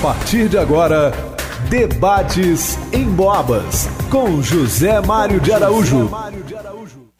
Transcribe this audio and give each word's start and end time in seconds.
partir 0.00 0.48
de 0.48 0.56
agora, 0.56 1.12
Debates 1.68 2.78
em 2.90 3.04
Boabas, 3.04 3.86
com 4.10 4.40
José 4.40 4.98
Mário 4.98 5.38
de 5.38 5.52
Araújo. 5.52 6.10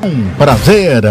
Um 0.03 0.35
prazer, 0.39 1.03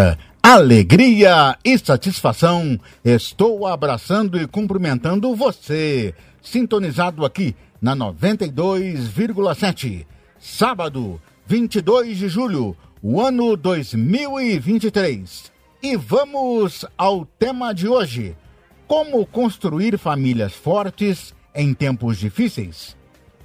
alegria 0.42 1.56
e 1.64 1.78
satisfação. 1.78 2.80
Estou 3.06 3.68
abraçando 3.68 4.42
e 4.42 4.48
cumprimentando 4.48 5.36
você, 5.36 6.16
sintonizado 6.42 7.24
aqui 7.24 7.56
na 7.80 7.96
92,7. 7.96 10.08
Sábado, 10.40 11.22
22 11.46 12.18
de 12.18 12.30
julho, 12.30 12.76
o 13.00 13.22
ano 13.22 13.56
2023. 13.56 15.52
E 15.84 15.96
vamos 15.96 16.84
ao 16.98 17.26
tema 17.26 17.72
de 17.74 17.88
hoje 17.88 18.36
como 18.88 19.24
construir 19.24 20.00
famílias 20.00 20.54
fortes 20.54 21.38
em 21.54 21.74
tempos 21.74 22.18
difíceis? 22.18 22.96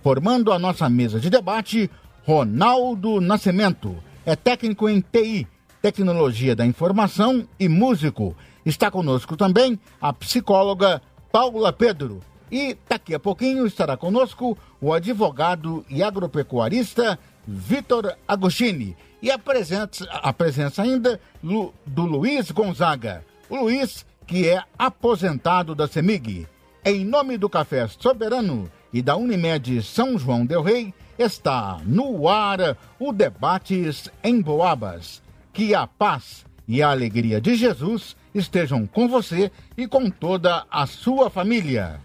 Formando 0.03 0.53
a 0.53 0.59
nossa 0.59 0.89
mesa 0.89 1.19
de 1.19 1.31
debate, 1.31 1.91
Ronaldo 2.27 3.21
Nascimento. 3.21 3.97
É 4.27 4.35
técnico 4.35 4.89
em 4.89 5.01
TI, 5.01 5.47
Tecnologia 5.81 6.57
da 6.57 6.65
Informação 6.65 7.47
e 7.59 7.69
músico. 7.69 8.37
Está 8.65 8.91
conosco 8.91 9.37
também 9.37 9.79
a 10.01 10.13
psicóloga 10.13 11.03
Paula 11.31 11.73
Pedro. 11.73 12.21
E 12.51 12.77
daqui 12.89 13.15
a 13.15 13.21
pouquinho 13.21 13.67
estará 13.67 13.97
conosco 13.97 14.57
o 14.81 14.93
advogado 14.93 15.85
e 15.91 16.03
agropecuarista 16.03 17.19
Vitor 17.47 18.15
Agostini. 18.27 18.97
E 19.21 19.31
a 19.31 19.39
presença, 19.39 20.05
a 20.11 20.33
presença 20.33 20.83
ainda 20.83 21.21
do 21.43 22.03
Luiz 22.07 22.51
Gonzaga. 22.51 23.25
O 23.49 23.57
Luiz 23.57 24.07
que 24.27 24.49
é 24.49 24.63
aposentado 24.79 25.75
da 25.75 25.87
CEMIG. 25.87 26.47
Em 26.87 27.03
nome 27.03 27.39
do 27.39 27.49
Café 27.49 27.89
Soberano 27.89 28.71
e 28.93 29.01
da 29.01 29.17
Unimed 29.17 29.83
São 29.83 30.19
João 30.19 30.45
Del 30.45 30.61
Rei, 30.61 30.93
está 31.19 31.81
no 31.83 32.29
ar 32.29 32.77
o 32.99 33.11
Debates 33.11 34.11
em 34.23 34.43
Boabas. 34.43 35.23
Que 35.51 35.75
a 35.75 35.87
paz 35.87 36.45
e 36.69 36.83
a 36.83 36.91
alegria 36.91 37.41
de 37.41 37.55
Jesus 37.55 38.15
estejam 38.35 38.87
com 38.87 39.09
você 39.09 39.51
e 39.79 39.89
com 39.89 40.11
toda 40.11 40.67
a 40.71 40.87
sua 40.87 41.31
família. 41.31 42.03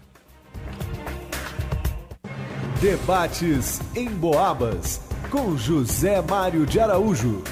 Debates 2.80 3.82
em 3.94 4.08
Boabas, 4.08 5.02
com 5.30 5.58
José 5.58 6.22
Mário 6.22 6.64
de 6.64 6.80
Araújo. 6.80 7.44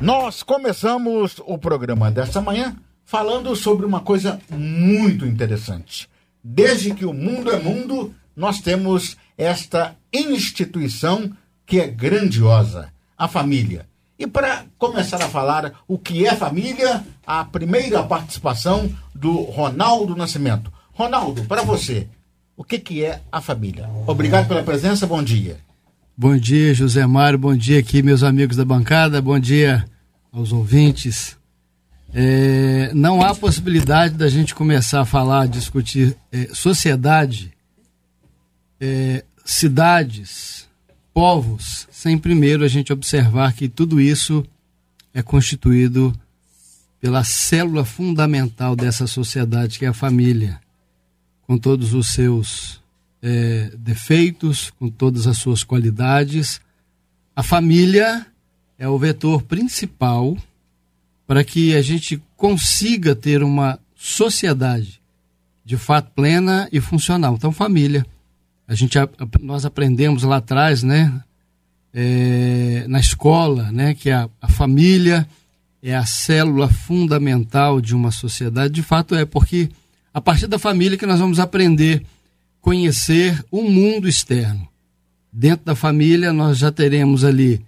Nós 0.00 0.42
começamos 0.42 1.40
o 1.46 1.56
programa 1.56 2.10
desta 2.10 2.40
manhã 2.40 2.76
falando 3.04 3.54
sobre 3.54 3.86
uma 3.86 4.00
coisa 4.00 4.40
muito 4.50 5.24
interessante. 5.24 6.09
Desde 6.42 6.94
que 6.94 7.04
o 7.04 7.12
mundo 7.12 7.50
é 7.50 7.58
mundo, 7.58 8.14
nós 8.34 8.60
temos 8.60 9.16
esta 9.36 9.96
instituição 10.12 11.30
que 11.66 11.80
é 11.80 11.86
grandiosa, 11.86 12.92
a 13.16 13.28
família. 13.28 13.86
E 14.18 14.26
para 14.26 14.64
começar 14.76 15.22
a 15.22 15.28
falar 15.28 15.72
o 15.88 15.98
que 15.98 16.26
é 16.26 16.34
família, 16.34 17.04
a 17.26 17.44
primeira 17.44 18.02
participação 18.02 18.90
do 19.14 19.42
Ronaldo 19.42 20.16
Nascimento. 20.16 20.72
Ronaldo, 20.92 21.44
para 21.44 21.62
você, 21.62 22.06
o 22.56 22.62
que, 22.62 22.78
que 22.78 23.04
é 23.04 23.22
a 23.32 23.40
família? 23.40 23.88
Obrigado 24.06 24.46
pela 24.46 24.62
presença, 24.62 25.06
bom 25.06 25.22
dia. 25.22 25.58
Bom 26.16 26.36
dia, 26.36 26.74
José 26.74 27.06
Mário, 27.06 27.38
bom 27.38 27.56
dia 27.56 27.78
aqui, 27.78 28.02
meus 28.02 28.22
amigos 28.22 28.56
da 28.56 28.64
bancada, 28.64 29.22
bom 29.22 29.38
dia 29.38 29.86
aos 30.30 30.52
ouvintes. 30.52 31.39
É, 32.12 32.92
não 32.92 33.22
há 33.22 33.34
possibilidade 33.34 34.14
da 34.14 34.28
gente 34.28 34.54
começar 34.54 35.02
a 35.02 35.04
falar, 35.04 35.46
discutir 35.46 36.16
é, 36.32 36.48
sociedade, 36.52 37.52
é, 38.80 39.24
cidades, 39.44 40.68
povos, 41.14 41.86
sem 41.90 42.18
primeiro 42.18 42.64
a 42.64 42.68
gente 42.68 42.92
observar 42.92 43.52
que 43.52 43.68
tudo 43.68 44.00
isso 44.00 44.44
é 45.14 45.22
constituído 45.22 46.12
pela 47.00 47.22
célula 47.22 47.84
fundamental 47.84 48.74
dessa 48.74 49.06
sociedade, 49.06 49.78
que 49.78 49.84
é 49.84 49.88
a 49.88 49.94
família, 49.94 50.60
com 51.42 51.56
todos 51.56 51.94
os 51.94 52.08
seus 52.08 52.80
é, 53.22 53.70
defeitos, 53.78 54.70
com 54.78 54.88
todas 54.88 55.26
as 55.26 55.38
suas 55.38 55.62
qualidades. 55.62 56.60
A 57.34 57.42
família 57.42 58.26
é 58.78 58.88
o 58.88 58.98
vetor 58.98 59.42
principal 59.42 60.36
para 61.30 61.44
que 61.44 61.76
a 61.76 61.80
gente 61.80 62.20
consiga 62.36 63.14
ter 63.14 63.40
uma 63.44 63.78
sociedade 63.94 65.00
de 65.64 65.76
fato 65.76 66.10
plena 66.12 66.68
e 66.72 66.80
funcional. 66.80 67.36
Então, 67.36 67.52
família. 67.52 68.04
A 68.66 68.74
gente, 68.74 68.98
nós 69.40 69.64
aprendemos 69.64 70.24
lá 70.24 70.38
atrás, 70.38 70.82
né, 70.82 71.22
é, 71.94 72.84
na 72.88 72.98
escola, 72.98 73.70
né, 73.70 73.94
que 73.94 74.10
a, 74.10 74.28
a 74.42 74.48
família 74.48 75.24
é 75.80 75.94
a 75.94 76.04
célula 76.04 76.68
fundamental 76.68 77.80
de 77.80 77.94
uma 77.94 78.10
sociedade. 78.10 78.74
De 78.74 78.82
fato 78.82 79.14
é, 79.14 79.24
porque 79.24 79.68
a 80.12 80.20
partir 80.20 80.48
da 80.48 80.58
família 80.58 80.98
que 80.98 81.06
nós 81.06 81.20
vamos 81.20 81.38
aprender 81.38 82.04
conhecer 82.60 83.40
o 83.52 83.62
mundo 83.62 84.08
externo. 84.08 84.66
Dentro 85.32 85.64
da 85.64 85.76
família 85.76 86.32
nós 86.32 86.58
já 86.58 86.72
teremos 86.72 87.22
ali 87.22 87.64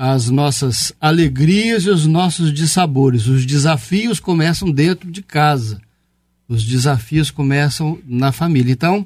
as 0.00 0.30
nossas 0.30 0.92
alegrias 1.00 1.82
e 1.82 1.90
os 1.90 2.06
nossos 2.06 2.54
dissabores. 2.54 3.26
Os 3.26 3.44
desafios 3.44 4.20
começam 4.20 4.70
dentro 4.70 5.10
de 5.10 5.20
casa. 5.20 5.82
Os 6.48 6.62
desafios 6.62 7.32
começam 7.32 7.98
na 8.06 8.30
família. 8.30 8.70
Então, 8.70 9.04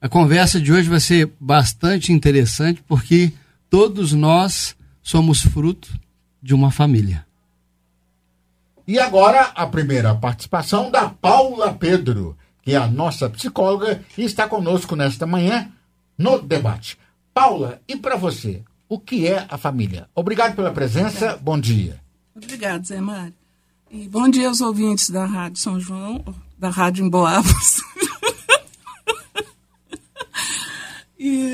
a 0.00 0.08
conversa 0.08 0.58
de 0.58 0.72
hoje 0.72 0.88
vai 0.88 1.00
ser 1.00 1.30
bastante 1.38 2.14
interessante 2.14 2.82
porque 2.88 3.30
todos 3.68 4.14
nós 4.14 4.74
somos 5.02 5.42
fruto 5.42 5.92
de 6.42 6.54
uma 6.54 6.70
família. 6.70 7.26
E 8.88 8.98
agora 8.98 9.52
a 9.54 9.66
primeira 9.66 10.14
participação 10.14 10.90
da 10.90 11.10
Paula 11.10 11.74
Pedro, 11.74 12.38
que 12.62 12.72
é 12.72 12.76
a 12.76 12.86
nossa 12.86 13.28
psicóloga 13.28 14.00
e 14.16 14.24
está 14.24 14.48
conosco 14.48 14.96
nesta 14.96 15.26
manhã 15.26 15.70
no 16.16 16.40
debate. 16.40 16.96
Paula, 17.34 17.82
e 17.86 17.96
para 17.96 18.16
você, 18.16 18.62
o 18.88 18.98
que 18.98 19.26
é 19.26 19.46
a 19.48 19.58
família. 19.58 20.08
Obrigado 20.14 20.54
pela 20.54 20.72
presença, 20.72 21.16
Obrigado. 21.16 21.42
bom 21.42 21.58
dia. 21.58 22.00
Obrigado, 22.34 22.86
Zé 22.86 23.00
Mário. 23.00 23.34
E 23.90 24.08
bom 24.08 24.28
dia 24.28 24.48
aos 24.48 24.60
ouvintes 24.60 25.10
da 25.10 25.24
Rádio 25.24 25.60
São 25.60 25.80
João, 25.80 26.24
da 26.58 26.68
Rádio 26.68 27.04
Emboabas. 27.04 27.80
e 31.18 31.50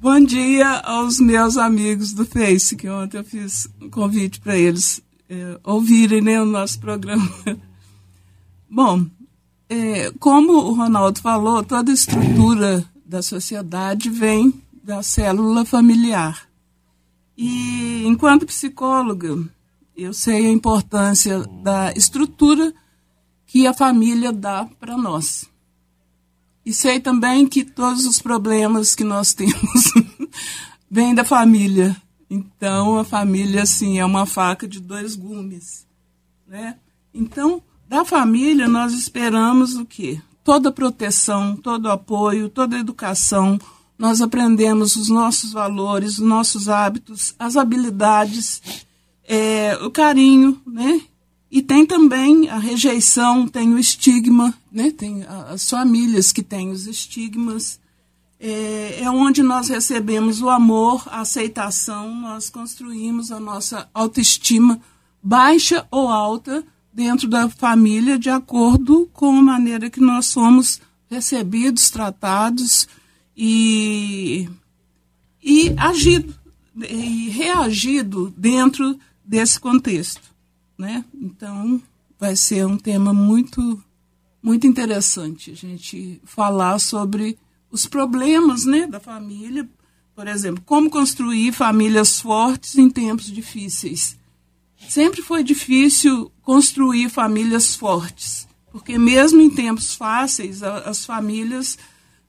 bom 0.00 0.20
dia 0.20 0.78
aos 0.80 1.18
meus 1.18 1.56
amigos 1.56 2.12
do 2.12 2.24
Face, 2.24 2.76
que 2.76 2.88
ontem 2.88 3.18
eu 3.18 3.24
fiz 3.24 3.68
um 3.80 3.90
convite 3.90 4.40
para 4.40 4.56
eles 4.56 5.02
é, 5.28 5.58
ouvirem 5.64 6.20
né, 6.20 6.40
o 6.40 6.46
nosso 6.46 6.78
programa. 6.78 7.28
Bom, 8.70 9.06
é, 9.68 10.12
como 10.20 10.52
o 10.52 10.74
Ronaldo 10.74 11.20
falou, 11.20 11.64
toda 11.64 11.90
estrutura 11.90 12.84
da 13.04 13.22
sociedade 13.22 14.10
vem 14.10 14.54
da 14.84 15.02
célula 15.02 15.64
familiar. 15.64 16.45
E 17.36 18.04
enquanto 18.06 18.46
psicóloga, 18.46 19.36
eu 19.96 20.12
sei 20.12 20.46
a 20.46 20.50
importância 20.50 21.40
da 21.62 21.92
estrutura 21.92 22.72
que 23.46 23.66
a 23.66 23.74
família 23.74 24.32
dá 24.32 24.64
para 24.78 24.96
nós. 24.96 25.48
E 26.64 26.72
sei 26.72 26.98
também 26.98 27.46
que 27.46 27.64
todos 27.64 28.06
os 28.06 28.20
problemas 28.20 28.94
que 28.94 29.04
nós 29.04 29.32
temos 29.34 29.92
vêm 30.90 31.14
da 31.14 31.24
família. 31.24 31.96
Então, 32.28 32.98
a 32.98 33.04
família, 33.04 33.62
assim, 33.62 33.98
é 33.98 34.04
uma 34.04 34.26
faca 34.26 34.66
de 34.66 34.80
dois 34.80 35.14
gumes. 35.14 35.86
Né? 36.46 36.76
Então, 37.14 37.62
da 37.88 38.04
família, 38.04 38.66
nós 38.66 38.92
esperamos 38.92 39.76
o 39.76 39.86
quê? 39.86 40.20
Toda 40.42 40.72
proteção, 40.72 41.56
todo 41.56 41.90
apoio, 41.90 42.48
toda 42.48 42.78
educação, 42.78 43.58
nós 43.98 44.20
aprendemos 44.20 44.96
os 44.96 45.08
nossos 45.08 45.52
valores, 45.52 46.18
os 46.18 46.26
nossos 46.26 46.68
hábitos, 46.68 47.34
as 47.38 47.56
habilidades, 47.56 48.60
é, 49.26 49.78
o 49.82 49.90
carinho, 49.90 50.60
né? 50.66 51.00
E 51.50 51.62
tem 51.62 51.86
também 51.86 52.48
a 52.48 52.58
rejeição, 52.58 53.48
tem 53.48 53.72
o 53.72 53.78
estigma, 53.78 54.52
né? 54.70 54.90
Tem 54.90 55.24
as 55.48 55.68
famílias 55.68 56.32
que 56.32 56.42
têm 56.42 56.70
os 56.70 56.86
estigmas. 56.86 57.80
É, 58.38 59.00
é 59.02 59.10
onde 59.10 59.42
nós 59.42 59.68
recebemos 59.68 60.42
o 60.42 60.50
amor, 60.50 61.02
a 61.06 61.20
aceitação, 61.20 62.14
nós 62.14 62.50
construímos 62.50 63.32
a 63.32 63.40
nossa 63.40 63.88
autoestima, 63.94 64.78
baixa 65.22 65.86
ou 65.90 66.08
alta, 66.08 66.62
dentro 66.92 67.28
da 67.28 67.48
família, 67.48 68.18
de 68.18 68.28
acordo 68.28 69.08
com 69.12 69.38
a 69.38 69.42
maneira 69.42 69.88
que 69.88 70.00
nós 70.00 70.26
somos 70.26 70.80
recebidos, 71.10 71.90
tratados, 71.90 72.88
e, 73.36 74.48
e 75.42 75.74
agido 75.76 76.34
e 76.88 77.30
reagido 77.30 78.32
dentro 78.36 78.98
desse 79.24 79.58
contexto, 79.58 80.22
né? 80.76 81.04
Então 81.14 81.80
vai 82.18 82.36
ser 82.36 82.66
um 82.66 82.76
tema 82.76 83.12
muito 83.12 83.82
muito 84.42 84.66
interessante 84.66 85.50
a 85.50 85.54
gente 85.54 86.20
falar 86.24 86.78
sobre 86.78 87.36
os 87.68 87.84
problemas 87.84 88.64
né, 88.64 88.86
da 88.86 89.00
família, 89.00 89.68
por 90.14 90.28
exemplo, 90.28 90.62
como 90.64 90.88
construir 90.88 91.50
famílias 91.50 92.20
fortes 92.20 92.78
em 92.78 92.88
tempos 92.88 93.26
difíceis. 93.26 94.16
Sempre 94.88 95.20
foi 95.20 95.42
difícil 95.42 96.30
construir 96.42 97.08
famílias 97.08 97.74
fortes, 97.74 98.46
porque 98.70 98.96
mesmo 98.96 99.40
em 99.40 99.50
tempos 99.50 99.94
fáceis, 99.94 100.62
as 100.62 101.04
famílias 101.04 101.76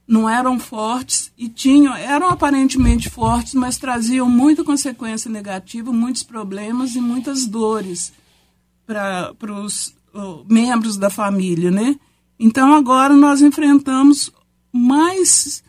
não 0.08 0.26
eram 0.26 0.58
fortes 0.58 1.30
e 1.36 1.50
tinham, 1.50 1.94
eram 1.94 2.30
aparentemente 2.30 3.10
fortes, 3.10 3.52
mas 3.52 3.76
traziam 3.76 4.26
muita 4.26 4.64
consequência 4.64 5.30
negativa, 5.30 5.92
muitos 5.92 6.22
problemas 6.22 6.96
e 6.96 7.00
muitas 7.00 7.46
dores 7.46 8.10
para 8.86 9.34
os 9.62 9.94
membros 10.48 10.96
da 10.96 11.10
família, 11.10 11.70
né? 11.70 11.94
Então 12.40 12.72
agora 12.72 13.14
nós 13.14 13.42
enfrentamos 13.42 14.32
mais 14.72 15.62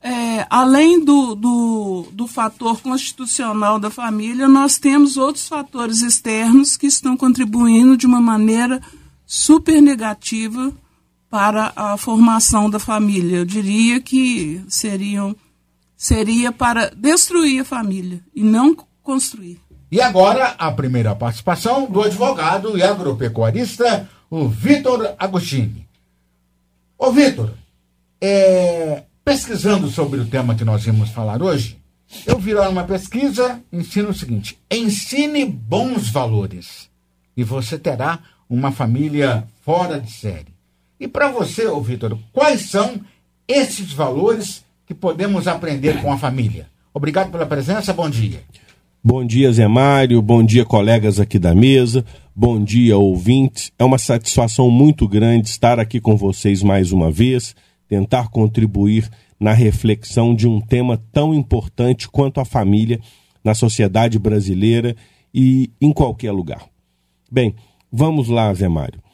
é, 0.00 0.46
além 0.50 1.04
do, 1.04 1.36
do, 1.36 2.06
do 2.12 2.26
fator 2.26 2.80
constitucional 2.80 3.78
da 3.78 3.90
família, 3.90 4.48
nós 4.48 4.78
temos 4.78 5.16
outros 5.16 5.46
fatores 5.46 6.02
externos 6.02 6.76
que 6.76 6.86
estão 6.86 7.16
contribuindo 7.16 7.96
de 7.96 8.06
uma 8.06 8.20
maneira 8.20 8.80
super 9.24 9.80
negativa 9.80 10.72
para 11.36 11.70
a 11.76 11.98
formação 11.98 12.70
da 12.70 12.78
família. 12.78 13.36
Eu 13.36 13.44
diria 13.44 14.00
que 14.00 14.64
seriam 14.70 15.36
seria 15.94 16.50
para 16.50 16.88
destruir 16.96 17.60
a 17.60 17.64
família 17.64 18.22
e 18.34 18.42
não 18.42 18.74
construir. 19.02 19.60
E 19.92 20.00
agora 20.00 20.54
a 20.58 20.72
primeira 20.72 21.14
participação 21.14 21.84
do 21.90 22.00
advogado 22.00 22.78
e 22.78 22.82
agropecuarista, 22.82 24.08
o 24.30 24.48
Vitor 24.48 25.14
Agostini. 25.18 25.86
Ô 26.96 27.12
Vitor, 27.12 27.52
é, 28.18 29.02
pesquisando 29.22 29.90
sobre 29.90 30.20
o 30.20 30.26
tema 30.26 30.54
que 30.54 30.64
nós 30.64 30.86
vamos 30.86 31.10
falar 31.10 31.42
hoje, 31.42 31.76
eu 32.26 32.38
vi 32.38 32.54
lá 32.54 32.66
uma 32.70 32.84
pesquisa, 32.84 33.60
ensina 33.70 34.08
o 34.08 34.14
seguinte: 34.14 34.58
ensine 34.70 35.44
bons 35.44 36.08
valores 36.08 36.88
e 37.36 37.44
você 37.44 37.78
terá 37.78 38.20
uma 38.48 38.72
família 38.72 39.46
fora 39.62 40.00
de 40.00 40.10
série. 40.10 40.55
E 40.98 41.06
para 41.06 41.30
você, 41.30 41.66
ô 41.66 41.80
Vitor, 41.80 42.18
quais 42.32 42.62
são 42.62 43.00
esses 43.46 43.92
valores 43.92 44.64
que 44.86 44.94
podemos 44.94 45.46
aprender 45.46 46.00
com 46.00 46.10
a 46.10 46.18
família? 46.18 46.68
Obrigado 46.92 47.30
pela 47.30 47.44
presença, 47.44 47.92
bom 47.92 48.08
dia. 48.08 48.40
Bom 49.04 49.24
dia, 49.24 49.52
Zé 49.52 49.68
Mário, 49.68 50.20
bom 50.22 50.42
dia, 50.42 50.64
colegas 50.64 51.20
aqui 51.20 51.38
da 51.38 51.54
mesa, 51.54 52.04
bom 52.34 52.62
dia, 52.62 52.96
ouvintes. 52.96 53.70
É 53.78 53.84
uma 53.84 53.98
satisfação 53.98 54.70
muito 54.70 55.06
grande 55.06 55.48
estar 55.48 55.78
aqui 55.78 56.00
com 56.00 56.16
vocês 56.16 56.62
mais 56.62 56.90
uma 56.90 57.10
vez, 57.10 57.54
tentar 57.86 58.30
contribuir 58.30 59.08
na 59.38 59.52
reflexão 59.52 60.34
de 60.34 60.48
um 60.48 60.60
tema 60.60 61.00
tão 61.12 61.34
importante 61.34 62.08
quanto 62.08 62.40
a 62.40 62.44
família 62.44 62.98
na 63.44 63.54
sociedade 63.54 64.18
brasileira 64.18 64.96
e 65.32 65.70
em 65.80 65.92
qualquer 65.92 66.32
lugar. 66.32 66.66
Bem, 67.30 67.54
vamos 67.92 68.28
lá, 68.28 68.52
Zé 68.54 68.66
Mário. 68.66 69.05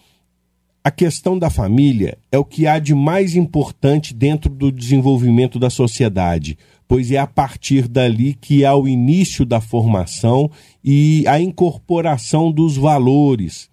A 0.85 0.91
questão 0.91 1.39
da 1.39 1.49
família 1.49 2.19
é 2.33 2.39
o 2.39 2.45
que 2.45 2.67
há 2.67 2.81
de 2.81 2.93
mais 2.93 3.37
importante 3.37 4.13
dentro 4.13 4.51
do 4.51 4.73
desenvolvimento 4.73 5.57
da 5.57 5.71
sociedade, 5.71 6.59
pois 6.89 7.13
é 7.13 7.19
a 7.19 7.27
partir 7.27 7.87
dali 7.87 8.35
que 8.35 8.65
há 8.65 8.75
o 8.75 8.89
início 8.89 9.47
da 9.47 9.61
formação 9.61 10.51
e 10.83 11.25
a 11.29 11.41
incorporação 11.41 12.51
dos 12.51 12.77
valores. 12.77 13.71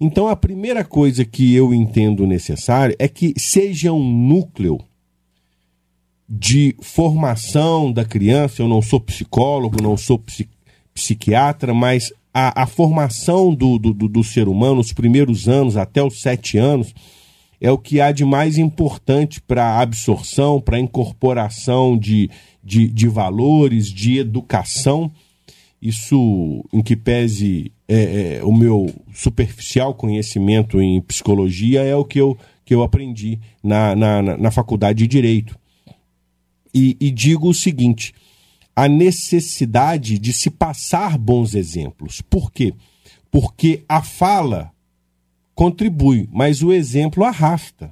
Então, 0.00 0.28
a 0.28 0.36
primeira 0.36 0.82
coisa 0.82 1.26
que 1.26 1.54
eu 1.54 1.74
entendo 1.74 2.26
necessário 2.26 2.96
é 2.98 3.06
que 3.06 3.34
seja 3.36 3.92
um 3.92 4.02
núcleo 4.02 4.78
de 6.28 6.74
formação 6.80 7.92
da 7.92 8.04
criança. 8.04 8.62
Eu 8.62 8.68
não 8.68 8.80
sou 8.80 8.98
psicólogo, 8.98 9.82
não 9.82 9.96
sou 9.96 10.22
psiquiatra, 10.94 11.74
mas 11.74 12.12
a, 12.38 12.64
a 12.64 12.66
formação 12.66 13.54
do, 13.54 13.78
do, 13.78 13.94
do, 13.94 14.22
ser 14.22 14.46
humano, 14.46 14.82
os 14.82 14.92
primeiros 14.92 15.48
anos, 15.48 15.74
até 15.74 16.02
os 16.02 16.20
sete 16.20 16.58
anos, 16.58 16.94
é 17.58 17.70
o 17.70 17.78
que 17.78 17.98
há 17.98 18.12
de 18.12 18.26
mais 18.26 18.58
importante 18.58 19.40
para 19.40 19.64
a 19.64 19.80
absorção, 19.80 20.60
para 20.60 20.78
incorporação 20.78 21.96
de, 21.96 22.28
de, 22.62 22.88
de, 22.88 23.08
valores, 23.08 23.90
de 23.90 24.18
educação. 24.18 25.10
Isso, 25.80 26.62
em 26.74 26.82
que 26.82 26.94
pese 26.94 27.72
é, 27.88 28.40
é, 28.40 28.44
o 28.44 28.52
meu 28.52 28.92
superficial 29.14 29.94
conhecimento 29.94 30.78
em 30.78 31.00
psicologia, 31.00 31.84
é 31.84 31.96
o 31.96 32.04
que 32.04 32.20
eu, 32.20 32.36
que 32.66 32.74
eu 32.74 32.82
aprendi 32.82 33.40
na, 33.64 33.96
na, 33.96 34.20
na 34.36 34.50
faculdade 34.50 34.98
de 34.98 35.06
Direito. 35.06 35.58
E, 36.74 36.98
e 37.00 37.10
digo 37.10 37.48
o 37.48 37.54
seguinte: 37.54 38.12
a 38.76 38.86
necessidade 38.86 40.18
de 40.18 40.34
se 40.34 40.50
passar 40.50 41.16
bons 41.16 41.54
exemplos. 41.54 42.20
Por 42.20 42.52
quê? 42.52 42.74
Porque 43.30 43.82
a 43.88 44.02
fala 44.02 44.70
contribui, 45.54 46.28
mas 46.30 46.62
o 46.62 46.70
exemplo 46.70 47.24
arrasta. 47.24 47.90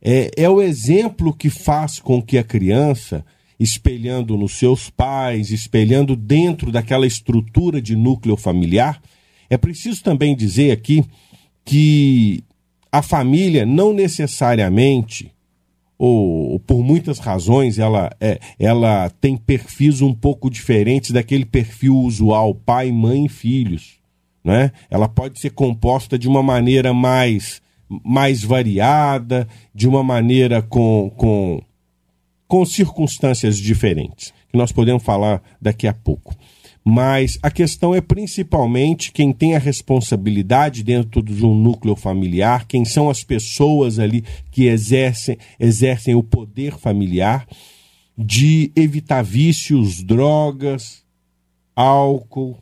É, 0.00 0.30
é 0.36 0.48
o 0.48 0.62
exemplo 0.62 1.34
que 1.34 1.50
faz 1.50 1.98
com 1.98 2.22
que 2.22 2.38
a 2.38 2.44
criança, 2.44 3.26
espelhando 3.58 4.36
nos 4.36 4.52
seus 4.52 4.88
pais, 4.88 5.50
espelhando 5.50 6.14
dentro 6.14 6.70
daquela 6.70 7.06
estrutura 7.06 7.82
de 7.82 7.96
núcleo 7.96 8.36
familiar, 8.36 9.02
é 9.50 9.56
preciso 9.56 10.02
também 10.04 10.36
dizer 10.36 10.70
aqui 10.70 11.04
que 11.64 12.44
a 12.92 13.02
família 13.02 13.66
não 13.66 13.92
necessariamente 13.92 15.33
ou, 16.06 16.60
por 16.60 16.82
muitas 16.84 17.18
razões, 17.18 17.78
ela, 17.78 18.10
é, 18.20 18.38
ela 18.58 19.08
tem 19.22 19.38
perfis 19.38 20.02
um 20.02 20.12
pouco 20.12 20.50
diferentes 20.50 21.12
daquele 21.12 21.46
perfil 21.46 21.96
usual, 21.96 22.54
pai, 22.54 22.92
mãe 22.92 23.24
e 23.24 23.28
filhos. 23.28 23.94
Né? 24.44 24.70
Ela 24.90 25.08
pode 25.08 25.40
ser 25.40 25.50
composta 25.50 26.18
de 26.18 26.28
uma 26.28 26.42
maneira 26.42 26.92
mais, 26.92 27.62
mais 28.04 28.44
variada, 28.44 29.48
de 29.74 29.88
uma 29.88 30.04
maneira 30.04 30.60
com, 30.60 31.10
com, 31.16 31.62
com 32.46 32.66
circunstâncias 32.66 33.56
diferentes, 33.56 34.34
que 34.50 34.58
nós 34.58 34.72
podemos 34.72 35.02
falar 35.02 35.42
daqui 35.58 35.86
a 35.86 35.94
pouco. 35.94 36.34
Mas 36.86 37.38
a 37.42 37.50
questão 37.50 37.94
é 37.94 38.00
principalmente 38.02 39.10
quem 39.10 39.32
tem 39.32 39.56
a 39.56 39.58
responsabilidade 39.58 40.82
dentro 40.82 41.22
de 41.22 41.44
um 41.44 41.54
núcleo 41.54 41.96
familiar, 41.96 42.66
quem 42.66 42.84
são 42.84 43.08
as 43.08 43.24
pessoas 43.24 43.98
ali 43.98 44.22
que 44.50 44.66
exercem, 44.66 45.38
exercem 45.58 46.14
o 46.14 46.22
poder 46.22 46.76
familiar, 46.76 47.46
de 48.16 48.70
evitar 48.76 49.22
vícios, 49.22 50.02
drogas, 50.02 51.02
álcool, 51.74 52.58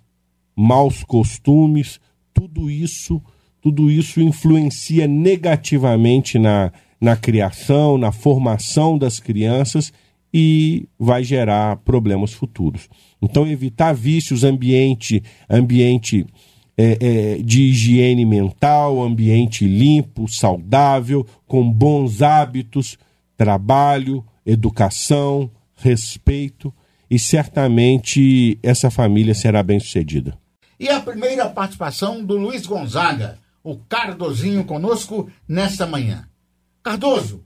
maus 0.55 1.03
costumes, 1.03 1.99
tudo 2.33 2.71
isso, 2.71 3.21
tudo 3.61 3.91
isso 3.91 4.21
influencia 4.21 5.09
negativamente 5.09 6.39
na, 6.39 6.73
na 7.01 7.17
criação, 7.17 7.99
na 7.99 8.13
formação 8.13 8.97
das 8.97 9.19
crianças 9.19 9.93
e 10.33 10.89
vai 10.99 11.25
gerar 11.25 11.77
problemas 11.79 12.33
futuros. 12.33 12.89
Então, 13.23 13.47
evitar 13.47 13.95
vícios, 13.95 14.43
ambiente, 14.43 15.23
ambiente 15.49 16.27
é, 16.77 16.99
é, 17.01 17.43
de 17.43 17.63
higiene 17.63 18.27
mental, 18.27 19.01
ambiente 19.01 19.65
limpo, 19.65 20.27
saudável, 20.27 21.25
com 21.47 21.71
bons 21.71 22.21
hábitos, 22.21 22.99
trabalho, 23.37 24.25
educação, 24.45 25.49
respeito, 25.77 26.75
e 27.09 27.17
certamente 27.17 28.59
essa 28.61 28.91
família 28.91 29.35
será 29.35 29.63
bem 29.63 29.79
sucedida. 29.79 30.37
E 30.81 30.89
a 30.89 31.01
primeira 31.01 31.49
participação 31.49 32.25
do 32.25 32.37
Luiz 32.37 32.67
Gonzaga, 32.67 33.39
o 33.63 33.77
Cardozinho 33.77 34.65
conosco 34.65 35.31
nesta 35.47 35.87
manhã. 35.87 36.27
Cardoso, 36.83 37.45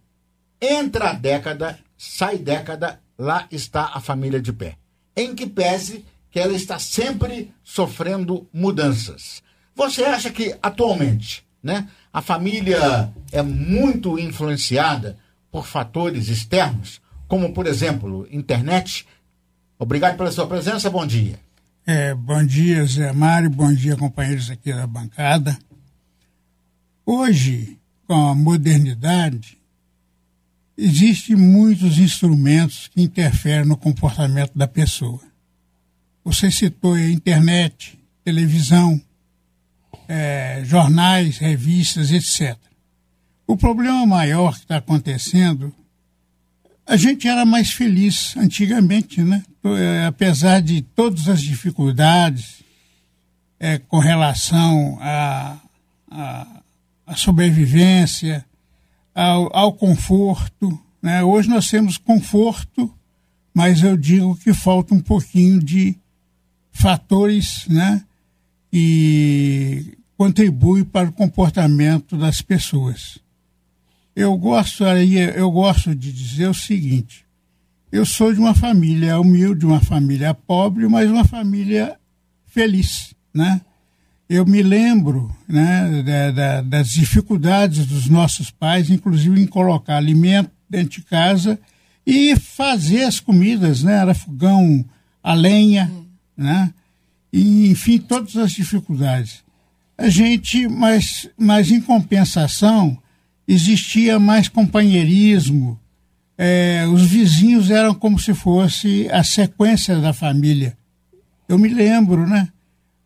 entra 0.58 1.10
a 1.10 1.12
década, 1.12 1.78
sai 1.98 2.38
década, 2.38 2.98
lá 3.18 3.46
está 3.50 3.90
a 3.92 4.00
família 4.00 4.40
de 4.40 4.54
pé 4.54 4.78
em 5.16 5.34
que 5.34 5.46
pese 5.46 6.04
que 6.30 6.38
ela 6.38 6.52
está 6.52 6.78
sempre 6.78 7.50
sofrendo 7.64 8.46
mudanças. 8.52 9.42
Você 9.74 10.04
acha 10.04 10.30
que 10.30 10.54
atualmente, 10.62 11.44
né, 11.62 11.88
a 12.12 12.20
família 12.20 13.10
é 13.32 13.42
muito 13.42 14.18
influenciada 14.18 15.18
por 15.50 15.66
fatores 15.66 16.28
externos, 16.28 17.00
como 17.26 17.52
por 17.54 17.66
exemplo, 17.66 18.28
internet? 18.30 19.06
Obrigado 19.78 20.16
pela 20.16 20.30
sua 20.30 20.46
presença, 20.46 20.90
bom 20.90 21.06
dia. 21.06 21.40
É, 21.86 22.14
bom 22.14 22.44
dia, 22.44 22.84
Zé 22.84 23.12
Mário, 23.12 23.48
bom 23.48 23.72
dia, 23.72 23.96
companheiros 23.96 24.50
aqui 24.50 24.72
da 24.72 24.86
bancada. 24.86 25.56
Hoje, 27.04 27.78
com 28.06 28.30
a 28.30 28.34
modernidade, 28.34 29.56
Existem 30.76 31.34
muitos 31.36 31.98
instrumentos 31.98 32.88
que 32.88 33.00
interferem 33.00 33.64
no 33.64 33.76
comportamento 33.76 34.52
da 34.54 34.68
pessoa. 34.68 35.20
Você 36.24 36.50
citou 36.50 36.94
a 36.94 37.08
internet, 37.08 37.98
televisão, 38.24 39.00
é, 40.08 40.62
jornais, 40.64 41.38
revistas, 41.38 42.10
etc. 42.10 42.56
O 43.46 43.56
problema 43.56 44.04
maior 44.04 44.54
que 44.54 44.62
está 44.62 44.76
acontecendo, 44.76 45.72
a 46.84 46.96
gente 46.96 47.26
era 47.28 47.44
mais 47.44 47.70
feliz 47.70 48.36
antigamente, 48.36 49.22
né? 49.22 49.42
É, 49.64 50.06
apesar 50.06 50.60
de 50.60 50.82
todas 50.82 51.28
as 51.28 51.42
dificuldades 51.42 52.64
é, 53.58 53.78
com 53.78 53.98
relação 53.98 54.98
à 55.00 55.56
a, 56.08 56.16
a, 56.16 56.46
a, 57.06 57.16
sobrevivência, 57.16 58.44
ao, 59.16 59.56
ao 59.56 59.72
conforto. 59.72 60.78
Né? 61.00 61.24
Hoje 61.24 61.48
nós 61.48 61.70
temos 61.70 61.96
conforto, 61.96 62.92
mas 63.54 63.82
eu 63.82 63.96
digo 63.96 64.36
que 64.36 64.52
falta 64.52 64.94
um 64.94 65.00
pouquinho 65.00 65.58
de 65.58 65.96
fatores 66.70 67.66
né, 67.68 68.04
que 68.70 69.96
contribuem 70.18 70.84
para 70.84 71.08
o 71.08 71.12
comportamento 71.12 72.18
das 72.18 72.42
pessoas. 72.42 73.18
Eu 74.14 74.36
gosto, 74.36 74.84
eu 74.84 75.50
gosto 75.50 75.94
de 75.94 76.12
dizer 76.12 76.48
o 76.48 76.54
seguinte: 76.54 77.24
eu 77.90 78.04
sou 78.04 78.32
de 78.32 78.38
uma 78.38 78.54
família 78.54 79.18
humilde, 79.18 79.66
uma 79.66 79.80
família 79.80 80.34
pobre, 80.34 80.88
mas 80.88 81.10
uma 81.10 81.24
família 81.24 81.98
feliz, 82.46 83.14
né? 83.32 83.60
Eu 84.28 84.44
me 84.44 84.60
lembro 84.60 85.34
né, 85.46 86.02
da, 86.02 86.30
da, 86.30 86.62
das 86.62 86.90
dificuldades 86.90 87.86
dos 87.86 88.08
nossos 88.08 88.50
pais, 88.50 88.90
inclusive 88.90 89.40
em 89.40 89.46
colocar 89.46 89.96
alimento 89.96 90.50
dentro 90.68 91.00
de 91.00 91.02
casa 91.02 91.58
e 92.04 92.34
fazer 92.36 93.04
as 93.04 93.20
comidas, 93.20 93.84
né? 93.84 93.98
Era 93.98 94.14
fogão 94.14 94.84
a 95.22 95.32
lenha, 95.34 95.90
né? 96.36 96.72
E, 97.32 97.68
enfim, 97.68 97.98
todas 97.98 98.36
as 98.36 98.52
dificuldades. 98.52 99.44
A 99.96 100.08
gente, 100.08 100.68
mas, 100.68 101.28
mas 101.38 101.70
em 101.70 101.80
compensação, 101.80 102.98
existia 103.46 104.18
mais 104.18 104.48
companheirismo, 104.48 105.78
é, 106.36 106.84
os 106.86 107.06
vizinhos 107.06 107.70
eram 107.70 107.94
como 107.94 108.18
se 108.18 108.34
fosse 108.34 109.08
a 109.10 109.24
sequência 109.24 109.98
da 110.00 110.12
família. 110.12 110.76
Eu 111.48 111.58
me 111.58 111.68
lembro, 111.68 112.26
né? 112.26 112.48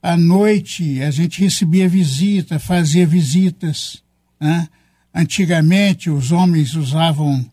À 0.03 0.17
noite 0.17 1.03
a 1.03 1.11
gente 1.11 1.43
recebia 1.43 1.89
visita, 1.89 2.59
fazia 2.59 3.07
visitas. 3.07 4.03
Né? 4.41 4.67
Antigamente 5.15 6.09
os 6.09 6.33
homens 6.33 6.75
usavam, 6.75 7.45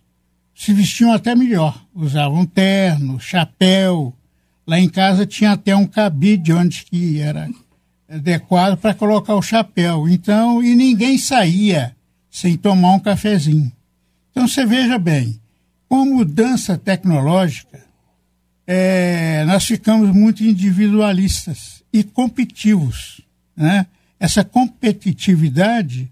se 0.55 0.73
vestiam 0.73 1.11
até 1.11 1.35
melhor, 1.35 1.85
usavam 1.93 2.45
terno, 2.45 3.19
chapéu. 3.19 4.13
Lá 4.65 4.79
em 4.79 4.87
casa 4.87 5.25
tinha 5.25 5.51
até 5.51 5.75
um 5.75 5.85
cabide 5.85 6.53
onde 6.53 6.85
que 6.85 7.19
era 7.19 7.49
adequado 8.09 8.77
para 8.77 8.93
colocar 8.93 9.35
o 9.35 9.41
chapéu. 9.41 10.07
Então, 10.07 10.63
e 10.63 10.73
ninguém 10.73 11.17
saía 11.17 11.95
sem 12.31 12.55
tomar 12.55 12.93
um 12.93 12.99
cafezinho. 12.99 13.71
Então 14.31 14.47
você 14.47 14.65
veja 14.65 14.97
bem, 14.97 15.39
com 15.89 16.01
a 16.01 16.05
mudança 16.05 16.77
tecnológica, 16.77 17.83
é, 18.65 19.43
nós 19.45 19.65
ficamos 19.65 20.13
muito 20.13 20.43
individualistas 20.43 21.76
e 21.91 22.03
competitivos. 22.03 23.21
Né? 23.55 23.85
Essa 24.19 24.43
competitividade 24.43 26.09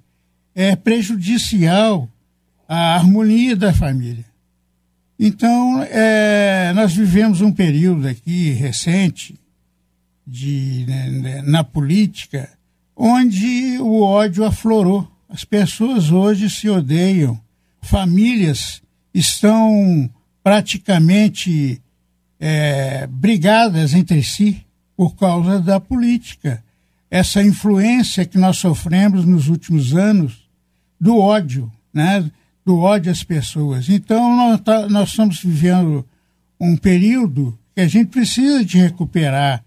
é 0.54 0.76
prejudicial 0.76 2.10
à 2.68 2.96
harmonia 2.96 3.56
da 3.56 3.74
família. 3.74 4.26
Então, 5.20 5.82
é, 5.84 6.74
nós 6.74 6.94
vivemos 6.94 7.42
um 7.42 7.52
período 7.52 8.08
aqui 8.08 8.52
recente 8.52 9.40
de, 10.26 10.86
né, 10.88 11.10
né 11.10 11.42
na 11.42 11.64
política 11.64 12.50
onde 12.96 13.78
o 13.80 14.02
ódio 14.02 14.44
aflorou. 14.44 15.10
As 15.28 15.44
pessoas 15.44 16.12
hoje 16.12 16.50
se 16.50 16.70
odeiam, 16.70 17.40
famílias 17.82 18.82
estão 19.14 20.10
praticamente 20.44 21.82
é, 22.40 23.08
brigadas 23.08 23.94
entre 23.94 24.24
si 24.24 24.65
por 24.96 25.16
causa 25.16 25.60
da 25.60 25.80
política. 25.80 26.64
Essa 27.10 27.42
influência 27.42 28.26
que 28.26 28.38
nós 28.38 28.58
sofremos 28.58 29.26
nos 29.26 29.48
últimos 29.48 29.94
anos 29.94 30.48
do 31.00 31.18
ódio, 31.18 31.72
né? 31.94 32.30
do 32.66 32.80
ódio 32.80 33.12
às 33.12 33.24
pessoas. 33.24 33.90
Então, 33.90 34.36
nós, 34.36 34.62
tá, 34.62 34.90
nós 34.90 35.10
estamos 35.10 35.40
vivendo 35.40 36.06
um 36.60 36.76
período 36.76 37.58
que 37.76 37.82
a 37.82 37.88
gente 37.88 38.10
precisa 38.10 38.64
de 38.64 38.78
recuperar 38.78 39.64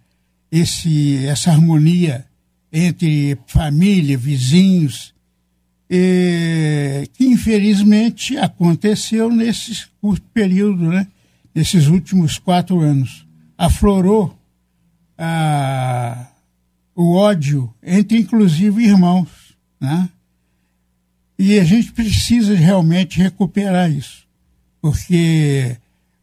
esse, 0.50 1.24
essa 1.26 1.50
harmonia 1.50 2.24
entre 2.72 3.38
família, 3.46 4.16
vizinhos, 4.16 5.14
que 5.88 7.24
infelizmente 7.24 8.36
aconteceu 8.36 9.30
nesse 9.30 9.86
curto 10.00 10.26
período, 10.34 10.90
né? 10.90 11.06
nesses 11.54 11.86
últimos 11.86 12.38
quatro 12.38 12.80
anos. 12.80 13.26
Aflorou 13.56 14.37
o 16.94 17.14
ódio 17.14 17.72
entre, 17.82 18.18
inclusive, 18.18 18.84
irmãos. 18.84 19.28
Né? 19.80 20.08
E 21.38 21.58
a 21.58 21.64
gente 21.64 21.92
precisa 21.92 22.54
realmente 22.54 23.20
recuperar 23.20 23.90
isso. 23.90 24.26
Porque 24.80 25.76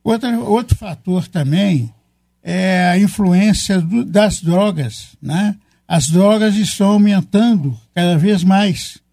outra, 0.04 0.40
outro 0.40 0.75
fator 0.78 1.28
também 1.28 1.94
é 2.42 2.90
a 2.90 2.98
influência 2.98 3.82
do, 3.82 4.06
das 4.06 4.42
drogas. 4.42 5.18
Né? 5.22 5.56
As 5.88 6.10
drogas 6.10 6.56
estão 6.56 6.92
aumentando 6.92 7.80
cada 7.94 8.18
vez 8.18 8.44
mais 8.44 9.04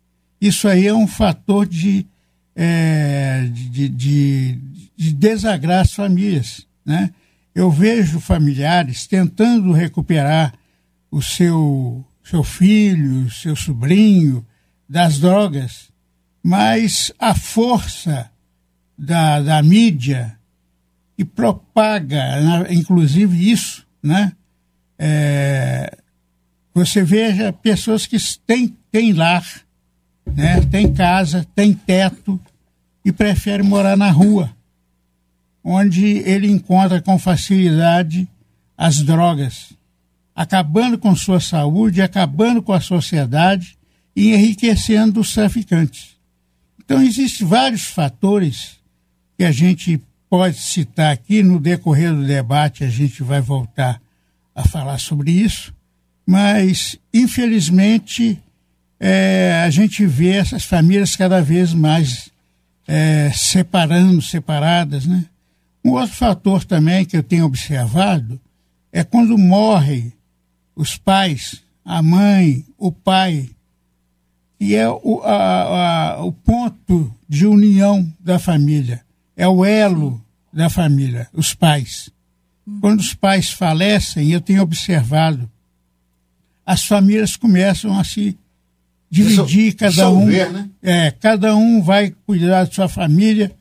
isso 0.43 0.67
aí 0.67 0.89
é 0.89 0.93
um 0.93 1.07
fator 1.07 1.65
de, 1.65 2.05
é, 2.57 3.49
de, 3.49 3.89
de, 3.89 4.59
de 4.97 5.13
desagrar 5.13 5.83
as 5.83 5.93
famílias. 5.93 6.67
Né? 6.85 7.13
Eu 7.55 7.71
vejo 7.71 8.21
familiares 8.21 9.07
tentando 9.07 9.73
recuperar 9.73 10.55
o 11.11 11.21
seu, 11.21 12.05
seu 12.25 12.43
filho, 12.43 13.31
seu 13.31 13.55
sobrinho 13.55 14.47
das 14.89 15.19
drogas, 15.19 15.91
mas 16.43 17.13
a 17.19 17.35
força 17.35 18.31
da, 18.97 19.41
da 19.41 19.63
mídia 19.63 20.39
que 21.17 21.25
propaga, 21.25 22.67
inclusive 22.71 23.51
isso, 23.51 23.87
né? 24.03 24.33
É, 24.99 25.99
você 26.75 27.03
veja 27.03 27.53
pessoas 27.53 28.07
que 28.07 28.17
têm, 28.47 28.77
têm 28.91 29.13
lar, 29.13 29.45
né? 30.27 30.61
tem 30.71 30.93
casa, 30.93 31.47
tem 31.55 31.75
teto 31.75 32.41
e 33.05 33.13
prefere 33.13 33.63
morar 33.63 33.97
na 33.97 34.11
rua, 34.11 34.55
onde 35.65 36.05
ele 36.05 36.51
encontra 36.51 37.01
com 37.01 37.19
facilidade 37.19 38.29
as 38.77 39.03
drogas, 39.03 39.73
acabando 40.35 40.99
com 40.99 41.15
sua 41.15 41.41
saúde, 41.41 42.03
acabando 42.03 42.63
com 42.63 42.73
a 42.73 42.81
sociedade 42.81 43.77
e 44.15 44.33
enriquecendo 44.33 45.21
os 45.21 45.33
traficantes. 45.33 46.17
Então, 46.85 47.03
existem 47.03 47.47
vários 47.47 47.85
fatores 47.85 48.77
que 49.37 49.45
a 49.45 49.53
gente 49.53 50.03
pode 50.29 50.59
citar 50.59 51.13
aqui. 51.13 51.43
No 51.43 51.61
decorrer 51.61 52.13
do 52.13 52.27
debate, 52.27 52.85
a 52.85 52.89
gente 52.89 53.23
vai 53.23 53.41
voltar 53.41 54.01
a 54.55 54.67
falar 54.67 54.99
sobre 54.99 55.31
isso, 55.31 55.73
mas, 56.27 56.99
infelizmente, 57.13 58.39
é, 58.99 59.63
a 59.65 59.71
gente 59.71 60.05
vê 60.07 60.31
essas 60.31 60.65
famílias 60.65 61.17
cada 61.17 61.41
vez 61.41 61.73
mais 61.73 62.31
é, 62.87 63.31
separando, 63.35 64.21
separadas. 64.21 65.07
Né? 65.07 65.25
Um 65.85 65.93
outro 65.93 66.15
fator 66.15 66.65
também 66.65 67.05
que 67.05 67.17
eu 67.17 67.23
tenho 67.23 67.45
observado 67.45 68.41
é 68.93 69.03
quando 69.03 69.37
morrem 69.37 70.13
os 70.77 70.97
pais, 70.97 71.63
a 71.85 72.03
mãe, 72.03 72.65
o 72.79 72.93
pai, 72.93 73.51
e 74.61 74.75
é 74.75 74.89
o, 74.89 75.21
a, 75.25 76.13
a, 76.13 76.25
o 76.25 76.33
ponto 76.33 77.13
de 77.29 77.47
união 77.47 78.11
da 78.21 78.39
família, 78.39 79.03
é 79.37 79.49
o 79.49 79.65
elo 79.65 80.25
da 80.53 80.71
família, 80.71 81.29
os 81.33 81.53
pais. 81.53 82.11
Quando 82.81 83.01
os 83.01 83.13
pais 83.13 83.51
falecem, 83.51 84.31
eu 84.31 84.41
tenho 84.41 84.63
observado, 84.63 85.51
as 86.65 86.85
famílias 86.85 87.35
começam 87.35 87.99
a 87.99 88.05
se 88.05 88.39
dividir 89.11 89.75
cada 89.75 90.11
um. 90.11 90.27
Né? 90.27 90.71
É, 90.81 91.11
cada 91.11 91.57
um 91.57 91.83
vai 91.83 92.15
cuidar 92.25 92.65
da 92.65 92.71
sua 92.71 92.89
família, 92.89 93.53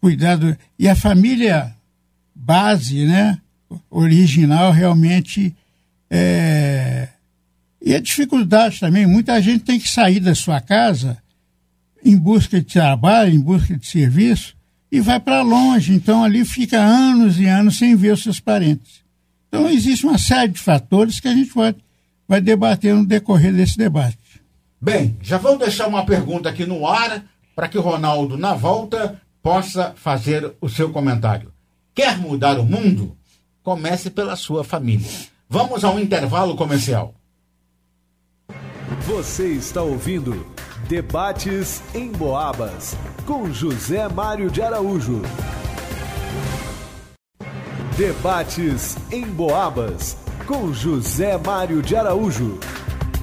cuidar 0.00 0.36
do, 0.36 0.56
e 0.78 0.88
a 0.88 0.94
família 0.94 1.74
base, 2.34 3.04
né, 3.06 3.38
original 3.90 4.70
realmente 4.70 5.54
é, 6.10 7.08
e 7.80 7.94
a 7.94 8.00
dificuldade 8.00 8.80
também, 8.80 9.06
muita 9.06 9.40
gente 9.40 9.64
tem 9.64 9.78
que 9.78 9.88
sair 9.88 10.20
da 10.20 10.34
sua 10.34 10.60
casa 10.60 11.18
em 12.04 12.16
busca 12.16 12.60
de 12.60 12.66
trabalho, 12.66 13.34
em 13.34 13.40
busca 13.40 13.76
de 13.76 13.86
serviço 13.86 14.56
e 14.90 15.00
vai 15.00 15.18
para 15.18 15.42
longe, 15.42 15.92
então 15.92 16.22
ali 16.22 16.44
fica 16.44 16.78
anos 16.78 17.38
e 17.38 17.46
anos 17.46 17.78
sem 17.78 17.96
ver 17.96 18.12
os 18.12 18.22
seus 18.22 18.40
parentes. 18.40 19.04
Então 19.48 19.68
existe 19.68 20.06
uma 20.06 20.18
série 20.18 20.52
de 20.52 20.60
fatores 20.60 21.20
que 21.20 21.28
a 21.28 21.34
gente 21.34 21.52
vai, 21.52 21.74
vai 22.26 22.40
debater 22.40 22.94
no 22.94 23.06
decorrer 23.06 23.52
desse 23.52 23.76
debate. 23.76 24.18
Bem, 24.80 25.16
já 25.22 25.38
vamos 25.38 25.60
deixar 25.60 25.88
uma 25.88 26.04
pergunta 26.04 26.48
aqui 26.48 26.64
no 26.66 26.86
ar 26.86 27.24
para 27.54 27.68
que 27.68 27.78
o 27.78 27.82
Ronaldo, 27.82 28.36
na 28.36 28.54
volta, 28.54 29.20
possa 29.46 29.94
fazer 29.94 30.56
o 30.60 30.68
seu 30.68 30.90
comentário. 30.90 31.52
Quer 31.94 32.18
mudar 32.18 32.58
o 32.58 32.64
mundo? 32.64 33.16
Comece 33.62 34.10
pela 34.10 34.34
sua 34.34 34.64
família. 34.64 35.08
Vamos 35.48 35.84
ao 35.84 36.00
intervalo 36.00 36.56
comercial. 36.56 37.14
Você 39.06 39.46
está 39.52 39.82
ouvindo 39.82 40.44
Debates 40.88 41.80
em 41.94 42.10
Boabas 42.10 42.96
com 43.24 43.48
José 43.52 44.08
Mário 44.08 44.50
de 44.50 44.60
Araújo. 44.62 45.22
Debates 47.96 48.96
em 49.12 49.26
Boabas 49.26 50.16
com 50.44 50.72
José 50.72 51.38
Mário 51.38 51.82
de 51.82 51.94
Araújo. 51.94 52.58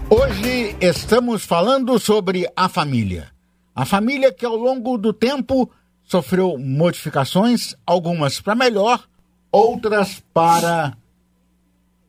Hoje 0.09 0.73
estamos 0.79 1.43
falando 1.43 1.99
sobre 1.99 2.49
a 2.55 2.69
família. 2.69 3.27
A 3.75 3.83
família 3.83 4.31
que 4.31 4.45
ao 4.45 4.55
longo 4.55 4.97
do 4.97 5.11
tempo 5.11 5.69
sofreu 6.05 6.57
modificações, 6.57 7.75
algumas 7.85 8.39
para 8.39 8.55
melhor, 8.55 9.03
outras 9.51 10.21
para 10.33 10.95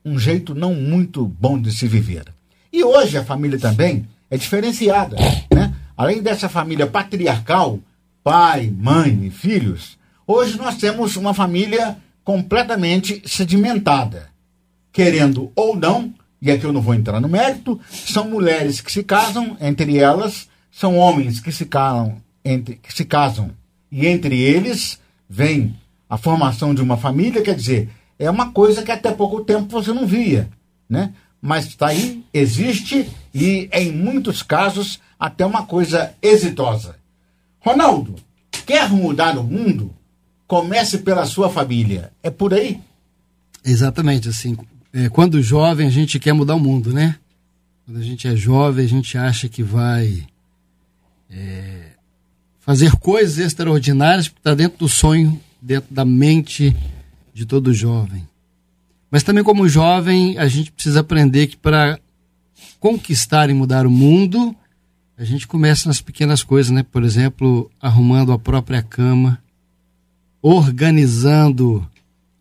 um 0.05 0.19
jeito 0.19 0.55
não 0.55 0.75
muito 0.75 1.27
bom 1.27 1.61
de 1.61 1.73
se 1.73 1.89
viver. 1.89 2.25
E 2.73 2.85
hoje 2.85 3.17
a 3.17 3.25
família 3.25 3.59
também 3.59 4.07
é 4.31 4.37
diferenciada, 4.37 5.17
né? 5.53 5.75
Além 5.97 6.21
dessa 6.21 6.49
família 6.49 6.87
patriarcal, 6.87 7.79
pai, 8.23 8.71
mãe 8.71 9.27
e 9.27 9.31
filhos, 9.31 9.97
hoje 10.27 10.59
nós 10.59 10.77
temos 10.77 11.17
uma 11.17 11.33
família 11.33 11.97
completamente 12.25 13.23
sedimentada. 13.27 14.29
Querendo 14.93 15.53
ou 15.55 15.77
não, 15.77 16.13
e 16.43 16.51
aqui 16.51 16.65
eu 16.65 16.73
não 16.73 16.83
vou 16.83 16.95
entrar 16.95 17.21
no 17.21 17.29
mérito, 17.29 17.81
são 17.89 18.29
mulheres 18.29 18.81
que 18.81 18.93
se 18.93 19.03
casam, 19.05 19.57
entre 19.61 19.99
elas, 19.99 20.49
são 20.71 20.97
homens 20.97 21.41
que 21.41 21.53
se 21.53 21.65
casam, 21.67 22.21
entre, 22.45 22.77
que 22.77 22.93
se 22.93 23.05
casam 23.05 23.51
e 23.95 24.09
entre 24.09 24.37
eles 24.37 24.99
vem 25.31 25.77
a 26.11 26.19
formação 26.19 26.75
de 26.75 26.83
uma 26.83 26.97
família, 26.97 27.43
quer 27.43 27.55
dizer, 27.55 27.89
é 28.19 28.29
uma 28.29 28.51
coisa 28.51 28.83
que 28.83 28.91
até 28.91 29.13
pouco 29.13 29.45
tempo 29.45 29.69
você 29.69 29.93
não 29.93 30.05
via, 30.05 30.51
né? 30.91 31.15
Mas 31.41 31.67
está 31.67 31.89
aí, 31.89 32.25
existe 32.35 33.09
e 33.33 33.69
em 33.73 33.93
muitos 33.93 34.43
casos 34.43 34.99
até 35.19 35.47
uma 35.47 35.65
coisa 35.65 36.13
exitosa. 36.21 36.97
Ronaldo, 37.61 38.17
quer 38.67 38.91
mudar 38.91 39.39
o 39.39 39.45
mundo? 39.45 39.95
Comece 40.45 40.99
pela 40.99 41.25
sua 41.25 41.49
família. 41.49 42.13
É 42.21 42.31
por 42.31 42.53
aí? 42.53 42.81
Exatamente, 43.65 44.29
assim. 44.29 44.57
É, 44.93 45.09
quando 45.09 45.41
jovem, 45.41 45.87
a 45.87 45.91
gente 45.91 46.19
quer 46.19 46.33
mudar 46.33 46.57
o 46.57 46.61
mundo, 46.61 46.93
né? 46.93 47.17
Quando 47.85 48.01
a 48.01 48.03
gente 48.03 48.27
é 48.27 48.35
jovem, 48.35 48.85
a 48.85 48.89
gente 48.89 49.17
acha 49.17 49.49
que 49.49 49.63
vai 49.63 50.27
é, 51.31 51.94
fazer 52.65 52.93
coisas 52.97 53.39
extraordinárias, 53.39 54.27
porque 54.27 54.41
está 54.41 54.55
dentro 54.55 54.79
do 54.79 54.89
sonho, 54.89 55.39
dentro 55.61 55.93
da 55.95 56.05
mente 56.05 56.75
de 57.33 57.45
todo 57.45 57.75
jovem. 57.75 58.27
Mas 59.11 59.23
também, 59.23 59.45
como 59.45 59.69
jovem, 59.69 60.39
a 60.39 60.49
gente 60.49 60.73
precisa 60.73 61.01
aprender 61.01 61.47
que 61.47 61.57
para 61.57 61.99
conquistar 62.81 63.51
e 63.51 63.55
mudar 63.55 63.87
o 63.87 63.91
mundo, 63.91 64.57
a 65.17 65.25
gente 65.25 65.47
começa 65.47 65.89
nas 65.89 66.01
pequenas 66.01 66.43
coisas, 66.43 66.73
né? 66.73 66.83
Por 66.83 67.05
exemplo, 67.05 67.71
arrumando 67.81 68.33
a 68.33 68.39
própria 68.39 68.83
cama, 68.83 69.39
organizando 70.43 71.87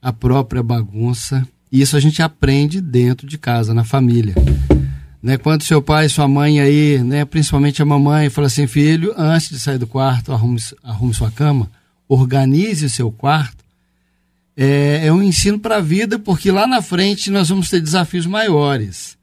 a 0.01 0.11
própria 0.11 0.63
bagunça. 0.63 1.47
E 1.71 1.81
isso 1.81 1.97
a 1.97 1.99
gente 1.99 2.21
aprende 2.21 2.79
dentro 2.81 3.27
de 3.27 3.37
casa, 3.37 3.73
na 3.73 3.83
família 3.83 4.33
né? 5.23 5.37
Quando 5.37 5.63
seu 5.63 5.81
pai 5.81 6.09
sua 6.09 6.27
mãe 6.27 6.59
aí, 6.59 7.01
né, 7.01 7.23
principalmente 7.23 7.81
a 7.81 7.85
mamãe, 7.85 8.29
fala 8.29 8.47
assim, 8.47 8.67
filho, 8.67 9.13
antes 9.17 9.49
de 9.49 9.57
sair 9.57 9.77
do 9.77 9.87
quarto, 9.87 10.33
arrume, 10.33 10.59
arrume 10.83 11.13
sua 11.13 11.31
cama, 11.31 11.71
organize 12.09 12.85
o 12.85 12.89
seu 12.89 13.09
quarto, 13.09 13.63
é, 14.57 15.07
é 15.07 15.13
um 15.13 15.23
ensino 15.23 15.57
para 15.57 15.77
a 15.77 15.81
vida, 15.81 16.19
porque 16.19 16.51
lá 16.51 16.67
na 16.67 16.81
frente 16.81 17.31
nós 17.31 17.47
vamos 17.47 17.69
ter 17.69 17.79
desafios 17.79 18.25
maiores. 18.25 19.17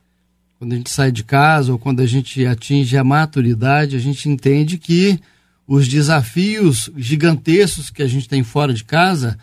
Quando 0.59 0.73
a 0.73 0.77
gente 0.77 0.91
sai 0.91 1.13
de 1.13 1.23
casa 1.23 1.73
ou 1.73 1.79
quando 1.79 2.01
a 2.01 2.07
gente 2.07 2.45
atinge 2.47 2.97
a 2.97 3.05
maturidade, 3.05 3.95
a 3.95 4.01
gente 4.01 4.29
entende 4.29 4.79
que 4.79 5.21
os 5.67 5.87
desafios 5.87 6.91
gigantescos 6.97 7.91
que 7.91 8.03
a 8.03 8.09
gente 8.09 8.29
tem 8.29 8.43
fora 8.43 8.73
de 8.75 8.83
casa, 8.83 9.39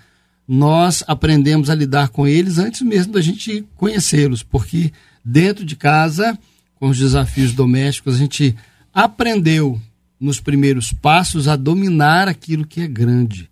nós 0.48 1.04
aprendemos 1.08 1.70
a 1.70 1.76
lidar 1.76 2.10
com 2.10 2.28
eles 2.28 2.58
antes 2.58 2.82
mesmo 2.82 3.13
da 3.13 3.22
gente 3.22 3.63
conhecê-los, 3.76 4.43
porque 4.43 4.91
dentro 5.28 5.66
de 5.66 5.76
casa, 5.76 6.40
com 6.76 6.88
os 6.88 6.98
desafios 6.98 7.52
domésticos, 7.52 8.16
a 8.16 8.18
gente 8.18 8.56
aprendeu 8.94 9.78
nos 10.20 10.40
primeiros 10.40 10.94
passos 10.94 11.48
a 11.48 11.56
dominar 11.56 12.28
aquilo 12.28 12.66
que 12.66 12.82
é 12.82 12.88
grande. 12.88 13.48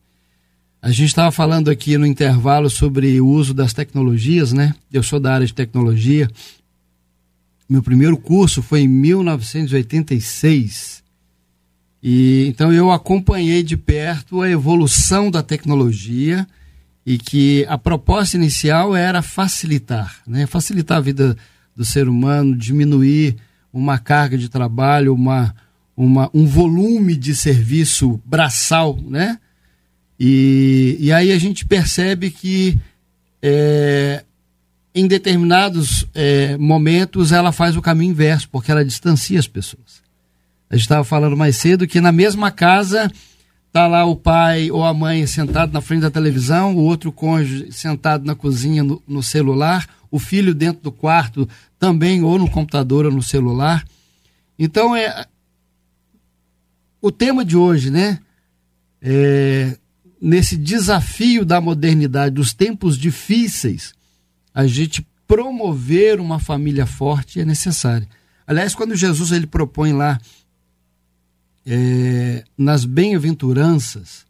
A 0.82 0.90
gente 0.90 1.10
estava 1.10 1.32
falando 1.32 1.70
aqui 1.70 1.96
no 1.98 2.06
intervalo 2.06 2.70
sobre 2.70 3.20
o 3.20 3.28
uso 3.28 3.54
das 3.54 3.74
tecnologias, 3.74 4.54
né? 4.54 4.74
Eu 4.92 5.04
sou 5.04 5.20
da 5.20 5.34
área 5.34 5.46
de 5.46 5.54
tecnologia. 5.54 6.30
Meu 7.68 7.84
primeiro 7.84 8.18
curso 8.18 8.62
foi 8.62 8.82
em 8.82 8.88
1986. 8.88 11.04
E 12.02 12.46
então 12.48 12.72
eu 12.72 12.92
acompanhei 12.92 13.64
de 13.64 13.76
perto 13.76 14.42
a 14.42 14.50
evolução 14.50 15.30
da 15.30 15.44
tecnologia 15.44 16.48
e 17.06 17.18
que 17.18 17.66
a 17.68 17.78
proposta 17.78 18.38
inicial 18.38 18.96
era 18.96 19.22
facilitar, 19.22 20.22
né? 20.26 20.46
Facilitar 20.46 21.00
a 21.00 21.02
vida 21.02 21.36
do 21.76 21.84
ser 21.84 22.08
humano, 22.08 22.56
diminuir 22.56 23.36
uma 23.74 23.98
carga 23.98 24.38
de 24.38 24.50
trabalho, 24.50 25.14
uma, 25.14 25.54
uma, 25.96 26.30
um 26.34 26.46
volume 26.46 27.16
de 27.16 27.36
serviço 27.36 28.22
braçal, 28.26 28.98
né? 29.06 29.38
E, 30.20 30.96
e 31.00 31.12
aí 31.12 31.32
a 31.32 31.38
gente 31.38 31.66
percebe 31.66 32.32
que 32.32 32.80
é, 33.42 34.24
em 34.94 35.08
determinados 35.08 36.08
é, 36.14 36.58
momentos 36.58 37.34
ela 37.34 37.52
faz 37.52 37.76
o 37.76 37.82
caminho 37.82 38.12
inverso, 38.12 38.48
porque 38.50 38.72
ela 38.72 38.86
distancia 38.86 39.38
as 39.38 39.48
pessoas. 39.48 40.02
A 40.70 40.76
gente 40.76 40.84
estava 40.84 41.04
falando 41.04 41.36
mais 41.36 41.58
cedo 41.58 41.86
que 41.86 42.00
na 42.00 42.12
mesma 42.14 42.50
casa 42.50 43.12
Está 43.76 43.88
lá 43.88 44.06
o 44.06 44.16
pai 44.16 44.72
ou 44.72 44.86
a 44.86 44.94
mãe 44.94 45.28
sentado 45.28 45.74
na 45.74 45.82
frente 45.82 46.04
da 46.04 46.10
televisão, 46.10 46.78
o 46.78 46.84
outro 46.84 47.12
cônjuge 47.12 47.74
sentado 47.74 48.24
na 48.24 48.34
cozinha 48.34 48.82
no, 48.82 49.04
no, 49.06 49.22
celular, 49.22 49.86
o 50.16 50.20
filho 50.20 50.56
dentro 50.56 50.82
do 50.82 50.92
quarto 50.92 51.48
também 51.78 52.24
ou 52.24 52.40
no 52.40 52.50
computador 52.50 53.06
ou 53.06 53.12
no 53.12 53.22
celular. 53.22 53.86
Então 54.58 54.96
é 54.96 55.26
o 57.02 57.12
tema 57.12 57.44
de 57.44 57.58
hoje, 57.58 57.92
né? 57.92 58.20
É, 59.02 59.78
nesse 60.22 60.56
desafio 60.56 61.46
da 61.46 61.60
modernidade, 61.60 62.34
dos 62.34 62.54
tempos 62.54 62.98
difíceis, 62.98 63.94
a 64.54 64.66
gente 64.66 65.06
promover 65.28 66.20
uma 66.22 66.40
família 66.40 66.86
forte 66.86 67.42
é 67.42 67.46
necessário. 67.46 68.08
Aliás, 68.48 68.74
quando 68.74 68.96
Jesus 68.96 69.32
ele 69.32 69.46
propõe 69.46 69.92
lá 69.92 70.20
é, 71.66 72.44
nas 72.58 72.86
bem-aventuranças, 72.86 74.26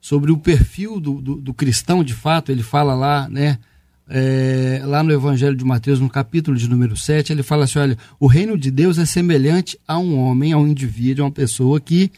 sobre 0.00 0.30
o 0.30 0.38
perfil 0.38 1.00
do, 1.00 1.20
do, 1.20 1.34
do, 1.34 1.52
cristão 1.52 2.04
de 2.04 2.14
fato, 2.14 2.52
ele 2.52 2.62
fala 2.62 2.94
lá, 2.94 3.28
né? 3.28 3.58
É, 4.08 4.82
lá 4.84 5.02
no 5.02 5.12
Evangelho 5.12 5.56
de 5.56 5.64
Mateus, 5.64 5.98
no 5.98 6.08
capítulo 6.08 6.56
de 6.56 6.68
número 6.68 6.96
7, 6.96 7.32
ele 7.32 7.42
fala 7.42 7.64
assim: 7.64 7.78
olha, 7.78 7.98
o 8.20 8.26
reino 8.26 8.56
de 8.56 8.70
Deus 8.70 8.98
é 8.98 9.04
semelhante 9.04 9.78
a 9.86 9.98
um 9.98 10.18
homem, 10.18 10.52
a 10.52 10.58
um 10.58 10.66
indivíduo, 10.66 11.24
a 11.24 11.28
uma 11.28 11.32
pessoa 11.32 11.80
que 11.80 12.12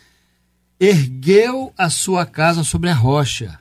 ergueu 0.78 1.72
a 1.76 1.88
sua 1.88 2.26
casa 2.26 2.62
sobre 2.62 2.90
a 2.90 2.94
rocha. 2.94 3.58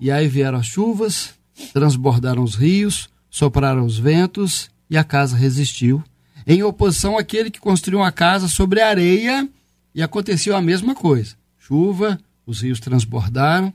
E 0.00 0.10
aí 0.10 0.26
vieram 0.28 0.58
as 0.58 0.66
chuvas, 0.66 1.34
transbordaram 1.72 2.42
os 2.42 2.54
rios, 2.54 3.08
sopraram 3.30 3.84
os 3.84 3.98
ventos 3.98 4.70
e 4.88 4.96
a 4.96 5.04
casa 5.04 5.36
resistiu. 5.36 6.02
Em 6.46 6.62
oposição 6.62 7.18
àquele 7.18 7.50
que 7.50 7.60
construiu 7.60 8.00
uma 8.00 8.12
casa 8.12 8.48
sobre 8.48 8.80
a 8.80 8.88
areia 8.88 9.48
e 9.94 10.02
aconteceu 10.02 10.56
a 10.56 10.62
mesma 10.62 10.94
coisa. 10.94 11.36
Chuva, 11.58 12.18
os 12.46 12.62
rios 12.62 12.80
transbordaram 12.80 13.72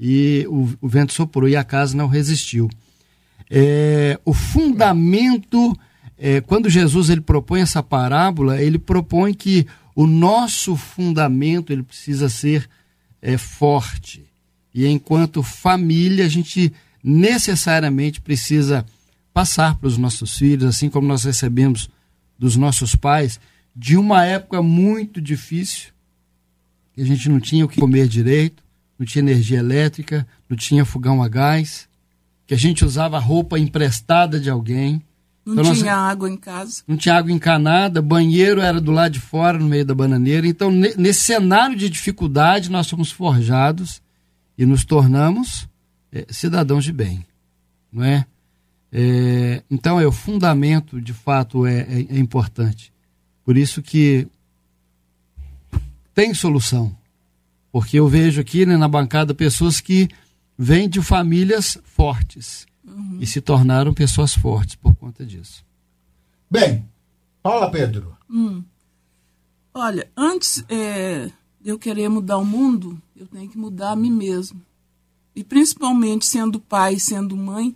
e 0.00 0.46
o, 0.48 0.70
o 0.80 0.88
vento 0.88 1.12
soprou 1.12 1.48
e 1.48 1.56
a 1.56 1.64
casa 1.64 1.96
não 1.96 2.06
resistiu. 2.06 2.70
É, 3.50 4.18
o 4.24 4.34
fundamento, 4.34 5.78
é, 6.18 6.40
quando 6.40 6.68
Jesus 6.68 7.10
ele 7.10 7.20
propõe 7.20 7.60
essa 7.60 7.82
parábola, 7.82 8.60
ele 8.60 8.78
propõe 8.78 9.32
que 9.32 9.66
o 9.94 10.06
nosso 10.06 10.76
fundamento 10.76 11.72
ele 11.72 11.82
precisa 11.82 12.28
ser 12.28 12.68
é, 13.22 13.38
forte. 13.38 14.24
E 14.74 14.86
enquanto 14.86 15.42
família, 15.42 16.26
a 16.26 16.28
gente 16.28 16.72
necessariamente 17.02 18.20
precisa 18.20 18.84
passar 19.32 19.76
para 19.76 19.86
os 19.86 19.96
nossos 19.96 20.36
filhos, 20.36 20.64
assim 20.64 20.88
como 20.88 21.06
nós 21.06 21.24
recebemos 21.24 21.88
dos 22.38 22.56
nossos 22.56 22.94
pais, 22.94 23.40
de 23.74 23.96
uma 23.96 24.24
época 24.24 24.62
muito 24.62 25.20
difícil, 25.20 25.90
que 26.94 27.02
a 27.02 27.04
gente 27.04 27.28
não 27.28 27.38
tinha 27.38 27.64
o 27.64 27.68
que 27.68 27.80
comer 27.80 28.08
direito, 28.08 28.62
não 28.98 29.06
tinha 29.06 29.22
energia 29.22 29.58
elétrica, 29.58 30.26
não 30.48 30.56
tinha 30.56 30.84
fogão 30.84 31.22
a 31.22 31.28
gás, 31.28 31.88
que 32.46 32.54
a 32.54 32.56
gente 32.56 32.84
usava 32.84 33.18
roupa 33.18 33.58
emprestada 33.58 34.38
de 34.38 34.48
alguém, 34.48 35.02
Não 35.44 35.54
então, 35.54 35.74
tinha 35.74 35.96
nossa, 35.96 36.10
água 36.10 36.30
em 36.30 36.36
casa. 36.36 36.82
Não 36.86 36.96
tinha 36.96 37.16
água 37.16 37.32
encanada, 37.32 38.00
banheiro 38.00 38.60
era 38.60 38.80
do 38.80 38.92
lado 38.92 39.12
de 39.12 39.20
fora, 39.20 39.58
no 39.58 39.68
meio 39.68 39.84
da 39.84 39.94
bananeira. 39.94 40.46
Então, 40.46 40.70
nesse 40.70 41.20
cenário 41.20 41.76
de 41.76 41.90
dificuldade, 41.90 42.70
nós 42.70 42.88
fomos 42.88 43.10
forjados 43.10 44.00
e 44.56 44.64
nos 44.64 44.84
tornamos 44.84 45.68
é, 46.12 46.24
cidadãos 46.30 46.84
de 46.84 46.92
bem, 46.92 47.26
não 47.92 48.04
é? 48.04 48.24
é? 48.92 49.62
então, 49.70 50.00
é 50.00 50.06
o 50.06 50.12
fundamento, 50.12 51.00
de 51.00 51.12
fato, 51.12 51.66
é, 51.66 51.80
é, 51.80 52.06
é 52.10 52.18
importante. 52.18 52.92
Por 53.44 53.56
isso 53.56 53.82
que 53.82 54.26
tem 56.14 56.32
solução. 56.32 56.96
Porque 57.70 57.98
eu 57.98 58.08
vejo 58.08 58.40
aqui 58.40 58.64
né, 58.64 58.76
na 58.76 58.88
bancada 58.88 59.34
pessoas 59.34 59.80
que 59.80 60.08
vêm 60.56 60.88
de 60.88 61.02
famílias 61.02 61.78
fortes 61.84 62.66
uhum. 62.84 63.18
e 63.20 63.26
se 63.26 63.40
tornaram 63.40 63.92
pessoas 63.92 64.34
fortes 64.34 64.74
por 64.74 64.94
conta 64.94 65.24
disso. 65.24 65.64
Bem, 66.50 66.88
fala, 67.42 67.70
Pedro. 67.70 68.16
Hum. 68.30 68.62
Olha, 69.74 70.10
antes 70.16 70.64
é, 70.68 71.30
de 71.60 71.70
eu 71.70 71.78
querer 71.78 72.08
mudar 72.08 72.38
o 72.38 72.44
mundo, 72.44 73.00
eu 73.14 73.26
tenho 73.26 73.50
que 73.50 73.58
mudar 73.58 73.92
a 73.92 73.96
mim 73.96 74.10
mesmo. 74.10 74.62
E 75.34 75.44
principalmente 75.44 76.24
sendo 76.24 76.58
pai, 76.58 76.98
sendo 76.98 77.36
mãe, 77.36 77.74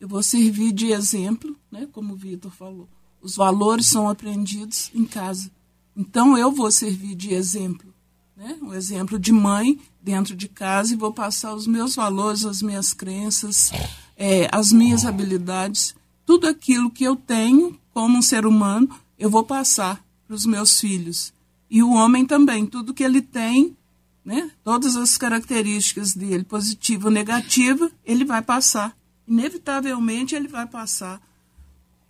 eu 0.00 0.08
vou 0.08 0.22
servir 0.22 0.72
de 0.72 0.92
exemplo, 0.92 1.54
né, 1.70 1.86
como 1.92 2.14
o 2.14 2.16
Vitor 2.16 2.50
falou. 2.50 2.88
Os 3.20 3.36
valores 3.36 3.86
são 3.86 4.08
aprendidos 4.08 4.90
em 4.94 5.04
casa. 5.04 5.50
Então 5.96 6.36
eu 6.38 6.50
vou 6.50 6.70
servir 6.70 7.14
de 7.14 7.34
exemplo, 7.34 7.91
né? 8.36 8.56
um 8.62 8.72
exemplo 8.72 9.18
de 9.18 9.32
mãe 9.32 9.78
dentro 10.02 10.34
de 10.34 10.48
casa 10.48 10.94
e 10.94 10.96
vou 10.96 11.12
passar 11.12 11.54
os 11.54 11.66
meus 11.66 11.94
valores, 11.94 12.44
as 12.44 12.62
minhas 12.62 12.92
crenças, 12.92 13.70
é, 14.16 14.48
as 14.50 14.72
minhas 14.72 15.04
habilidades, 15.04 15.94
tudo 16.24 16.46
aquilo 16.46 16.90
que 16.90 17.04
eu 17.04 17.16
tenho 17.16 17.78
como 17.92 18.18
um 18.18 18.22
ser 18.22 18.46
humano, 18.46 18.88
eu 19.18 19.30
vou 19.30 19.44
passar 19.44 20.02
para 20.26 20.34
os 20.34 20.46
meus 20.46 20.80
filhos. 20.80 21.32
E 21.70 21.82
o 21.82 21.92
homem 21.92 22.26
também, 22.26 22.66
tudo 22.66 22.94
que 22.94 23.04
ele 23.04 23.22
tem, 23.22 23.76
né, 24.24 24.50
todas 24.62 24.96
as 24.96 25.16
características 25.16 26.14
dele, 26.14 26.44
positiva 26.44 27.06
ou 27.06 27.10
negativa, 27.10 27.90
ele 28.04 28.24
vai 28.24 28.42
passar. 28.42 28.96
Inevitavelmente 29.26 30.34
ele 30.34 30.48
vai 30.48 30.66
passar 30.66 31.20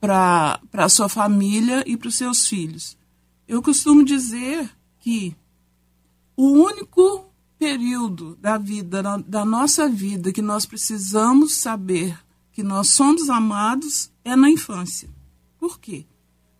para 0.01 0.61
a 0.73 0.89
sua 0.89 1.09
família 1.09 1.85
e 1.87 1.97
para 1.97 2.09
os 2.09 2.17
seus 2.17 2.47
filhos. 2.47 2.97
Eu 3.47 3.63
costumo 3.63 4.05
dizer 4.05 4.71
que 5.01 5.37
o 6.43 6.65
único 6.65 7.33
período 7.57 8.35
da 8.35 8.59
vida, 8.59 9.01
da 9.01 9.45
nossa 9.45 9.89
vida, 9.89 10.33
que 10.33 10.43
nós 10.43 10.67
precisamos 10.67 11.55
saber 11.55 12.19
que 12.51 12.65
nós 12.65 12.89
somos 12.89 13.31
amados 13.31 14.11
é 14.25 14.35
na 14.35 14.51
infância. 14.51 15.09
Por 15.57 15.79
quê? 15.79 16.05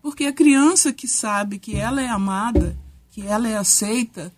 Porque 0.01 0.25
a 0.25 0.31
criança 0.31 0.93
que 0.93 1.05
sabe 1.05 1.59
que 1.59 1.75
ela 1.75 2.01
é 2.01 2.07
amada, 2.07 2.79
que 3.09 3.23
ela 3.23 3.45
é 3.45 3.57
aceita, 3.57 4.33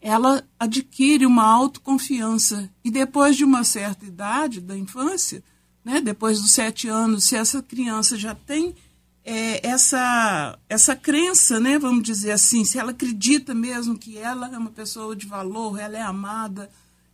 ela 0.00 0.46
adquire 0.60 1.26
uma 1.26 1.44
autoconfiança. 1.44 2.70
E 2.84 2.88
depois 2.88 3.36
de 3.36 3.44
uma 3.44 3.64
certa 3.64 4.06
idade 4.06 4.60
da 4.60 4.78
infância, 4.78 5.42
né, 5.84 6.00
depois 6.00 6.40
dos 6.40 6.52
sete 6.52 6.86
anos, 6.86 7.24
se 7.24 7.34
essa 7.34 7.60
criança 7.60 8.16
já 8.16 8.32
tem 8.32 8.76
é, 9.24 9.66
essa, 9.66 10.58
essa 10.68 10.94
crença, 10.94 11.58
né, 11.58 11.78
vamos 11.78 12.02
dizer 12.02 12.32
assim, 12.32 12.64
se 12.64 12.78
ela 12.78 12.90
acredita 12.90 13.54
mesmo 13.54 13.96
que 13.96 14.18
ela 14.18 14.52
é 14.52 14.58
uma 14.58 14.70
pessoa 14.70 15.16
de 15.16 15.26
valor, 15.26 15.78
ela 15.78 15.96
é 15.96 16.02
amada, 16.02 16.70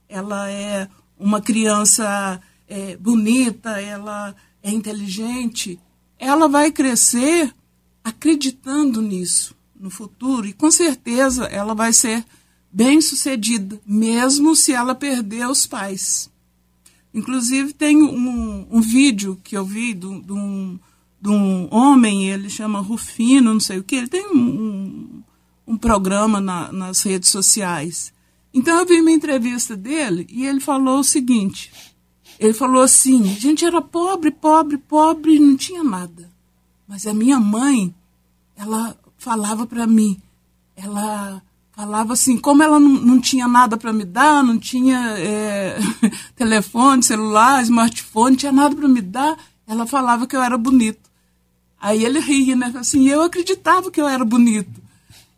ela 0.09 0.51
é 0.51 0.89
uma 1.17 1.41
criança 1.41 2.41
é, 2.67 2.97
bonita, 2.97 3.81
ela 3.81 4.35
é 4.63 4.71
inteligente, 4.71 5.79
ela 6.19 6.49
vai 6.49 6.73
crescer 6.73 7.55
acreditando 8.03 9.01
nisso 9.01 9.55
no 9.79 9.89
futuro 9.89 10.47
e 10.47 10.53
com 10.53 10.71
certeza 10.71 11.45
ela 11.45 11.75
vai 11.75 11.93
ser 11.93 12.25
bem 12.73 13.01
sucedida, 13.01 13.81
mesmo 13.87 14.57
se 14.57 14.73
ela 14.73 14.95
perder 14.95 15.47
os 15.49 15.67
pais. 15.67 16.29
Inclusive 17.15 17.73
tem 17.73 18.03
um, 18.03 18.67
um 18.71 18.81
vídeo 18.81 19.41
que 19.43 19.57
eu 19.57 19.65
vi 19.65 19.95
de 19.95 20.07
um 20.07 20.79
de 21.21 21.29
um 21.29 21.69
homem, 21.71 22.29
ele 22.29 22.49
chama 22.49 22.81
Rufino, 22.81 23.53
não 23.53 23.61
sei 23.61 23.79
o 23.79 23.85
que, 23.85 23.97
ele 23.97 24.09
tem 24.09 24.27
um, 24.29 25.23
um 25.67 25.77
programa 25.77 26.41
na, 26.41 26.73
nas 26.73 27.03
redes 27.03 27.29
sociais. 27.29 28.13
Então 28.53 28.79
eu 28.79 28.87
vi 28.87 29.01
uma 29.01 29.13
entrevista 29.13 29.77
dele 29.77 30.27
e 30.31 30.47
ele 30.47 30.61
falou 30.61 31.01
o 31.01 31.05
seguinte: 31.05 31.71
ele 32.39 32.55
falou 32.55 32.83
assim, 32.83 33.23
a 33.31 33.39
gente 33.39 33.65
era 33.65 33.83
pobre, 33.83 34.31
pobre, 34.31 34.79
pobre, 34.79 35.39
não 35.39 35.57
tinha 35.57 35.85
nada. 35.85 36.31
Mas 36.89 37.07
a 37.07 37.13
minha 37.13 37.39
mãe, 37.39 37.95
ela 38.57 38.97
falava 39.19 39.67
para 39.67 39.87
mim, 39.87 40.21
ela 40.75 41.43
falava 41.77 42.15
assim, 42.15 42.39
como 42.39 42.63
ela 42.63 42.81
não, 42.81 42.89
não 42.89 43.21
tinha 43.21 43.47
nada 43.47 43.77
para 43.77 43.93
me 43.93 44.05
dar, 44.05 44.43
não 44.43 44.59
tinha 44.59 44.99
é, 45.19 45.79
telefone, 46.35 47.03
celular, 47.03 47.63
smartphone, 47.63 48.31
não 48.31 48.37
tinha 48.37 48.53
nada 48.53 48.75
para 48.75 48.89
me 48.89 49.03
dar, 49.03 49.39
ela 49.67 49.87
falava 49.87 50.27
que 50.27 50.35
eu 50.35 50.43
era 50.43 50.57
bonito. 50.57 51.10
Aí 51.81 52.05
ele 52.05 52.21
ria, 52.21 52.55
né? 52.55 52.73
Assim, 52.77 53.09
eu 53.09 53.23
acreditava 53.23 53.91
que 53.91 54.01
eu 54.01 54.07
era 54.07 54.25
bonito. 54.25 54.83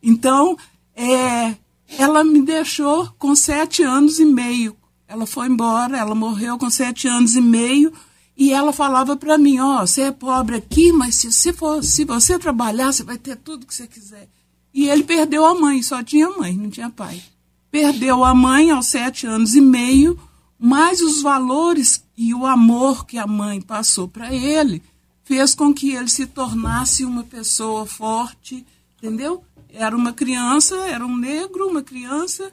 Então, 0.03 0.57
é, 0.97 1.55
ela 1.97 2.25
me 2.25 2.43
deixou 2.43 3.09
com 3.17 3.35
sete 3.37 3.83
anos 3.85 4.19
e 4.19 4.25
meio. 4.25 4.77
Ela 5.07 5.25
foi 5.25 5.47
embora, 5.47 5.97
ela 5.97 6.15
morreu 6.15 6.59
com 6.59 6.69
sete 6.69 7.07
anos 7.07 7.37
e 7.37 7.41
meio. 7.41 7.93
E 8.37 8.53
ela 8.53 8.73
falava 8.73 9.15
para 9.15 9.39
mim, 9.39 9.61
ó, 9.61 9.83
oh, 9.83 9.87
você 9.87 10.03
é 10.03 10.11
pobre 10.11 10.57
aqui, 10.57 10.91
mas 10.91 11.17
se 11.17 11.31
você, 11.31 11.53
for, 11.53 11.85
se 11.85 12.05
você 12.05 12.39
trabalhar, 12.39 12.93
você 12.93 13.05
vai 13.05 13.19
ter 13.19 13.37
tudo 13.37 13.67
que 13.67 13.75
você 13.75 13.87
quiser. 13.87 14.29
E 14.75 14.89
ele 14.89 15.05
perdeu 15.05 15.45
a 15.45 15.55
mãe, 15.55 15.83
só 15.83 16.03
tinha 16.03 16.31
mãe, 16.31 16.57
não 16.57 16.71
tinha 16.71 16.91
pai. 16.91 17.23
Perdeu 17.71 18.25
a 18.25 18.35
mãe 18.35 18.71
aos 18.71 18.87
sete 18.87 19.27
anos 19.27 19.55
e 19.55 19.61
meio, 19.61 20.19
mas 20.59 21.01
os 21.01 21.23
valores 21.23 22.03
e 22.17 22.35
o 22.35 22.47
amor 22.47 23.07
que 23.07 23.19
a 23.19 23.27
mãe 23.27 23.61
passou 23.61 24.09
para 24.09 24.35
ele 24.35 24.83
fez 25.25 25.55
com 25.55 25.73
que 25.73 25.95
ele 25.95 26.09
se 26.09 26.27
tornasse 26.27 27.05
uma 27.05 27.25
pessoa 27.25 27.87
forte, 27.87 28.67
entendeu? 28.99 29.45
Era 29.69 29.97
uma 29.97 30.13
criança, 30.13 30.77
era 30.87 31.05
um 31.05 31.17
negro, 31.17 31.69
uma 31.69 31.83
criança 31.83 32.53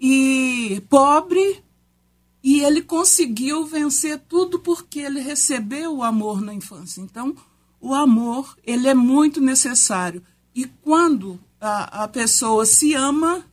e 0.00 0.82
pobre, 0.88 1.62
e 2.42 2.60
ele 2.60 2.82
conseguiu 2.82 3.66
vencer 3.66 4.20
tudo 4.28 4.58
porque 4.58 5.00
ele 5.00 5.20
recebeu 5.20 5.96
o 5.96 6.02
amor 6.02 6.40
na 6.40 6.54
infância. 6.54 7.00
Então, 7.00 7.34
o 7.80 7.94
amor, 7.94 8.56
ele 8.64 8.88
é 8.88 8.94
muito 8.94 9.40
necessário. 9.40 10.22
E 10.54 10.66
quando 10.66 11.38
a, 11.60 12.04
a 12.04 12.08
pessoa 12.08 12.64
se 12.66 12.94
ama, 12.94 13.44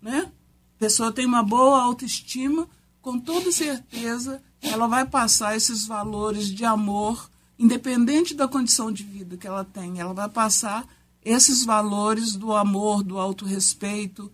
né? 0.00 0.30
A 0.76 0.78
pessoa 0.78 1.12
tem 1.12 1.26
uma 1.26 1.42
boa 1.42 1.80
autoestima, 1.82 2.68
com 3.00 3.18
toda 3.18 3.52
certeza 3.52 4.42
ela 4.60 4.86
vai 4.86 5.04
passar 5.04 5.56
esses 5.56 5.86
valores 5.86 6.48
de 6.48 6.64
amor 6.64 7.28
independente 7.62 8.34
da 8.34 8.48
condição 8.48 8.90
de 8.90 9.04
vida 9.04 9.36
que 9.36 9.46
ela 9.46 9.64
tem, 9.64 10.00
ela 10.00 10.12
vai 10.12 10.28
passar 10.28 10.84
esses 11.24 11.64
valores 11.64 12.34
do 12.34 12.52
amor, 12.52 13.04
do 13.04 13.18
autorrespeito, 13.18 14.30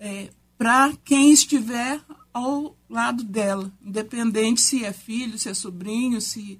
é, 0.00 0.30
para 0.58 0.92
quem 1.04 1.30
estiver 1.30 2.00
ao 2.34 2.76
lado 2.90 3.22
dela, 3.22 3.70
independente 3.80 4.60
se 4.60 4.84
é 4.84 4.92
filho, 4.92 5.38
se 5.38 5.48
é 5.48 5.54
sobrinho, 5.54 6.20
se 6.20 6.58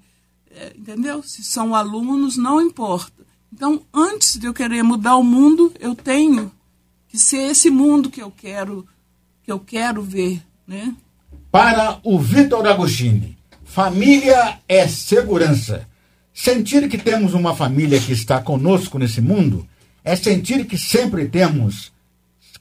é, 0.49 0.73
entendeu? 0.77 1.21
Se 1.21 1.43
são 1.43 1.75
alunos, 1.75 2.37
não 2.37 2.61
importa. 2.61 3.25
Então, 3.51 3.81
antes 3.93 4.37
de 4.37 4.45
eu 4.47 4.53
querer 4.53 4.83
mudar 4.83 5.17
o 5.17 5.23
mundo, 5.23 5.73
eu 5.77 5.93
tenho 5.93 6.51
que 7.09 7.17
ser 7.17 7.51
esse 7.51 7.69
mundo 7.69 8.09
que 8.09 8.21
eu 8.21 8.31
quero 8.31 8.87
que 9.43 9.51
eu 9.51 9.59
quero 9.59 10.01
ver, 10.01 10.41
né? 10.65 10.95
Para 11.51 11.99
o 12.03 12.19
Vitor 12.19 12.65
Agostini, 12.67 13.37
família 13.63 14.59
é 14.67 14.87
segurança. 14.87 15.86
Sentir 16.39 16.87
que 16.87 16.99
temos 16.99 17.33
uma 17.33 17.55
família 17.55 17.99
que 17.99 18.13
está 18.13 18.39
conosco 18.39 18.99
nesse 18.99 19.19
mundo 19.19 19.65
é 20.03 20.15
sentir 20.15 20.67
que 20.67 20.77
sempre 20.77 21.27
temos 21.27 21.91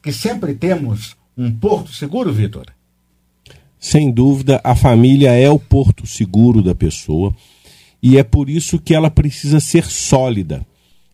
que 0.02 0.10
sempre 0.10 0.54
temos 0.54 1.14
um 1.36 1.52
porto 1.52 1.92
seguro, 1.92 2.32
Vitor. 2.32 2.64
Sem 3.78 4.10
dúvida, 4.10 4.62
a 4.64 4.74
família 4.74 5.32
é 5.32 5.50
o 5.50 5.58
porto 5.58 6.06
seguro 6.06 6.62
da 6.62 6.74
pessoa 6.74 7.36
e 8.02 8.16
é 8.16 8.22
por 8.22 8.48
isso 8.48 8.78
que 8.78 8.94
ela 8.94 9.10
precisa 9.10 9.60
ser 9.60 9.84
sólida. 9.84 10.66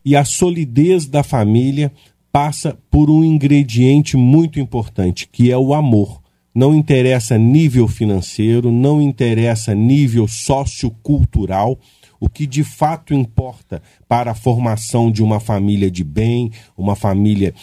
E 0.03 0.15
a 0.15 0.23
solidez 0.23 1.05
da 1.05 1.21
família 1.21 1.91
passa 2.31 2.77
por 2.89 3.09
um 3.09 3.25
ingrediente 3.25 4.15
muito 4.15 4.57
importante, 4.57 5.27
que 5.29 5.51
é 5.51 5.57
o 5.57 5.73
amor. 5.73 6.21
Não 6.55 6.73
interessa 6.73 7.37
nível 7.37 7.89
financeiro, 7.89 8.71
não 8.71 9.01
interessa 9.01 9.75
nível 9.75 10.29
sociocultural, 10.29 11.77
o 12.23 12.29
que 12.29 12.47
de 12.47 12.63
fato 12.63 13.13
importa 13.13 13.83
para 14.07 14.31
a 14.31 14.33
formação 14.33 15.11
de 15.11 15.21
uma 15.21 15.41
família 15.41 15.91
de 15.91 16.05
bem, 16.05 16.53
uma 16.77 16.95
família 16.95 17.53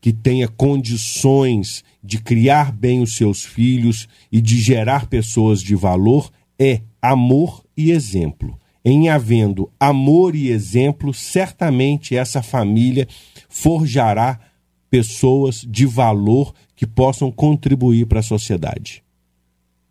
que 0.00 0.10
tenha 0.10 0.48
condições 0.48 1.84
de 2.02 2.18
criar 2.22 2.72
bem 2.72 3.02
os 3.02 3.14
seus 3.14 3.44
filhos 3.44 4.08
e 4.32 4.40
de 4.40 4.58
gerar 4.58 5.06
pessoas 5.06 5.60
de 5.60 5.74
valor 5.74 6.30
é 6.58 6.80
amor 7.02 7.62
e 7.76 7.90
exemplo. 7.90 8.58
em 8.82 9.10
havendo 9.10 9.70
amor 9.78 10.34
e 10.34 10.48
exemplo, 10.48 11.12
certamente 11.12 12.16
essa 12.16 12.42
família 12.42 13.06
forjará 13.50 14.40
pessoas 14.88 15.60
de 15.68 15.84
valor 15.84 16.54
que 16.74 16.86
possam 16.86 17.30
contribuir 17.30 18.06
para 18.06 18.20
a 18.20 18.22
sociedade. 18.22 19.04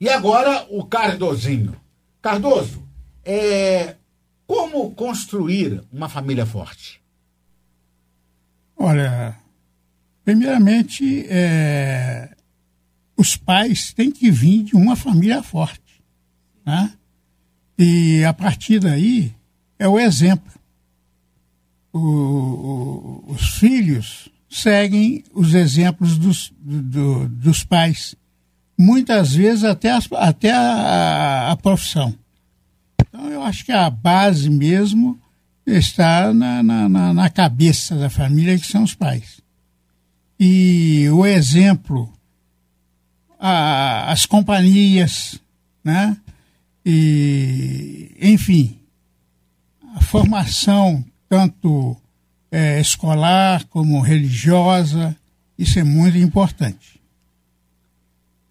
E 0.01 0.09
agora 0.09 0.65
o 0.71 0.83
Cardozinho. 0.83 1.75
Cardoso, 2.23 2.81
é, 3.23 3.95
como 4.45 4.91
construir 4.91 5.83
uma 5.91 6.09
família 6.09 6.45
forte? 6.45 7.01
Olha, 8.77 9.37
primeiramente, 10.23 11.25
é, 11.27 12.35
os 13.17 13.35
pais 13.35 13.93
têm 13.93 14.11
que 14.11 14.29
vir 14.29 14.63
de 14.63 14.75
uma 14.75 14.95
família 14.95 15.41
forte. 15.41 16.03
Né? 16.65 16.93
E 17.77 18.23
a 18.23 18.33
partir 18.33 18.79
daí 18.79 19.33
é 19.79 19.87
o 19.87 19.99
exemplo. 19.99 20.51
O, 21.91 21.99
o, 21.99 23.25
os 23.29 23.57
filhos 23.57 24.29
seguem 24.49 25.23
os 25.33 25.53
exemplos 25.53 26.17
dos, 26.17 26.53
do, 26.59 27.27
dos 27.27 27.63
pais, 27.63 28.15
muitas 28.77 29.33
vezes 29.33 29.63
até, 29.63 29.91
até 30.13 30.51
a, 30.51 31.51
a, 31.51 31.57
profissão. 31.57 32.13
Então 33.15 33.29
eu 33.29 33.41
acho 33.43 33.63
que 33.63 33.71
a 33.71 33.89
base 33.89 34.49
mesmo 34.49 35.17
está 35.65 36.33
na, 36.33 36.61
na, 36.61 37.13
na 37.13 37.29
cabeça 37.29 37.95
da 37.95 38.09
família, 38.09 38.59
que 38.59 38.67
são 38.67 38.83
os 38.83 38.93
pais. 38.93 39.39
E 40.37 41.07
o 41.13 41.25
exemplo, 41.25 42.11
a, 43.39 44.11
as 44.11 44.25
companhias, 44.25 45.39
né? 45.81 46.17
E, 46.85 48.11
enfim, 48.19 48.77
a 49.95 50.01
formação 50.01 51.03
tanto 51.29 51.95
é, 52.51 52.81
escolar 52.81 53.63
como 53.69 54.01
religiosa, 54.01 55.15
isso 55.57 55.79
é 55.79 55.85
muito 55.85 56.17
importante. 56.17 56.99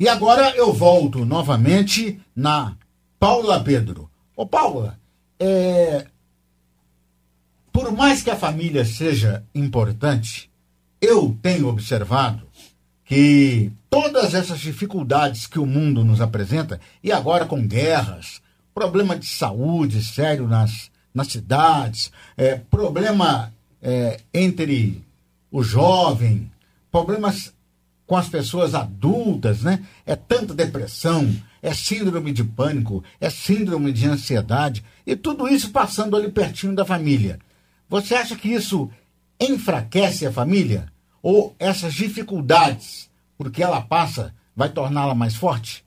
E 0.00 0.08
agora 0.08 0.56
eu 0.56 0.72
volto 0.72 1.26
novamente 1.26 2.18
na 2.34 2.74
Paula 3.20 3.62
Pedro. 3.62 4.10
Ô 4.36 4.44
Paula, 4.46 4.98
é, 5.38 6.06
por 7.72 7.92
mais 7.92 8.22
que 8.22 8.30
a 8.30 8.36
família 8.36 8.84
seja 8.84 9.44
importante, 9.54 10.50
eu 11.00 11.36
tenho 11.42 11.68
observado 11.68 12.46
que 13.04 13.70
todas 13.90 14.34
essas 14.34 14.58
dificuldades 14.60 15.46
que 15.46 15.58
o 15.58 15.66
mundo 15.66 16.02
nos 16.02 16.20
apresenta, 16.20 16.80
e 17.02 17.12
agora 17.12 17.46
com 17.46 17.66
guerras, 17.66 18.40
problema 18.74 19.16
de 19.16 19.26
saúde 19.26 20.02
sério 20.02 20.48
nas, 20.48 20.90
nas 21.12 21.28
cidades, 21.28 22.10
é, 22.36 22.56
problema 22.56 23.52
é, 23.80 24.20
entre 24.32 25.04
o 25.50 25.62
jovem, 25.62 26.50
problemas 26.90 27.52
com 28.06 28.16
as 28.16 28.28
pessoas 28.28 28.74
adultas, 28.74 29.62
né? 29.62 29.84
É 30.04 30.16
tanta 30.16 30.52
depressão, 30.54 31.32
é 31.64 31.72
síndrome 31.72 32.30
de 32.30 32.44
pânico, 32.44 33.02
é 33.18 33.30
síndrome 33.30 33.90
de 33.90 34.06
ansiedade, 34.06 34.84
e 35.06 35.16
tudo 35.16 35.48
isso 35.48 35.70
passando 35.70 36.14
ali 36.14 36.30
pertinho 36.30 36.74
da 36.74 36.84
família. 36.84 37.40
Você 37.88 38.14
acha 38.14 38.36
que 38.36 38.50
isso 38.50 38.90
enfraquece 39.40 40.26
a 40.26 40.32
família? 40.32 40.92
Ou 41.22 41.56
essas 41.58 41.94
dificuldades, 41.94 43.10
porque 43.38 43.62
ela 43.62 43.80
passa, 43.80 44.34
vai 44.54 44.68
torná-la 44.68 45.14
mais 45.14 45.36
forte? 45.36 45.82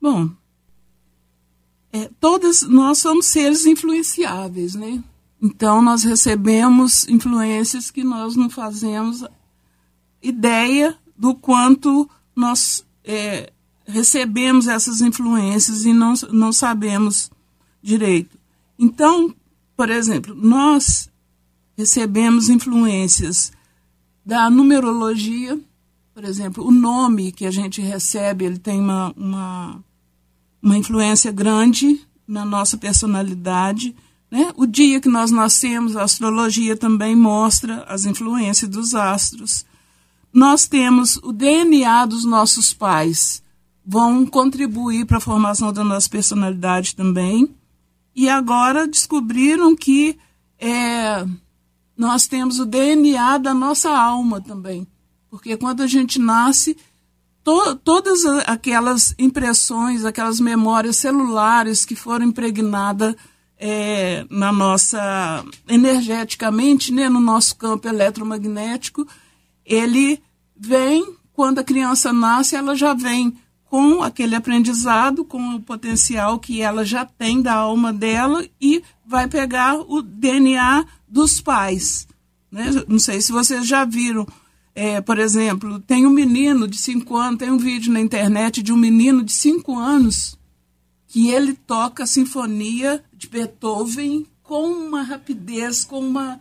Bom, 0.00 0.30
é, 1.92 2.08
todas 2.20 2.62
nós 2.62 2.98
somos 2.98 3.26
seres 3.26 3.66
influenciáveis, 3.66 4.76
né? 4.76 5.02
Então 5.42 5.82
nós 5.82 6.04
recebemos 6.04 7.08
influências 7.08 7.90
que 7.90 8.04
nós 8.04 8.36
não 8.36 8.48
fazemos 8.48 9.24
ideia 10.22 10.96
do 11.18 11.34
quanto 11.34 12.08
nós 12.34 12.86
é, 13.02 13.52
recebemos 13.86 14.66
essas 14.66 15.00
influências 15.00 15.84
e 15.84 15.92
não, 15.92 16.14
não 16.32 16.52
sabemos 16.52 17.30
direito. 17.82 18.38
Então, 18.78 19.34
por 19.76 19.90
exemplo, 19.90 20.34
nós 20.34 21.08
recebemos 21.76 22.48
influências 22.48 23.52
da 24.24 24.50
numerologia, 24.50 25.58
por 26.12 26.24
exemplo, 26.24 26.66
o 26.66 26.70
nome 26.70 27.30
que 27.30 27.46
a 27.46 27.50
gente 27.50 27.80
recebe, 27.80 28.44
ele 28.44 28.58
tem 28.58 28.80
uma, 28.80 29.12
uma, 29.16 29.84
uma 30.60 30.76
influência 30.76 31.30
grande 31.30 32.00
na 32.26 32.44
nossa 32.44 32.76
personalidade. 32.76 33.94
Né? 34.30 34.52
O 34.56 34.66
dia 34.66 35.00
que 35.00 35.08
nós 35.08 35.30
nascemos, 35.30 35.96
a 35.96 36.02
astrologia 36.02 36.76
também 36.76 37.14
mostra 37.14 37.84
as 37.84 38.04
influências 38.04 38.68
dos 38.68 38.94
astros. 38.94 39.64
Nós 40.32 40.66
temos 40.66 41.18
o 41.18 41.32
DNA 41.32 42.06
dos 42.06 42.24
nossos 42.24 42.72
pais, 42.72 43.42
vão 43.86 44.26
contribuir 44.26 45.06
para 45.06 45.18
a 45.18 45.20
formação 45.20 45.72
da 45.72 45.84
nossa 45.84 46.10
personalidade 46.10 46.96
também 46.96 47.54
e 48.14 48.28
agora 48.28 48.88
descobriram 48.88 49.76
que 49.76 50.18
é, 50.58 51.24
nós 51.96 52.26
temos 52.26 52.58
o 52.58 52.66
DNA 52.66 53.38
da 53.38 53.54
nossa 53.54 53.90
alma 53.90 54.40
também. 54.40 54.86
Porque 55.30 55.56
quando 55.56 55.82
a 55.82 55.86
gente 55.86 56.18
nasce, 56.18 56.76
to, 57.44 57.76
todas 57.76 58.24
aquelas 58.46 59.14
impressões, 59.18 60.04
aquelas 60.04 60.40
memórias 60.40 60.96
celulares 60.96 61.84
que 61.84 61.94
foram 61.94 62.26
impregnadas 62.26 63.14
é, 63.58 64.26
na 64.30 64.50
nossa 64.50 65.44
energeticamente, 65.68 66.92
né, 66.92 67.08
no 67.08 67.20
nosso 67.20 67.54
campo 67.56 67.86
eletromagnético, 67.86 69.06
ele 69.64 70.20
vem 70.56 71.16
quando 71.32 71.58
a 71.58 71.64
criança 71.64 72.12
nasce, 72.14 72.56
ela 72.56 72.74
já 72.74 72.94
vem 72.94 73.36
com 73.68 74.02
aquele 74.02 74.34
aprendizado, 74.34 75.24
com 75.24 75.56
o 75.56 75.60
potencial 75.60 76.38
que 76.38 76.62
ela 76.62 76.84
já 76.84 77.04
tem 77.04 77.42
da 77.42 77.54
alma 77.54 77.92
dela 77.92 78.46
e 78.60 78.82
vai 79.04 79.28
pegar 79.28 79.76
o 79.76 80.02
DNA 80.02 80.84
dos 81.08 81.40
pais. 81.40 82.06
Né? 82.50 82.70
Não 82.88 82.98
sei 82.98 83.20
se 83.20 83.32
vocês 83.32 83.66
já 83.66 83.84
viram, 83.84 84.26
é, 84.74 85.00
por 85.00 85.18
exemplo, 85.18 85.80
tem 85.80 86.06
um 86.06 86.10
menino 86.10 86.68
de 86.68 86.76
5 86.76 87.16
anos, 87.16 87.38
tem 87.38 87.50
um 87.50 87.58
vídeo 87.58 87.92
na 87.92 88.00
internet 88.00 88.62
de 88.62 88.72
um 88.72 88.76
menino 88.76 89.22
de 89.22 89.32
5 89.32 89.76
anos 89.76 90.38
que 91.08 91.30
ele 91.30 91.54
toca 91.54 92.02
a 92.02 92.06
sinfonia 92.06 93.02
de 93.12 93.28
Beethoven 93.28 94.26
com 94.42 94.68
uma 94.68 95.02
rapidez, 95.02 95.84
com 95.84 95.98
uma, 95.98 96.40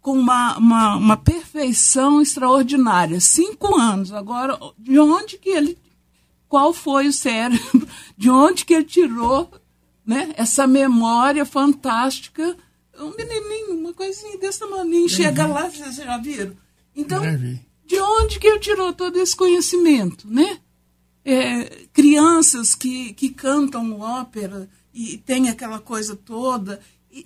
com 0.00 0.12
uma, 0.12 0.58
uma, 0.58 0.96
uma 0.96 1.16
perfeição 1.16 2.20
extraordinária. 2.20 3.20
Cinco 3.20 3.74
anos. 3.74 4.12
Agora, 4.12 4.58
de 4.78 4.98
onde 4.98 5.38
que 5.38 5.48
ele 5.48 5.78
qual 6.52 6.74
foi 6.74 7.08
o 7.08 7.12
cérebro, 7.14 7.88
de 8.14 8.28
onde 8.28 8.66
que 8.66 8.74
ele 8.74 8.84
tirou 8.84 9.50
né, 10.04 10.34
essa 10.36 10.66
memória 10.66 11.46
fantástica. 11.46 12.54
Um 12.98 13.16
menininho, 13.16 13.80
uma 13.80 13.94
coisinha 13.94 14.36
desse 14.36 14.58
tamanho, 14.58 15.08
chega 15.08 15.46
lá, 15.46 15.70
vocês 15.70 15.96
já 15.96 16.18
viram? 16.18 16.54
Então, 16.94 17.22
de 17.86 17.98
onde 17.98 18.38
que 18.38 18.46
ele 18.46 18.58
tirou 18.58 18.92
todo 18.92 19.18
esse 19.18 19.34
conhecimento, 19.34 20.28
né? 20.30 20.58
É, 21.24 21.86
crianças 21.90 22.74
que, 22.74 23.14
que 23.14 23.30
cantam 23.30 23.98
ópera 23.98 24.68
e 24.92 25.16
tem 25.16 25.48
aquela 25.48 25.78
coisa 25.78 26.14
toda. 26.14 26.80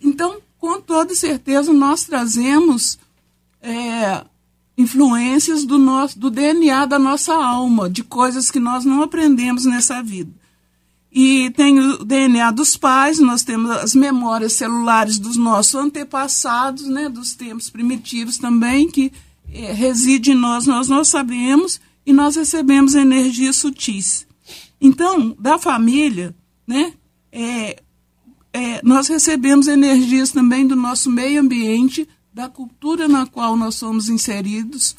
Então, 0.05 0.41
com 0.57 0.81
toda 0.81 1.17
certeza, 1.17 1.73
nós 1.73 2.05
trazemos 2.05 2.97
é, 3.61 4.25
influências 4.77 5.65
do 5.65 5.79
nosso 5.79 6.19
do 6.19 6.31
DNA 6.31 6.87
da 6.87 6.99
nossa 6.99 7.35
alma, 7.35 7.89
de 7.89 8.05
coisas 8.05 8.51
que 8.51 8.61
nós 8.61 8.85
não 8.85 9.03
aprendemos 9.03 9.65
nessa 9.65 10.03
vida. 10.03 10.31
E 11.19 11.51
tem 11.57 11.79
o 11.79 12.05
DNA 12.05 12.51
dos 12.51 12.77
pais, 12.77 13.19
nós 13.19 13.43
temos 13.43 13.71
as 13.71 13.95
memórias 13.95 14.53
celulares 14.53 15.19
dos 15.19 15.37
nossos 15.37 15.75
antepassados, 15.75 16.87
né, 16.87 17.09
dos 17.09 17.35
tempos 17.35 17.71
primitivos 17.71 18.37
também, 18.37 18.87
que 18.87 19.11
é, 19.51 19.73
reside 19.73 20.33
em 20.33 20.35
nós, 20.35 20.67
nós 20.67 20.89
não 20.89 21.03
sabemos, 21.03 21.81
e 22.05 22.13
nós 22.13 22.37
recebemos 22.37 22.95
energias 22.95 23.57
sutis. 23.57 24.27
Então, 24.79 25.35
da 25.41 25.57
família, 25.59 26.35
né, 26.67 26.93
é, 27.33 27.83
é, 28.53 28.81
nós 28.83 29.09
recebemos 29.09 29.69
energias 29.69 30.31
também 30.33 30.67
do 30.67 30.77
nosso 30.77 31.11
meio 31.11 31.41
ambiente, 31.41 32.07
da 32.37 32.51
cultura 32.51 33.09
na 33.09 33.27
qual 33.27 33.57
nós 33.57 33.77
somos 33.77 34.11
inseridos, 34.11 34.95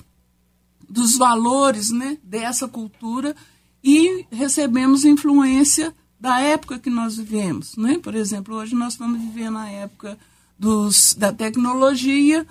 dos 0.90 1.16
valores 1.16 1.92
né, 1.92 2.18
dessa 2.24 2.68
cultura 2.68 3.36
e 3.84 4.26
recebemos 4.32 5.06
influência 5.06 5.94
da 6.20 6.40
época 6.40 6.80
que 6.80 6.90
nós 6.90 7.18
vivemos. 7.18 7.78
Né? 7.78 8.00
Por 8.00 8.16
exemplo, 8.16 8.56
hoje 8.56 8.74
nós 8.74 8.94
estamos 8.94 9.22
vivendo 9.22 9.60
a 9.60 9.70
época 9.70 10.18
dos, 10.58 11.14
da 11.14 11.32
tecnologia, 11.32 12.44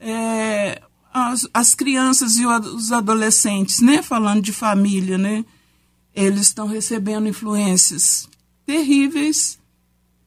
é, 0.00 0.80
as, 1.12 1.46
as 1.52 1.74
crianças 1.74 2.38
e 2.38 2.46
os 2.46 2.90
adolescentes, 2.90 3.80
né, 3.82 4.02
falando 4.02 4.40
de 4.40 4.50
família, 4.50 5.18
né, 5.18 5.44
eles 6.14 6.46
estão 6.46 6.66
recebendo 6.66 7.28
influências 7.28 8.26
terríveis 8.64 9.58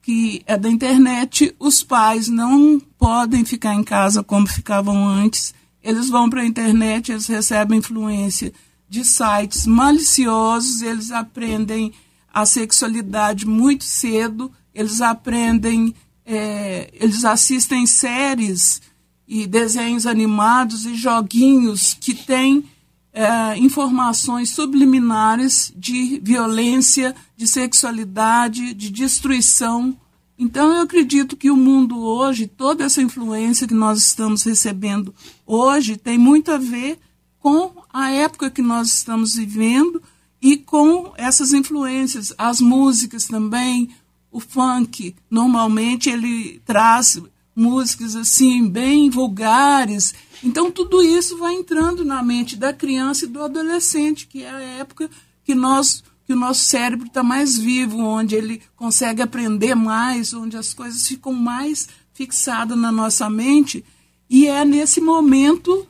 que 0.06 0.44
é 0.46 0.56
da 0.56 0.70
internet, 0.70 1.56
os 1.58 1.82
pais 1.82 2.28
não 2.28 2.80
podem 2.80 3.44
ficar 3.44 3.74
em 3.74 3.84
casa 3.84 4.22
como 4.22 4.46
ficavam 4.46 5.04
antes. 5.08 5.52
Eles 5.82 6.10
vão 6.10 6.30
para 6.30 6.42
a 6.42 6.46
internet, 6.46 7.12
eles 7.12 7.26
recebem 7.26 7.80
influência 7.80 8.54
de 8.88 9.04
sites 9.04 9.66
maliciosos, 9.66 10.84
eles 10.84 11.10
aprendem 11.10 11.92
a 12.32 12.46
sexualidade 12.46 13.48
muito 13.48 13.84
cedo, 13.84 14.52
eles 14.76 15.02
aprendem, 15.02 15.96
é, 16.24 16.92
eles 16.94 17.26
assistem 17.26 17.88
séries 17.88 18.84
e 19.28 19.48
desenhos 19.48 20.06
animados 20.06 20.86
e 20.86 20.94
joguinhos 20.94 21.98
que 22.00 22.14
têm 22.14 22.64
é, 23.12 23.58
informações 23.58 24.52
subliminares 24.52 25.74
de 25.76 26.22
violência, 26.24 27.16
de 27.36 27.48
sexualidade, 27.48 28.74
de 28.74 28.90
destruição. 28.90 29.98
Então, 30.38 30.74
eu 30.74 30.82
acredito 30.82 31.38
que 31.38 31.50
o 31.50 31.58
mundo 31.58 32.00
hoje, 32.00 32.48
toda 32.48 32.84
essa 32.84 33.02
influência 33.02 33.68
que 33.68 33.74
nós 33.74 34.00
estamos 34.00 34.44
recebendo 34.44 35.14
hoje, 35.46 35.98
tem 35.98 36.18
muito 36.18 36.52
a 36.52 36.58
ver 36.58 37.00
com 37.40 37.72
a 37.92 38.10
época 38.12 38.50
que 38.50 38.62
nós 38.62 38.88
estamos 38.88 39.36
vivendo 39.36 40.02
e 40.42 40.58
com 40.58 41.14
essas 41.18 41.54
influências. 41.54 42.34
As 42.38 42.60
músicas 42.60 43.26
também, 43.26 43.90
o 44.32 44.40
funk, 44.40 45.16
normalmente 45.30 46.10
ele 46.10 46.62
traz 46.66 47.22
músicas 47.56 48.16
assim, 48.16 48.68
bem 48.68 49.10
vulgares. 49.10 50.14
Então, 50.44 50.70
tudo 50.70 51.02
isso 51.02 51.38
vai 51.38 51.54
entrando 51.54 52.04
na 52.04 52.22
mente 52.22 52.58
da 52.58 52.74
criança 52.74 53.26
e 53.26 53.30
do 53.30 53.42
adolescente, 53.42 54.28
que 54.28 54.44
é 54.44 54.50
a 54.50 54.60
época 54.60 55.10
que 55.44 55.56
nós 55.56 56.04
que 56.26 56.34
o 56.34 56.36
nosso 56.36 56.64
cérebro 56.64 57.08
está 57.08 57.24
mais 57.24 57.58
vivo, 57.58 58.00
onde 58.00 58.36
ele 58.36 58.62
consegue 58.76 59.22
aprender 59.22 59.76
mais, 59.76 60.34
onde 60.34 60.58
as 60.58 60.74
coisas 60.74 61.08
ficam 61.08 61.34
mais 61.34 61.88
fixadas 62.14 62.78
na 62.78 62.92
nossa 62.92 63.30
mente. 63.30 63.86
E 64.30 64.48
é 64.48 64.66
nesse 64.66 65.00
momento 65.00 65.88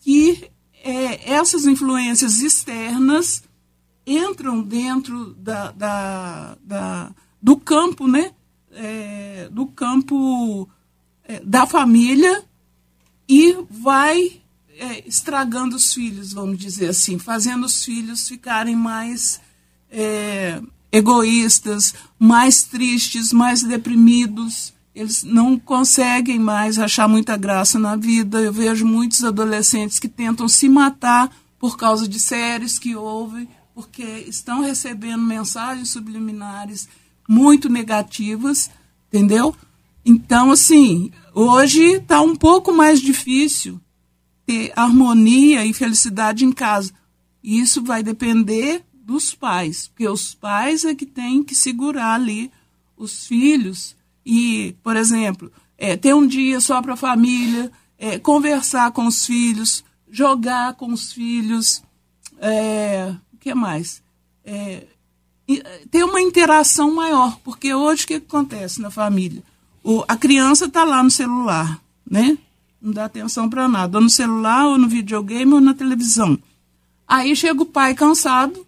que 0.00 0.50
é, 0.82 1.32
essas 1.32 1.66
influências 1.66 2.40
externas 2.40 3.44
entram 4.06 4.62
dentro 4.62 5.34
da, 5.34 5.70
da, 5.72 6.58
da 6.62 7.14
do 7.40 7.56
campo, 7.56 8.08
né? 8.08 8.32
É, 8.72 9.48
do 9.52 9.66
campo 9.66 10.68
é, 11.24 11.40
da 11.40 11.66
família 11.66 12.44
e 13.28 13.56
vai 13.70 14.40
é, 14.78 15.08
estragando 15.08 15.76
os 15.76 15.94
filhos, 15.94 16.32
vamos 16.32 16.58
dizer 16.58 16.88
assim, 16.90 17.18
fazendo 17.18 17.64
os 17.64 17.84
filhos 17.84 18.28
ficarem 18.28 18.76
mais 18.76 19.40
é, 19.90 20.60
egoístas, 20.90 21.94
mais 22.18 22.62
tristes, 22.62 23.32
mais 23.32 23.62
deprimidos. 23.62 24.74
Eles 24.94 25.22
não 25.22 25.58
conseguem 25.58 26.38
mais 26.38 26.78
achar 26.78 27.06
muita 27.08 27.36
graça 27.36 27.78
na 27.78 27.96
vida. 27.96 28.40
Eu 28.40 28.52
vejo 28.52 28.86
muitos 28.86 29.22
adolescentes 29.24 29.98
que 29.98 30.08
tentam 30.08 30.48
se 30.48 30.68
matar 30.68 31.30
por 31.58 31.76
causa 31.76 32.08
de 32.08 32.18
séries 32.18 32.78
que 32.78 32.94
ouvem, 32.94 33.48
porque 33.74 34.02
estão 34.26 34.62
recebendo 34.62 35.22
mensagens 35.22 35.90
subliminares 35.90 36.88
muito 37.28 37.68
negativas, 37.68 38.70
entendeu? 39.08 39.54
Então, 40.04 40.52
assim, 40.52 41.10
hoje 41.34 41.82
está 41.96 42.20
um 42.20 42.36
pouco 42.36 42.72
mais 42.72 43.00
difícil 43.00 43.80
ter 44.46 44.72
harmonia 44.76 45.66
e 45.66 45.74
felicidade 45.74 46.44
em 46.44 46.52
casa. 46.52 46.92
Isso 47.42 47.82
vai 47.82 48.02
depender 48.02 48.85
dos 49.06 49.34
pais, 49.34 49.88
porque 49.88 50.08
os 50.08 50.34
pais 50.34 50.84
é 50.84 50.94
que 50.94 51.06
têm 51.06 51.42
que 51.42 51.54
segurar 51.54 52.14
ali 52.14 52.50
os 52.96 53.26
filhos 53.26 53.94
e, 54.24 54.74
por 54.82 54.96
exemplo, 54.96 55.52
é, 55.78 55.96
ter 55.96 56.14
um 56.14 56.26
dia 56.26 56.60
só 56.60 56.82
para 56.82 56.94
a 56.94 56.96
família, 56.96 57.70
é, 57.98 58.18
conversar 58.18 58.90
com 58.90 59.06
os 59.06 59.24
filhos, 59.24 59.84
jogar 60.10 60.74
com 60.74 60.92
os 60.92 61.12
filhos, 61.12 61.82
é, 62.38 63.14
o 63.32 63.36
que 63.38 63.54
mais? 63.54 64.02
É, 64.44 64.86
ter 65.90 66.04
uma 66.04 66.20
interação 66.20 66.92
maior, 66.92 67.38
porque 67.44 67.72
hoje 67.72 68.04
o 68.04 68.06
que 68.08 68.14
acontece 68.14 68.80
na 68.80 68.90
família? 68.90 69.42
o, 69.86 70.04
a 70.08 70.16
criança 70.16 70.64
está 70.64 70.82
lá 70.82 71.00
no 71.00 71.10
celular, 71.12 71.80
né? 72.04 72.36
Não 72.82 72.92
dá 72.92 73.04
atenção 73.04 73.48
para 73.48 73.68
nada, 73.68 73.98
ou 73.98 74.02
no 74.02 74.10
celular, 74.10 74.66
ou 74.66 74.76
no 74.76 74.88
videogame, 74.88 75.52
ou 75.52 75.60
na 75.60 75.72
televisão. 75.74 76.36
Aí 77.06 77.36
chega 77.36 77.62
o 77.62 77.66
pai 77.66 77.94
cansado, 77.94 78.65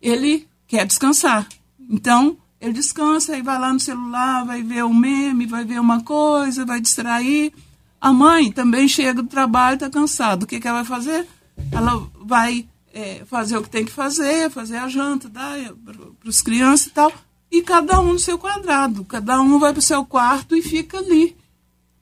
ele 0.00 0.46
quer 0.66 0.86
descansar. 0.86 1.46
Então, 1.88 2.36
ele 2.60 2.72
descansa 2.72 3.36
e 3.36 3.42
vai 3.42 3.58
lá 3.58 3.72
no 3.72 3.80
celular, 3.80 4.44
vai 4.44 4.62
ver 4.62 4.84
um 4.84 4.94
meme, 4.94 5.46
vai 5.46 5.64
ver 5.64 5.80
uma 5.80 6.02
coisa, 6.02 6.64
vai 6.64 6.80
distrair. 6.80 7.52
A 8.00 8.12
mãe 8.12 8.52
também 8.52 8.86
chega 8.88 9.22
do 9.22 9.28
trabalho, 9.28 9.74
está 9.74 9.90
cansada. 9.90 10.44
O 10.44 10.48
que, 10.48 10.60
que 10.60 10.68
ela 10.68 10.82
vai 10.82 10.84
fazer? 10.84 11.26
Ela 11.72 12.08
vai 12.20 12.68
é, 12.92 13.22
fazer 13.26 13.56
o 13.56 13.62
que 13.62 13.70
tem 13.70 13.84
que 13.84 13.92
fazer, 13.92 14.50
fazer 14.50 14.76
a 14.76 14.88
janta, 14.88 15.28
para 15.30 16.28
os 16.28 16.42
crianças 16.42 16.86
e 16.86 16.90
tal 16.90 17.12
e 17.50 17.62
cada 17.62 18.00
um 18.00 18.12
no 18.12 18.18
seu 18.18 18.38
quadrado. 18.38 19.04
Cada 19.04 19.40
um 19.40 19.58
vai 19.58 19.72
para 19.72 19.80
o 19.80 19.82
seu 19.82 20.04
quarto 20.04 20.56
e 20.56 20.62
fica 20.62 20.98
ali. 20.98 21.36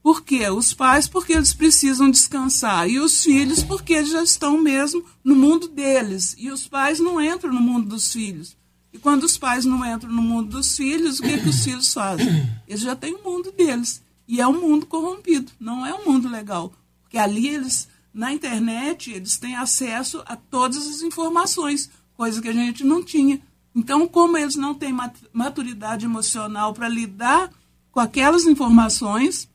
Por 0.07 0.23
quê? 0.23 0.49
Os 0.49 0.73
pais, 0.73 1.09
porque 1.09 1.33
eles 1.33 1.53
precisam 1.53 2.09
descansar. 2.09 2.89
E 2.89 3.01
os 3.01 3.25
filhos, 3.25 3.65
porque 3.65 3.93
eles 3.93 4.11
já 4.11 4.23
estão 4.23 4.57
mesmo 4.57 5.05
no 5.25 5.35
mundo 5.35 5.67
deles. 5.67 6.33
E 6.39 6.49
os 6.49 6.69
pais 6.69 7.01
não 7.01 7.21
entram 7.21 7.53
no 7.53 7.61
mundo 7.61 7.89
dos 7.89 8.13
filhos. 8.13 8.57
E 8.93 8.99
quando 8.99 9.25
os 9.25 9.37
pais 9.37 9.65
não 9.65 9.85
entram 9.85 10.13
no 10.13 10.23
mundo 10.23 10.51
dos 10.51 10.77
filhos, 10.77 11.19
o 11.19 11.23
que, 11.25 11.39
que 11.39 11.49
os 11.49 11.65
filhos 11.65 11.93
fazem? 11.93 12.49
Eles 12.69 12.83
já 12.83 12.95
têm 12.95 13.17
o 13.17 13.25
mundo 13.25 13.51
deles. 13.51 14.01
E 14.29 14.41
é 14.41 14.47
um 14.47 14.61
mundo 14.61 14.87
corrompido, 14.87 15.51
não 15.59 15.85
é 15.85 15.93
um 15.93 16.05
mundo 16.05 16.29
legal. 16.29 16.73
Porque 17.03 17.19
ali 17.19 17.49
eles, 17.49 17.89
na 18.15 18.33
internet, 18.33 19.11
eles 19.11 19.39
têm 19.39 19.57
acesso 19.57 20.23
a 20.25 20.37
todas 20.37 20.87
as 20.87 21.03
informações, 21.03 21.91
coisa 22.17 22.41
que 22.41 22.49
a 22.49 22.53
gente 22.53 22.85
não 22.85 23.03
tinha. 23.03 23.41
Então, 23.75 24.07
como 24.07 24.37
eles 24.37 24.55
não 24.55 24.73
têm 24.73 24.97
maturidade 25.33 26.05
emocional 26.05 26.73
para 26.73 26.89
lidar 26.89 27.51
com 27.91 27.99
aquelas 27.99 28.45
informações, 28.45 29.49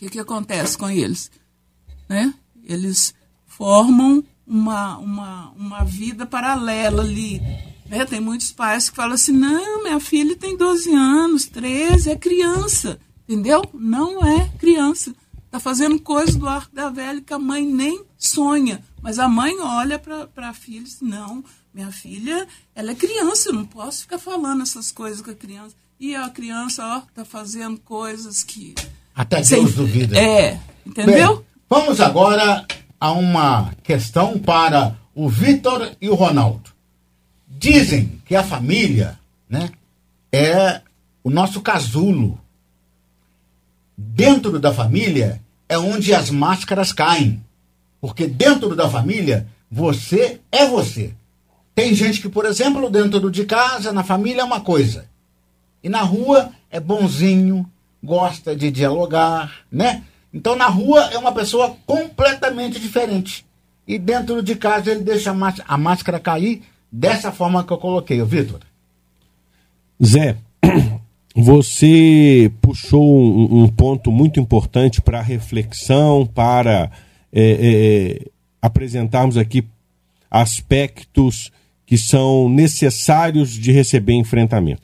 que, 0.00 0.08
que 0.08 0.18
acontece 0.18 0.78
com 0.78 0.88
eles? 0.88 1.30
Né? 2.08 2.32
Eles 2.64 3.14
formam 3.46 4.24
uma, 4.46 4.96
uma, 4.96 5.50
uma 5.50 5.84
vida 5.84 6.24
paralela 6.24 7.02
ali. 7.02 7.40
Né? 7.86 8.06
Tem 8.06 8.20
muitos 8.20 8.50
pais 8.50 8.88
que 8.88 8.96
falam 8.96 9.14
assim: 9.14 9.32
não, 9.32 9.82
minha 9.82 10.00
filha 10.00 10.34
tem 10.34 10.56
12 10.56 10.90
anos, 10.94 11.44
13, 11.46 12.10
é 12.10 12.16
criança. 12.16 12.98
Entendeu? 13.28 13.62
Não 13.74 14.24
é 14.26 14.48
criança. 14.58 15.14
Está 15.44 15.60
fazendo 15.60 16.00
coisas 16.00 16.34
do 16.34 16.48
arco 16.48 16.74
da 16.74 16.88
velha 16.88 17.20
que 17.20 17.34
a 17.34 17.38
mãe 17.38 17.66
nem 17.66 18.02
sonha. 18.16 18.82
Mas 19.02 19.18
a 19.18 19.28
mãe 19.28 19.58
olha 19.60 19.98
para 19.98 20.48
a 20.48 20.54
filha 20.54 20.80
e 20.80 20.84
diz: 20.84 21.00
não, 21.02 21.44
minha 21.74 21.92
filha, 21.92 22.48
ela 22.74 22.92
é 22.92 22.94
criança, 22.94 23.50
eu 23.50 23.52
não 23.52 23.66
posso 23.66 24.02
ficar 24.02 24.18
falando 24.18 24.62
essas 24.62 24.90
coisas 24.90 25.20
com 25.20 25.30
a 25.30 25.34
criança. 25.34 25.76
E 25.98 26.16
a 26.16 26.28
criança, 26.30 26.82
ó, 26.84 27.00
tá 27.14 27.24
fazendo 27.24 27.78
coisas 27.80 28.42
que. 28.42 28.74
Até 29.20 29.36
Deus 29.36 29.48
Sem... 29.48 29.64
duvida. 29.66 30.18
É, 30.18 30.58
entendeu? 30.86 31.36
Bem, 31.36 31.44
vamos 31.68 32.00
agora 32.00 32.64
a 32.98 33.12
uma 33.12 33.70
questão 33.82 34.38
para 34.38 34.96
o 35.14 35.28
Vitor 35.28 35.90
e 36.00 36.08
o 36.08 36.14
Ronaldo. 36.14 36.70
Dizem 37.46 38.18
que 38.24 38.34
a 38.34 38.42
família, 38.42 39.18
né, 39.46 39.70
é 40.32 40.80
o 41.22 41.28
nosso 41.28 41.60
casulo. 41.60 42.40
Dentro 43.94 44.58
da 44.58 44.72
família 44.72 45.42
é 45.68 45.76
onde 45.76 46.14
as 46.14 46.30
máscaras 46.30 46.90
caem. 46.90 47.44
Porque 48.00 48.26
dentro 48.26 48.74
da 48.74 48.88
família, 48.88 49.46
você 49.70 50.40
é 50.50 50.64
você. 50.64 51.12
Tem 51.74 51.94
gente 51.94 52.22
que, 52.22 52.28
por 52.30 52.46
exemplo, 52.46 52.88
dentro 52.88 53.30
de 53.30 53.44
casa, 53.44 53.92
na 53.92 54.02
família 54.02 54.40
é 54.40 54.44
uma 54.44 54.62
coisa. 54.62 55.04
E 55.82 55.90
na 55.90 56.00
rua 56.00 56.52
é 56.70 56.80
bonzinho, 56.80 57.70
gosta 58.02 58.54
de 58.56 58.70
dialogar, 58.70 59.64
né? 59.70 60.02
Então 60.32 60.56
na 60.56 60.66
rua 60.66 61.10
é 61.12 61.18
uma 61.18 61.32
pessoa 61.32 61.76
completamente 61.86 62.78
diferente. 62.78 63.44
E 63.86 63.98
dentro 63.98 64.42
de 64.42 64.54
casa 64.54 64.90
ele 64.90 65.02
deixa 65.02 65.34
a 65.66 65.78
máscara 65.78 66.20
cair 66.20 66.62
dessa 66.90 67.32
forma 67.32 67.64
que 67.64 67.72
eu 67.72 67.78
coloquei, 67.78 68.22
Vitor. 68.22 68.60
Zé, 70.02 70.36
você 71.34 72.50
puxou 72.60 73.02
um, 73.02 73.64
um 73.64 73.68
ponto 73.68 74.10
muito 74.10 74.40
importante 74.40 75.00
para 75.00 75.20
reflexão, 75.20 76.26
para 76.26 76.90
é, 77.32 78.20
é, 78.22 78.26
apresentarmos 78.62 79.36
aqui 79.36 79.64
aspectos 80.30 81.50
que 81.84 81.98
são 81.98 82.48
necessários 82.48 83.50
de 83.50 83.72
receber 83.72 84.14
enfrentamento. 84.14 84.82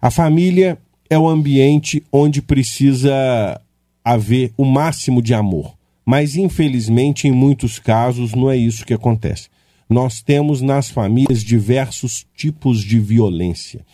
A 0.00 0.10
família 0.10 0.78
é 1.14 1.18
o 1.18 1.28
ambiente 1.28 2.02
onde 2.12 2.42
precisa 2.42 3.60
haver 4.04 4.52
o 4.56 4.64
máximo 4.64 5.22
de 5.22 5.32
amor. 5.32 5.74
Mas, 6.04 6.36
infelizmente, 6.36 7.26
em 7.26 7.32
muitos 7.32 7.78
casos, 7.78 8.34
não 8.34 8.50
é 8.50 8.56
isso 8.56 8.84
que 8.84 8.92
acontece. 8.92 9.48
Nós 9.88 10.20
temos 10.20 10.60
nas 10.60 10.90
famílias 10.90 11.42
diversos 11.42 12.26
tipos 12.36 12.82
de 12.82 12.98
violência. 12.98 13.84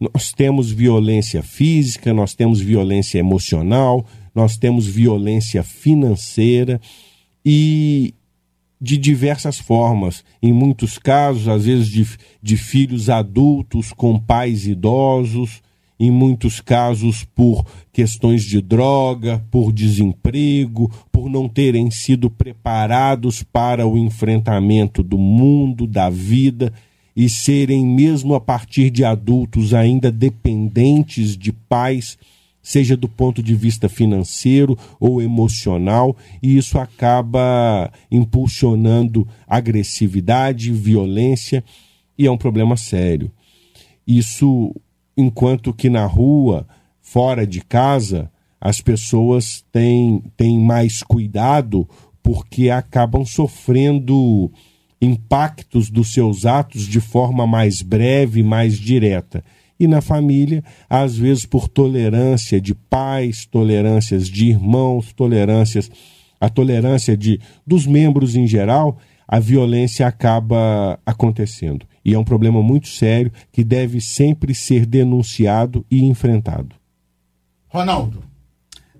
Nós 0.00 0.32
temos 0.32 0.72
violência 0.72 1.42
física, 1.42 2.12
nós 2.12 2.34
temos 2.34 2.60
violência 2.60 3.18
emocional, 3.18 4.04
nós 4.34 4.56
temos 4.56 4.86
violência 4.86 5.62
financeira 5.62 6.80
e 7.44 8.14
de 8.80 8.96
diversas 8.96 9.58
formas. 9.60 10.24
Em 10.42 10.52
muitos 10.52 10.98
casos, 10.98 11.46
às 11.46 11.66
vezes, 11.66 11.86
de, 11.86 12.08
de 12.42 12.56
filhos 12.56 13.08
adultos 13.08 13.92
com 13.92 14.18
pais 14.18 14.66
idosos, 14.66 15.62
em 16.02 16.10
muitos 16.10 16.60
casos 16.60 17.22
por 17.22 17.64
questões 17.92 18.42
de 18.42 18.60
droga, 18.60 19.40
por 19.52 19.72
desemprego, 19.72 20.90
por 21.12 21.30
não 21.30 21.48
terem 21.48 21.92
sido 21.92 22.28
preparados 22.28 23.44
para 23.44 23.86
o 23.86 23.96
enfrentamento 23.96 25.00
do 25.00 25.16
mundo, 25.16 25.86
da 25.86 26.10
vida 26.10 26.72
e 27.14 27.28
serem, 27.28 27.86
mesmo 27.86 28.34
a 28.34 28.40
partir 28.40 28.90
de 28.90 29.04
adultos, 29.04 29.72
ainda 29.72 30.10
dependentes 30.10 31.36
de 31.36 31.52
pais, 31.52 32.18
seja 32.60 32.96
do 32.96 33.08
ponto 33.08 33.40
de 33.40 33.54
vista 33.54 33.88
financeiro 33.88 34.76
ou 34.98 35.22
emocional, 35.22 36.16
e 36.42 36.56
isso 36.56 36.80
acaba 36.80 37.92
impulsionando 38.10 39.24
agressividade, 39.46 40.72
violência, 40.72 41.62
e 42.18 42.26
é 42.26 42.30
um 42.30 42.36
problema 42.36 42.76
sério. 42.76 43.30
Isso, 44.04 44.74
enquanto 45.16 45.72
que 45.72 45.88
na 45.88 46.06
rua, 46.06 46.66
fora 47.00 47.46
de 47.46 47.60
casa, 47.60 48.30
as 48.60 48.80
pessoas 48.80 49.64
têm, 49.72 50.22
têm 50.36 50.58
mais 50.58 51.02
cuidado 51.02 51.88
porque 52.22 52.70
acabam 52.70 53.24
sofrendo 53.24 54.50
impactos 55.00 55.90
dos 55.90 56.12
seus 56.12 56.46
atos 56.46 56.86
de 56.86 57.00
forma 57.00 57.44
mais 57.44 57.82
breve, 57.82 58.42
mais 58.42 58.78
direta. 58.78 59.44
E 59.80 59.88
na 59.88 60.00
família, 60.00 60.62
às 60.88 61.16
vezes 61.16 61.44
por 61.44 61.66
tolerância 61.66 62.60
de 62.60 62.72
pais, 62.72 63.44
tolerâncias 63.44 64.28
de 64.28 64.46
irmãos, 64.46 65.12
tolerâncias, 65.12 65.90
a 66.40 66.48
tolerância 66.48 67.16
de 67.16 67.40
dos 67.66 67.84
membros 67.84 68.36
em 68.36 68.46
geral, 68.46 68.96
a 69.26 69.40
violência 69.40 70.06
acaba 70.06 71.00
acontecendo. 71.04 71.84
E 72.04 72.14
é 72.14 72.18
um 72.18 72.24
problema 72.24 72.62
muito 72.62 72.88
sério 72.88 73.32
que 73.52 73.62
deve 73.62 74.00
sempre 74.00 74.54
ser 74.54 74.86
denunciado 74.86 75.84
e 75.90 76.04
enfrentado. 76.04 76.74
Ronaldo. 77.68 78.22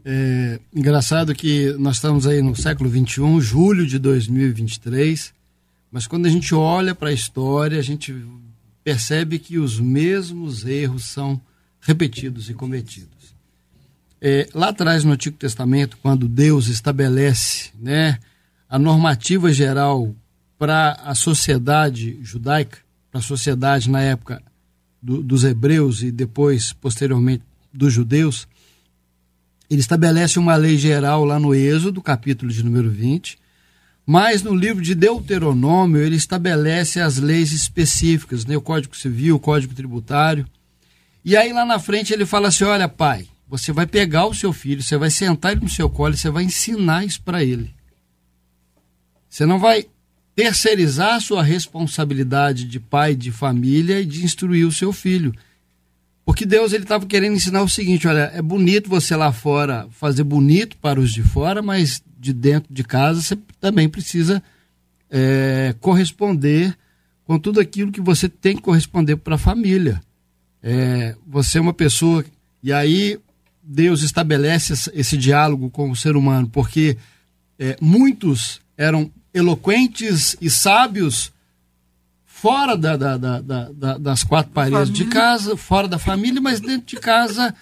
É 0.04 0.58
engraçado 0.74 1.34
que 1.34 1.72
nós 1.78 1.96
estamos 1.96 2.26
aí 2.26 2.42
no 2.42 2.56
século 2.56 2.90
XXI, 2.90 3.40
julho 3.40 3.86
de 3.86 3.98
2023, 3.98 5.32
mas 5.90 6.06
quando 6.06 6.26
a 6.26 6.30
gente 6.30 6.54
olha 6.54 6.94
para 6.94 7.10
a 7.10 7.12
história, 7.12 7.78
a 7.78 7.82
gente 7.82 8.14
percebe 8.82 9.38
que 9.38 9.58
os 9.58 9.78
mesmos 9.78 10.64
erros 10.64 11.04
são 11.04 11.40
repetidos 11.80 12.50
e 12.50 12.54
cometidos. 12.54 13.34
É, 14.20 14.48
lá 14.54 14.68
atrás 14.68 15.04
no 15.04 15.12
Antigo 15.12 15.36
Testamento, 15.36 15.98
quando 16.00 16.28
Deus 16.28 16.68
estabelece 16.68 17.70
né, 17.80 18.18
a 18.68 18.78
normativa 18.78 19.52
geral 19.52 20.14
para 20.58 20.92
a 21.04 21.14
sociedade 21.14 22.18
judaica, 22.22 22.78
para 23.12 23.20
a 23.20 23.22
sociedade 23.22 23.90
na 23.90 24.00
época 24.00 24.42
do, 25.00 25.22
dos 25.22 25.44
hebreus 25.44 26.02
e 26.02 26.10
depois, 26.10 26.72
posteriormente, 26.72 27.44
dos 27.70 27.92
judeus, 27.92 28.48
ele 29.68 29.80
estabelece 29.80 30.38
uma 30.38 30.56
lei 30.56 30.78
geral 30.78 31.24
lá 31.24 31.38
no 31.38 31.54
Êxodo, 31.54 32.00
capítulo 32.00 32.50
de 32.50 32.64
número 32.64 32.90
20, 32.90 33.38
mas 34.04 34.42
no 34.42 34.54
livro 34.54 34.82
de 34.82 34.94
Deuteronômio 34.94 36.00
ele 36.00 36.16
estabelece 36.16 37.00
as 37.00 37.18
leis 37.18 37.52
específicas, 37.52 38.46
né? 38.46 38.56
o 38.56 38.62
Código 38.62 38.96
Civil, 38.96 39.36
o 39.36 39.40
Código 39.40 39.74
Tributário. 39.74 40.46
E 41.24 41.36
aí 41.36 41.52
lá 41.52 41.64
na 41.64 41.78
frente 41.78 42.12
ele 42.12 42.26
fala 42.26 42.48
assim: 42.48 42.64
olha, 42.64 42.88
pai, 42.88 43.28
você 43.46 43.72
vai 43.72 43.86
pegar 43.86 44.26
o 44.26 44.34
seu 44.34 44.52
filho, 44.52 44.82
você 44.82 44.96
vai 44.96 45.10
sentar 45.10 45.52
ele 45.52 45.60
no 45.60 45.68
seu 45.68 45.88
colo 45.88 46.16
você 46.16 46.30
vai 46.30 46.44
ensinar 46.44 47.04
isso 47.04 47.22
para 47.22 47.44
ele. 47.44 47.72
Você 49.28 49.46
não 49.46 49.58
vai 49.58 49.86
terceirizar 50.34 51.20
sua 51.20 51.42
responsabilidade 51.42 52.64
de 52.64 52.80
pai 52.80 53.14
de 53.14 53.30
família 53.30 54.00
e 54.00 54.06
de 54.06 54.24
instruir 54.24 54.66
o 54.66 54.72
seu 54.72 54.92
filho. 54.92 55.34
Porque 56.24 56.46
Deus 56.46 56.72
ele 56.72 56.84
estava 56.84 57.04
querendo 57.06 57.34
ensinar 57.34 57.62
o 57.62 57.68
seguinte: 57.68 58.06
olha, 58.06 58.30
é 58.34 58.40
bonito 58.40 58.88
você 58.88 59.14
lá 59.16 59.32
fora 59.32 59.88
fazer 59.90 60.24
bonito 60.24 60.76
para 60.78 61.00
os 61.00 61.12
de 61.12 61.22
fora, 61.22 61.60
mas 61.60 62.02
de 62.18 62.32
dentro 62.32 62.72
de 62.72 62.84
casa, 62.84 63.20
você 63.20 63.36
também 63.60 63.88
precisa 63.88 64.42
é, 65.10 65.74
corresponder 65.80 66.76
com 67.24 67.38
tudo 67.38 67.60
aquilo 67.60 67.92
que 67.92 68.00
você 68.00 68.28
tem 68.28 68.56
que 68.56 68.62
corresponder 68.62 69.16
para 69.16 69.34
a 69.34 69.38
família. 69.38 70.00
É, 70.62 71.16
você 71.26 71.58
é 71.58 71.60
uma 71.60 71.74
pessoa. 71.74 72.24
E 72.62 72.72
aí 72.72 73.18
Deus 73.62 74.02
estabelece 74.02 74.90
esse 74.94 75.16
diálogo 75.16 75.68
com 75.70 75.90
o 75.90 75.96
ser 75.96 76.16
humano, 76.16 76.48
porque 76.48 76.96
é, 77.58 77.76
muitos 77.80 78.60
eram 78.76 79.10
eloquentes 79.32 80.36
e 80.40 80.50
sábios 80.50 81.32
fora 82.24 82.76
da, 82.76 82.96
da, 82.96 83.16
da, 83.16 83.98
das 83.98 84.24
quatro 84.24 84.52
paredes 84.52 84.88
família. 84.88 85.04
de 85.04 85.10
casa, 85.10 85.56
fora 85.56 85.86
da 85.86 85.98
família, 85.98 86.40
mas 86.40 86.60
dentro 86.60 86.86
de 86.86 86.96
casa 86.96 87.54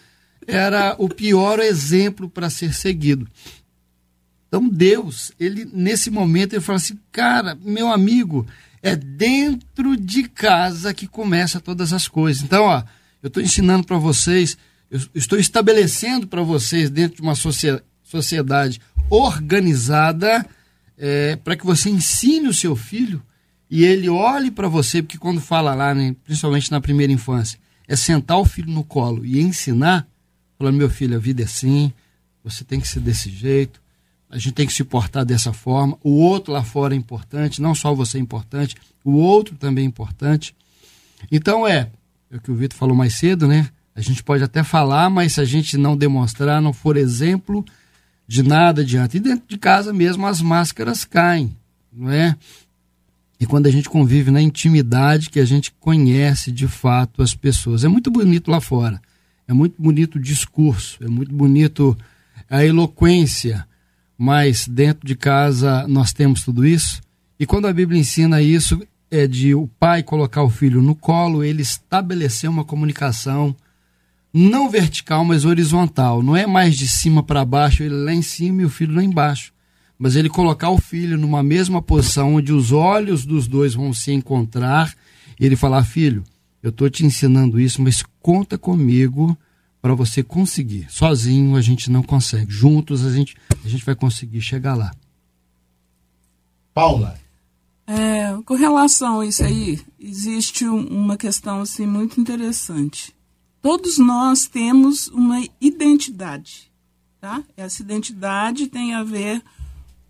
era 0.47 0.95
o 0.99 1.09
pior 1.09 1.59
exemplo 1.59 2.31
para 2.31 2.49
ser 2.49 2.73
seguido. 2.75 3.29
Então 4.49 4.66
Deus, 4.68 5.33
ele 5.39 5.68
nesse 5.73 6.11
momento 6.11 6.55
ele 6.55 6.62
fala 6.62 6.79
assim, 6.79 6.99
cara, 7.12 7.57
meu 7.62 7.93
amigo, 7.93 8.47
é 8.83 8.97
dentro 8.97 9.97
de 9.97 10.25
casa 10.25 10.95
que 10.95 11.07
começa 11.07 11.61
todas 11.61 11.93
as 11.93 12.09
coisas. 12.09 12.43
Então, 12.43 12.64
ó, 12.64 12.83
eu 13.23 13.29
estou 13.29 13.43
ensinando 13.43 13.87
para 13.87 13.99
vocês, 13.99 14.57
eu 14.91 14.99
estou 15.14 15.39
estabelecendo 15.39 16.27
para 16.27 16.43
vocês 16.43 16.89
dentro 16.89 17.16
de 17.16 17.23
uma 17.23 17.35
sociedade 18.03 18.81
organizada 19.11 20.47
é, 21.03 21.34
para 21.36 21.57
que 21.57 21.64
você 21.64 21.88
ensine 21.88 22.46
o 22.46 22.53
seu 22.53 22.76
filho 22.76 23.22
e 23.70 23.84
ele 23.84 24.09
olhe 24.11 24.51
para 24.51 24.68
você, 24.68 25.03
porque 25.03 25.16
quando 25.16 25.40
fala 25.40 25.74
lá, 25.74 25.94
né, 25.94 26.14
principalmente 26.24 26.70
na 26.70 26.78
primeira 26.78 27.11
infância, 27.11 27.59
é 27.88 27.96
sentar 27.96 28.38
o 28.38 28.44
filho 28.44 28.70
no 28.70 28.84
colo 28.84 29.24
e 29.24 29.40
ensinar, 29.40 30.07
falando, 30.59 30.76
meu 30.76 30.90
filho, 30.90 31.16
a 31.16 31.18
vida 31.18 31.40
é 31.40 31.46
assim, 31.46 31.90
você 32.44 32.64
tem 32.64 32.78
que 32.78 32.86
ser 32.86 33.01
desse 33.01 33.30
jeito, 33.30 33.80
a 34.28 34.36
gente 34.36 34.53
tem 34.53 34.66
que 34.66 34.74
se 34.74 34.84
portar 34.84 35.24
dessa 35.24 35.53
forma. 35.53 35.98
O 36.05 36.11
outro 36.11 36.53
lá 36.53 36.62
fora 36.62 36.94
é 36.94 36.96
importante, 36.96 37.62
não 37.62 37.74
só 37.74 37.94
você 37.94 38.18
é 38.18 38.20
importante, 38.20 38.76
o 39.03 39.12
outro 39.12 39.57
também 39.57 39.84
é 39.84 39.88
importante. 39.88 40.55
Então 41.32 41.66
é, 41.66 41.90
é 42.30 42.36
o 42.36 42.40
que 42.40 42.51
o 42.51 42.55
Vitor 42.55 42.78
falou 42.78 42.94
mais 42.94 43.14
cedo, 43.14 43.48
né? 43.48 43.70
A 43.94 44.03
gente 44.03 44.22
pode 44.22 44.44
até 44.44 44.62
falar, 44.62 45.09
mas 45.09 45.32
se 45.32 45.40
a 45.40 45.44
gente 45.44 45.76
não 45.76 45.96
demonstrar, 45.96 46.61
não 46.61 46.72
for 46.72 46.96
exemplo, 46.96 47.64
de 48.31 48.45
nada 48.45 48.83
adianta. 48.83 49.16
E 49.16 49.20
dentro 49.20 49.43
de 49.49 49.59
casa 49.59 49.93
mesmo 49.93 50.24
as 50.24 50.41
máscaras 50.41 51.05
caem, 51.05 51.57
não 51.93 52.09
é? 52.09 52.37
E 53.41 53.45
quando 53.45 53.66
a 53.66 53.70
gente 53.72 53.91
convive 53.91 54.31
na 54.31 54.41
intimidade, 54.41 55.31
que 55.31 55.41
a 55.41 55.45
gente 55.45 55.72
conhece 55.81 56.53
de 56.53 56.68
fato 56.68 57.24
as 57.24 57.35
pessoas. 57.35 57.83
É 57.83 57.89
muito 57.89 58.09
bonito 58.09 58.49
lá 58.49 58.61
fora. 58.61 59.03
É 59.49 59.53
muito 59.53 59.74
bonito 59.83 60.14
o 60.14 60.20
discurso, 60.20 61.03
é 61.03 61.09
muito 61.09 61.35
bonito 61.35 61.99
a 62.49 62.64
eloquência, 62.64 63.66
mas 64.16 64.68
dentro 64.68 65.05
de 65.05 65.16
casa 65.16 65.89
nós 65.89 66.12
temos 66.12 66.45
tudo 66.45 66.64
isso. 66.64 67.01
E 67.37 67.45
quando 67.45 67.66
a 67.66 67.72
Bíblia 67.72 68.01
ensina 68.01 68.41
isso, 68.41 68.81
é 69.11 69.26
de 69.26 69.57
o 69.57 69.66
pai 69.66 70.05
colocar 70.05 70.45
o 70.45 70.51
filho 70.51 70.81
no 70.81 70.95
colo, 70.95 71.43
ele 71.43 71.62
estabelecer 71.62 72.49
uma 72.49 72.64
comunicação 72.64 73.57
não 74.33 74.70
vertical, 74.70 75.24
mas 75.24 75.45
horizontal. 75.45 76.22
Não 76.22 76.37
é 76.37 76.47
mais 76.47 76.76
de 76.76 76.89
cima 76.89 77.22
para 77.22 77.45
baixo, 77.45 77.83
ele 77.83 77.95
lá 77.95 78.12
em 78.12 78.22
cima 78.22 78.62
e 78.62 78.64
o 78.64 78.70
filho 78.70 78.95
lá 78.95 79.03
embaixo. 79.03 79.53
Mas 79.99 80.16
ele 80.16 80.28
colocar 80.28 80.70
o 80.70 80.78
filho 80.78 81.18
numa 81.18 81.43
mesma 81.43 81.83
posição, 81.83 82.35
onde 82.37 82.53
os 82.53 82.72
olhos 82.72 83.26
dos 83.26 83.47
dois 83.47 83.74
vão 83.74 83.93
se 83.93 84.12
encontrar, 84.12 84.95
e 85.39 85.45
ele 85.45 85.57
falar: 85.57 85.85
Filho, 85.85 86.24
eu 86.62 86.70
estou 86.70 86.89
te 86.89 87.05
ensinando 87.05 87.61
isso, 87.61 87.83
mas 87.83 88.03
conta 88.20 88.57
comigo 88.57 89.37
para 89.83 89.95
você 89.95 90.22
conseguir. 90.22 90.87
Sozinho 90.89 91.57
a 91.57 91.61
gente 91.61 91.91
não 91.91 92.03
consegue. 92.03 92.51
Juntos 92.51 93.05
a 93.05 93.12
gente, 93.12 93.37
a 93.64 93.68
gente 93.68 93.85
vai 93.85 93.95
conseguir 93.95 94.41
chegar 94.41 94.74
lá. 94.74 94.93
Paula. 96.72 97.18
É, 97.87 98.37
com 98.45 98.55
relação 98.55 99.20
a 99.20 99.26
isso 99.26 99.43
aí, 99.43 99.81
existe 99.99 100.64
uma 100.64 101.16
questão 101.16 101.61
assim 101.61 101.87
muito 101.87 102.20
interessante. 102.20 103.12
Todos 103.62 103.98
nós 103.98 104.46
temos 104.46 105.08
uma 105.08 105.42
identidade, 105.61 106.72
tá? 107.20 107.42
Essa 107.56 107.82
identidade 107.82 108.68
tem 108.68 108.94
a 108.94 109.04
ver 109.04 109.42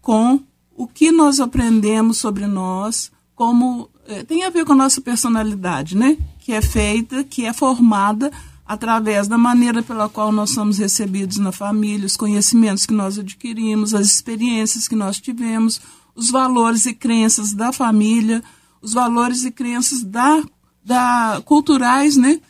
com 0.00 0.40
o 0.76 0.86
que 0.86 1.10
nós 1.10 1.40
aprendemos 1.40 2.18
sobre 2.18 2.46
nós, 2.46 3.10
como 3.34 3.90
é, 4.06 4.22
tem 4.22 4.44
a 4.44 4.50
ver 4.50 4.64
com 4.64 4.72
a 4.72 4.76
nossa 4.76 5.00
personalidade, 5.00 5.96
né? 5.96 6.16
Que 6.38 6.52
é 6.52 6.62
feita, 6.62 7.24
que 7.24 7.44
é 7.44 7.52
formada 7.52 8.30
através 8.64 9.26
da 9.26 9.36
maneira 9.36 9.82
pela 9.82 10.08
qual 10.08 10.30
nós 10.30 10.50
somos 10.50 10.78
recebidos 10.78 11.38
na 11.38 11.50
família, 11.50 12.06
os 12.06 12.16
conhecimentos 12.16 12.86
que 12.86 12.94
nós 12.94 13.18
adquirimos, 13.18 13.94
as 13.94 14.06
experiências 14.06 14.86
que 14.86 14.94
nós 14.94 15.18
tivemos, 15.18 15.80
os 16.14 16.30
valores 16.30 16.86
e 16.86 16.94
crenças 16.94 17.52
da 17.52 17.72
família, 17.72 18.44
os 18.80 18.92
valores 18.92 19.44
e 19.44 19.50
crenças 19.50 20.04
da, 20.04 20.40
da 20.84 21.42
culturais, 21.44 22.16
né? 22.16 22.40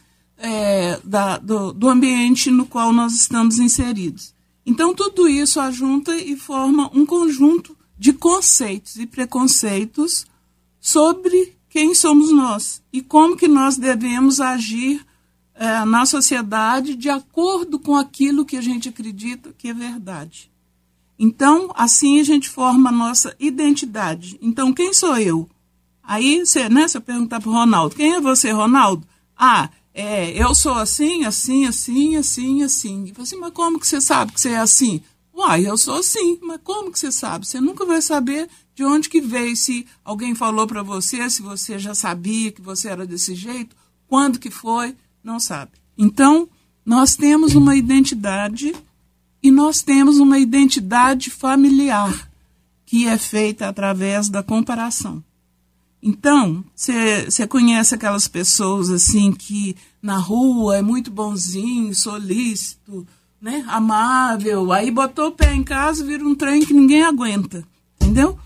É, 0.40 0.98
da, 1.04 1.36
do, 1.36 1.72
do 1.72 1.88
ambiente 1.88 2.50
no 2.50 2.64
qual 2.66 2.92
nós 2.92 3.14
estamos 3.14 3.58
inseridos. 3.58 4.34
Então, 4.64 4.94
tudo 4.94 5.28
isso 5.28 5.60
ajunta 5.60 6.16
e 6.16 6.34
forma 6.36 6.90
um 6.94 7.04
conjunto 7.04 7.76
de 7.98 8.12
conceitos 8.12 8.96
e 8.96 9.06
preconceitos 9.06 10.26
sobre 10.80 11.54
quem 11.68 11.94
somos 11.94 12.32
nós 12.32 12.82
e 12.92 13.02
como 13.02 13.36
que 13.36 13.46
nós 13.46 13.76
devemos 13.76 14.40
agir 14.40 15.04
é, 15.54 15.84
na 15.84 16.06
sociedade 16.06 16.94
de 16.94 17.10
acordo 17.10 17.78
com 17.78 17.94
aquilo 17.94 18.46
que 18.46 18.56
a 18.56 18.62
gente 18.62 18.88
acredita 18.88 19.54
que 19.56 19.68
é 19.68 19.74
verdade. 19.74 20.50
Então, 21.18 21.70
assim 21.74 22.18
a 22.18 22.24
gente 22.24 22.48
forma 22.48 22.88
a 22.88 22.92
nossa 22.92 23.36
identidade. 23.38 24.38
Então, 24.40 24.72
quem 24.72 24.94
sou 24.94 25.18
eu? 25.18 25.48
Aí, 26.02 26.44
você, 26.44 26.68
né, 26.70 26.88
você 26.88 26.98
perguntar 26.98 27.40
para 27.40 27.50
o 27.50 27.52
Ronaldo, 27.52 27.94
quem 27.94 28.14
é 28.14 28.20
você, 28.20 28.50
Ronaldo? 28.50 29.06
Ah, 29.36 29.68
é, 29.92 30.30
eu 30.30 30.54
sou 30.54 30.74
assim, 30.74 31.24
assim, 31.24 31.66
assim, 31.66 32.16
assim, 32.16 32.62
assim. 32.62 33.04
E 33.06 33.12
você, 33.12 33.36
mas 33.36 33.52
como 33.52 33.78
que 33.78 33.86
você 33.86 34.00
sabe 34.00 34.32
que 34.32 34.40
você 34.40 34.50
é 34.50 34.58
assim? 34.58 35.02
Uai, 35.34 35.66
eu 35.66 35.76
sou 35.76 35.96
assim, 35.96 36.38
mas 36.42 36.60
como 36.62 36.92
que 36.92 36.98
você 36.98 37.10
sabe? 37.10 37.46
Você 37.46 37.60
nunca 37.60 37.84
vai 37.84 38.02
saber 38.02 38.48
de 38.74 38.84
onde 38.84 39.08
que 39.08 39.20
veio, 39.20 39.56
se 39.56 39.86
alguém 40.04 40.34
falou 40.34 40.66
para 40.66 40.82
você, 40.82 41.28
se 41.28 41.42
você 41.42 41.78
já 41.78 41.94
sabia 41.94 42.52
que 42.52 42.62
você 42.62 42.88
era 42.88 43.06
desse 43.06 43.34
jeito, 43.34 43.76
quando 44.06 44.38
que 44.38 44.50
foi, 44.50 44.96
não 45.22 45.38
sabe. 45.38 45.72
Então, 45.96 46.48
nós 46.84 47.14
temos 47.14 47.54
uma 47.54 47.76
identidade 47.76 48.74
e 49.42 49.50
nós 49.50 49.82
temos 49.82 50.18
uma 50.18 50.38
identidade 50.38 51.30
familiar 51.30 52.30
que 52.84 53.06
é 53.06 53.16
feita 53.16 53.68
através 53.68 54.28
da 54.28 54.42
comparação. 54.42 55.22
Então, 56.02 56.64
você 56.74 57.46
conhece 57.46 57.94
aquelas 57.94 58.26
pessoas 58.26 58.88
assim 58.88 59.32
que 59.32 59.76
na 60.00 60.16
rua 60.16 60.78
é 60.78 60.82
muito 60.82 61.10
bonzinho, 61.10 61.94
solícito, 61.94 63.06
né, 63.40 63.64
amável, 63.68 64.72
aí 64.72 64.90
botou 64.90 65.28
o 65.28 65.32
pé 65.32 65.54
em 65.54 65.62
casa, 65.62 66.04
vira 66.04 66.24
um 66.24 66.34
trem 66.34 66.64
que 66.64 66.72
ninguém 66.72 67.02
aguenta, 67.02 67.66
entendeu? 67.96 68.38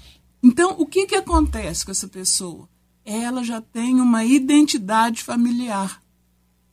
Então, 0.42 0.74
o 0.78 0.86
que, 0.86 1.07
que 1.07 1.14
acontece 1.14 1.84
com 1.84 1.90
essa 1.92 2.09
pessoa? 2.09 2.68
Ela 3.05 3.44
já 3.44 3.61
tem 3.61 4.00
uma 4.00 4.24
identidade 4.24 5.22
familiar. 5.22 6.02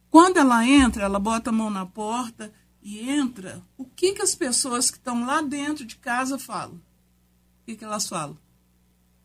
Quando 0.10 0.38
ela 0.38 0.66
entra, 0.66 1.06
ela 1.06 1.20
bota 1.20 1.52
a 1.52 1.54
mão 1.54 1.70
na 1.70 1.86
porta 1.86 2.52
e 2.82 3.08
entra, 3.08 3.64
o 3.78 3.86
que, 3.86 4.14
que 4.14 4.22
as 4.22 4.34
pessoas 4.34 4.90
que 4.90 4.98
estão 4.98 5.26
lá 5.26 5.42
dentro 5.42 5.86
de 5.86 5.96
casa 5.96 6.40
falam? 6.40 6.76
O 6.76 7.66
que, 7.66 7.76
que 7.76 7.86
elas 7.86 8.08
falam? 8.08 8.38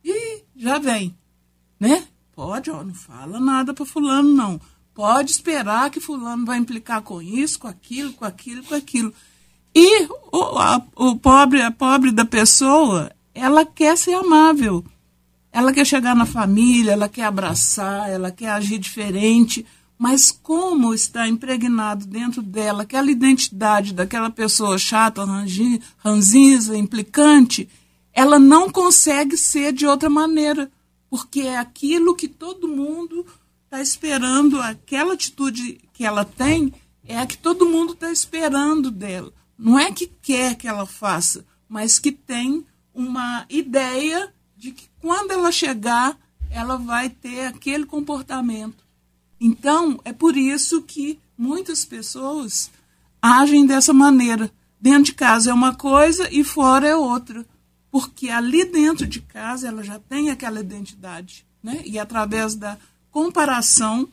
E 0.04 0.44
já 0.54 0.78
vem 0.78 1.16
né? 1.79 2.05
Pode, 2.35 2.70
ó, 2.70 2.85
não 2.85 2.95
fala 2.95 3.41
nada 3.41 3.72
para 3.72 3.87
fulano, 3.87 4.31
não. 4.31 4.61
Pode 4.95 5.31
esperar 5.31 5.91
que 5.91 6.01
fulano 6.01 6.45
vai 6.45 6.59
implicar 6.59 7.03
com 7.03 7.20
isso, 7.20 7.59
com 7.59 7.68
aquilo, 7.68 8.12
com 8.12 8.24
aquilo, 8.24 8.62
com 8.62 8.74
aquilo. 8.74 9.12
E 9.74 10.07
o, 10.33 10.59
a, 10.59 10.83
o 10.95 11.16
pobre, 11.16 11.61
a 11.61 11.70
pobre 11.70 12.11
da 12.11 12.24
pessoa, 12.24 13.11
ela 13.35 13.64
quer 13.64 13.97
ser 13.97 14.14
amável. 14.14 14.85
Ela 15.53 15.72
quer 15.72 15.87
chegar 15.87 16.14
na 16.14 16.27
família, 16.27 16.93
ela 16.93 17.09
quer 17.09 17.24
abraçar, 17.24 18.11
ela 18.11 18.31
quer 18.31 18.51
agir 18.51 18.79
diferente. 18.79 19.64
Mas 19.99 20.31
como 20.31 20.93
está 20.93 21.27
impregnado 21.27 22.07
dentro 22.07 22.43
dela 22.43 22.83
aquela 22.83 23.11
identidade 23.11 23.95
daquela 23.95 24.31
pessoa 24.31 24.79
chata, 24.79 25.24
ranzinza, 25.99 26.77
implicante, 26.77 27.68
ela 28.12 28.39
não 28.39 28.70
consegue 28.70 29.37
ser 29.37 29.72
de 29.72 29.87
outra 29.87 30.09
maneira 30.11 30.70
porque 31.09 31.40
é 31.40 31.59
aquilo 31.59 32.16
que 32.16 32.28
todo 32.28 32.68
mundo 32.68 33.26
está 33.64 33.80
esperando, 33.80 34.61
aquela 34.61 35.14
atitude 35.14 35.80
que 35.92 36.04
ela 36.04 36.24
tem 36.24 36.72
é 37.04 37.18
a 37.18 37.26
que 37.26 37.38
todo 37.38 37.68
mundo 37.68 37.92
está 37.92 38.11
esperando 38.11 38.90
dela. 38.90 39.32
Não 39.59 39.78
é 39.78 39.92
que 39.92 40.07
quer 40.07 40.57
que 40.57 40.66
ela 40.66 40.86
faça, 40.86 41.46
mas 41.68 41.98
que 41.98 42.12
tem 42.12 42.66
uma 42.94 43.46
ideia 43.48 44.32
de 44.57 44.72
que 44.72 44.88
quando 45.00 45.30
ela 45.30 45.52
chegar, 45.52 46.18
ela 46.50 46.76
vai 46.76 47.09
ter 47.09 47.46
aquele 47.46 47.86
comportamento. 47.86 48.84
Então, 49.40 50.00
é 50.04 50.12
por 50.12 50.36
isso 50.36 50.82
que 50.82 51.18
muitas 51.36 51.84
pessoas 51.84 52.70
agem 53.20 53.66
dessa 53.66 53.92
maneira. 53.92 54.50
Dentro 54.80 55.04
de 55.04 55.14
casa 55.14 55.50
é 55.50 55.54
uma 55.54 55.74
coisa 55.74 56.28
e 56.32 56.42
fora 56.42 56.86
é 56.86 56.96
outra 56.96 57.46
porque 57.97 58.28
ali 58.28 58.62
dentro 58.62 59.07
de 59.07 59.22
casa 59.22 59.68
ela 59.68 59.82
já 59.82 59.99
tem 59.99 60.28
aquela 60.28 60.61
identidade, 60.61 61.47
né? 61.62 61.80
E 61.86 61.99
através 61.99 62.55
da 62.55 62.76
comparação, 63.11 64.07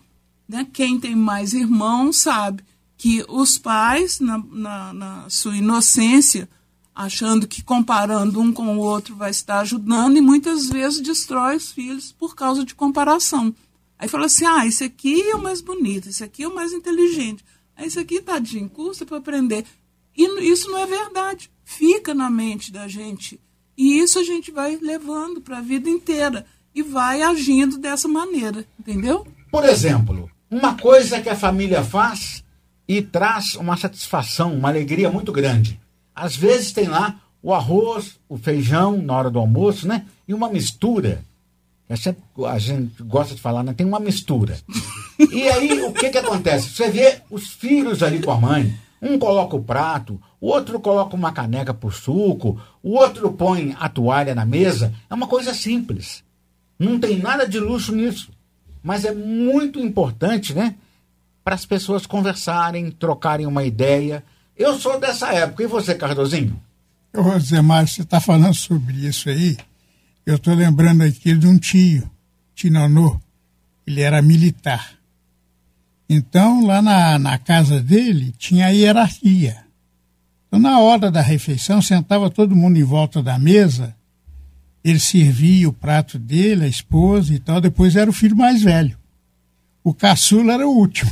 né, 0.47 0.65
quem 0.71 0.97
tem 0.97 1.13
mais 1.13 1.51
irmãos 1.51 2.15
sabe 2.15 2.63
que 2.95 3.25
os 3.27 3.57
pais, 3.57 4.21
na, 4.21 4.37
na, 4.37 4.93
na 4.93 5.29
sua 5.29 5.57
inocência, 5.57 6.47
achando 6.95 7.45
que 7.45 7.61
comparando 7.61 8.39
um 8.39 8.53
com 8.53 8.77
o 8.77 8.79
outro 8.79 9.17
vai 9.17 9.31
estar 9.31 9.59
ajudando, 9.59 10.15
e 10.15 10.21
muitas 10.21 10.69
vezes 10.69 11.01
destrói 11.01 11.57
os 11.57 11.73
filhos 11.73 12.13
por 12.13 12.35
causa 12.35 12.63
de 12.63 12.73
comparação. 12.73 13.53
Aí 13.99 14.07
fala 14.07 14.27
assim: 14.27 14.45
ah, 14.45 14.65
esse 14.65 14.85
aqui 14.85 15.21
é 15.23 15.35
o 15.35 15.43
mais 15.43 15.59
bonito, 15.59 16.07
esse 16.07 16.23
aqui 16.23 16.43
é 16.43 16.47
o 16.47 16.55
mais 16.55 16.71
inteligente, 16.71 17.43
aí 17.75 17.87
esse 17.87 17.99
aqui, 17.99 18.21
tadinho, 18.21 18.69
custa 18.69 19.05
para 19.05 19.17
aprender. 19.17 19.65
E 20.15 20.49
isso 20.49 20.71
não 20.71 20.79
é 20.79 20.85
verdade. 20.85 21.51
Fica 21.65 22.13
na 22.13 22.29
mente 22.29 22.71
da 22.71 22.87
gente 22.87 23.41
e 23.77 23.99
isso 23.99 24.19
a 24.19 24.23
gente 24.23 24.51
vai 24.51 24.77
levando 24.81 25.41
para 25.41 25.57
a 25.57 25.61
vida 25.61 25.89
inteira 25.89 26.45
e 26.73 26.81
vai 26.81 27.21
agindo 27.21 27.77
dessa 27.77 28.07
maneira, 28.07 28.65
entendeu? 28.79 29.25
Por 29.51 29.65
exemplo, 29.65 30.29
uma 30.49 30.75
coisa 30.75 31.21
que 31.21 31.29
a 31.29 31.35
família 31.35 31.83
faz 31.83 32.43
e 32.87 33.01
traz 33.01 33.55
uma 33.55 33.77
satisfação, 33.77 34.53
uma 34.53 34.69
alegria 34.69 35.09
muito 35.09 35.31
grande. 35.31 35.79
Às 36.15 36.35
vezes 36.35 36.71
tem 36.71 36.87
lá 36.87 37.19
o 37.41 37.53
arroz, 37.53 38.19
o 38.29 38.37
feijão 38.37 39.01
na 39.01 39.15
hora 39.15 39.29
do 39.29 39.39
almoço, 39.39 39.87
né? 39.87 40.05
E 40.27 40.33
uma 40.33 40.49
mistura. 40.49 41.23
É 41.89 41.95
sempre, 41.95 42.23
a 42.45 42.57
gente 42.57 43.03
gosta 43.03 43.35
de 43.35 43.41
falar, 43.41 43.63
né? 43.63 43.73
Tem 43.73 43.85
uma 43.85 43.99
mistura. 43.99 44.57
E 45.31 45.43
aí, 45.49 45.81
o 45.83 45.91
que 45.91 46.09
que 46.09 46.17
acontece? 46.17 46.69
Você 46.69 46.89
vê 46.89 47.21
os 47.29 47.49
filhos 47.49 48.01
ali 48.01 48.21
com 48.21 48.31
a 48.31 48.39
mãe, 48.39 48.73
um 49.03 49.19
coloca 49.19 49.55
o 49.55 49.63
prato, 49.63 50.19
o 50.39 50.47
outro 50.47 50.79
coloca 50.79 51.15
uma 51.15 51.33
caneca 51.33 51.73
por 51.73 51.93
suco, 51.93 52.59
o 52.81 52.91
outro 52.93 53.31
põe 53.33 53.75
a 53.77 53.89
toalha 53.89 54.33
na 54.33 54.45
mesa. 54.45 54.93
É 55.09 55.13
uma 55.13 55.27
coisa 55.27 55.53
simples. 55.53 56.23
Não 56.79 56.97
tem 56.97 57.19
nada 57.19 57.45
de 57.45 57.59
luxo 57.59 57.93
nisso. 57.93 58.31
Mas 58.81 59.03
é 59.03 59.13
muito 59.13 59.79
importante, 59.79 60.53
né? 60.53 60.75
Para 61.43 61.55
as 61.55 61.65
pessoas 61.65 62.05
conversarem, 62.05 62.89
trocarem 62.91 63.45
uma 63.45 63.65
ideia. 63.65 64.23
Eu 64.57 64.79
sou 64.79 64.99
dessa 64.99 65.33
época. 65.33 65.63
E 65.63 65.67
você, 65.67 65.95
Cardozinho? 65.95 66.59
Ô, 67.13 67.61
Mário, 67.61 67.87
você 67.87 68.01
está 68.01 68.21
falando 68.21 68.53
sobre 68.53 69.05
isso 69.05 69.29
aí. 69.29 69.57
Eu 70.25 70.35
estou 70.35 70.53
lembrando 70.53 71.03
aqui 71.03 71.35
de 71.35 71.45
um 71.45 71.57
tio, 71.57 72.09
Tinonô. 72.55 73.19
Ele 73.85 74.01
era 74.01 74.21
militar. 74.21 75.02
Então, 76.13 76.63
lá 76.63 76.79
na, 76.79 77.17
na 77.17 77.37
casa 77.39 77.81
dele, 77.81 78.35
tinha 78.37 78.69
hierarquia. 78.69 79.57
Então, 80.47 80.59
na 80.59 80.79
hora 80.79 81.09
da 81.09 81.21
refeição, 81.21 81.81
sentava 81.81 82.29
todo 82.29 82.55
mundo 82.55 82.77
em 82.77 82.83
volta 82.83 83.23
da 83.23 83.39
mesa, 83.39 83.95
ele 84.83 84.99
servia 84.99 85.67
o 85.67 85.73
prato 85.73 86.19
dele, 86.19 86.65
a 86.65 86.67
esposa 86.67 87.33
e 87.33 87.39
tal, 87.39 87.59
depois 87.59 87.95
era 87.95 88.07
o 88.07 88.13
filho 88.13 88.37
mais 88.37 88.61
velho. 88.61 88.95
O 89.83 89.91
caçula 89.91 90.53
era 90.53 90.67
o 90.67 90.77
último. 90.77 91.11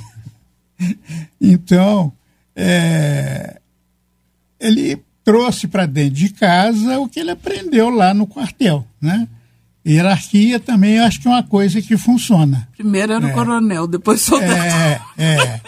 então, 1.41 2.13
é, 2.55 3.59
ele 4.59 5.01
trouxe 5.23 5.67
para 5.67 5.87
dentro 5.87 6.13
de 6.13 6.29
casa 6.29 6.99
o 6.99 7.09
que 7.09 7.21
ele 7.21 7.31
aprendeu 7.31 7.89
lá 7.89 8.13
no 8.13 8.27
quartel, 8.27 8.85
né? 9.01 9.27
Hierarquia 9.85 10.59
também 10.59 10.93
eu 10.93 11.03
acho 11.03 11.19
que 11.19 11.27
é 11.27 11.31
uma 11.31 11.43
coisa 11.43 11.81
que 11.81 11.97
funciona. 11.97 12.67
Primeiro 12.77 13.13
era 13.13 13.27
é. 13.27 13.31
o 13.31 13.33
coronel, 13.33 13.87
depois 13.87 14.21
soldado. 14.21 14.53
É, 14.53 15.01
é. 15.17 15.61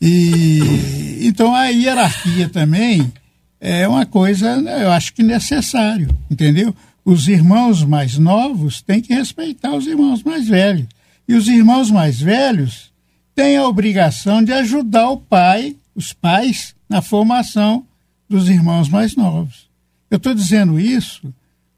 E, 0.00 1.26
então 1.26 1.54
a 1.54 1.68
hierarquia 1.68 2.48
também 2.48 3.10
é 3.60 3.88
uma 3.88 4.04
coisa, 4.04 4.46
eu 4.80 4.92
acho 4.92 5.14
que 5.14 5.22
necessário, 5.22 6.08
entendeu? 6.30 6.74
Os 7.04 7.28
irmãos 7.28 7.82
mais 7.82 8.18
novos 8.18 8.82
têm 8.82 9.00
que 9.00 9.14
respeitar 9.14 9.74
os 9.74 9.86
irmãos 9.86 10.22
mais 10.22 10.46
velhos. 10.46 10.86
E 11.28 11.34
os 11.34 11.48
irmãos 11.48 11.90
mais 11.90 12.20
velhos 12.20 12.92
têm 13.34 13.56
a 13.56 13.66
obrigação 13.66 14.42
de 14.42 14.52
ajudar 14.52 15.08
o 15.10 15.16
pai, 15.16 15.76
os 15.94 16.12
pais, 16.12 16.74
na 16.88 17.00
formação 17.00 17.84
dos 18.28 18.48
irmãos 18.48 18.88
mais 18.88 19.16
novos. 19.16 19.68
Eu 20.10 20.18
estou 20.18 20.34
dizendo 20.34 20.78
isso 20.78 21.32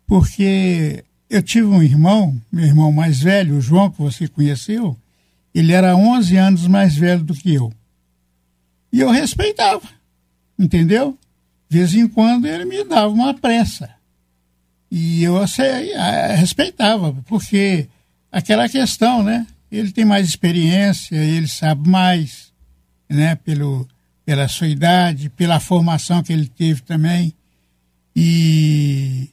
porque 0.06 1.04
eu 1.28 1.42
tive 1.42 1.66
um 1.66 1.82
irmão, 1.82 2.40
meu 2.50 2.64
irmão 2.64 2.90
mais 2.90 3.20
velho, 3.20 3.56
o 3.56 3.60
João, 3.60 3.90
que 3.90 4.00
você 4.00 4.26
conheceu, 4.26 4.96
ele 5.54 5.72
era 5.72 5.96
11 5.96 6.36
anos 6.36 6.66
mais 6.66 6.94
velho 6.94 7.22
do 7.22 7.34
que 7.34 7.54
eu. 7.54 7.72
E 8.92 9.00
eu 9.00 9.10
respeitava, 9.10 9.86
entendeu? 10.58 11.18
De 11.68 11.78
vez 11.78 11.94
em 11.94 12.08
quando 12.08 12.46
ele 12.46 12.64
me 12.64 12.82
dava 12.84 13.08
uma 13.08 13.34
pressa. 13.34 13.90
E 14.90 15.22
eu 15.22 15.34
respeitava, 16.36 17.12
porque 17.26 17.86
aquela 18.32 18.68
questão, 18.68 19.22
né? 19.22 19.46
Ele 19.70 19.92
tem 19.92 20.04
mais 20.04 20.26
experiência, 20.26 21.14
ele 21.14 21.46
sabe 21.46 21.90
mais, 21.90 22.50
né, 23.06 23.34
pelo, 23.34 23.86
pela 24.24 24.48
sua 24.48 24.66
idade, 24.66 25.28
pela 25.28 25.60
formação 25.60 26.22
que 26.22 26.32
ele 26.32 26.46
teve 26.46 26.80
também. 26.80 27.34
E, 28.16 29.28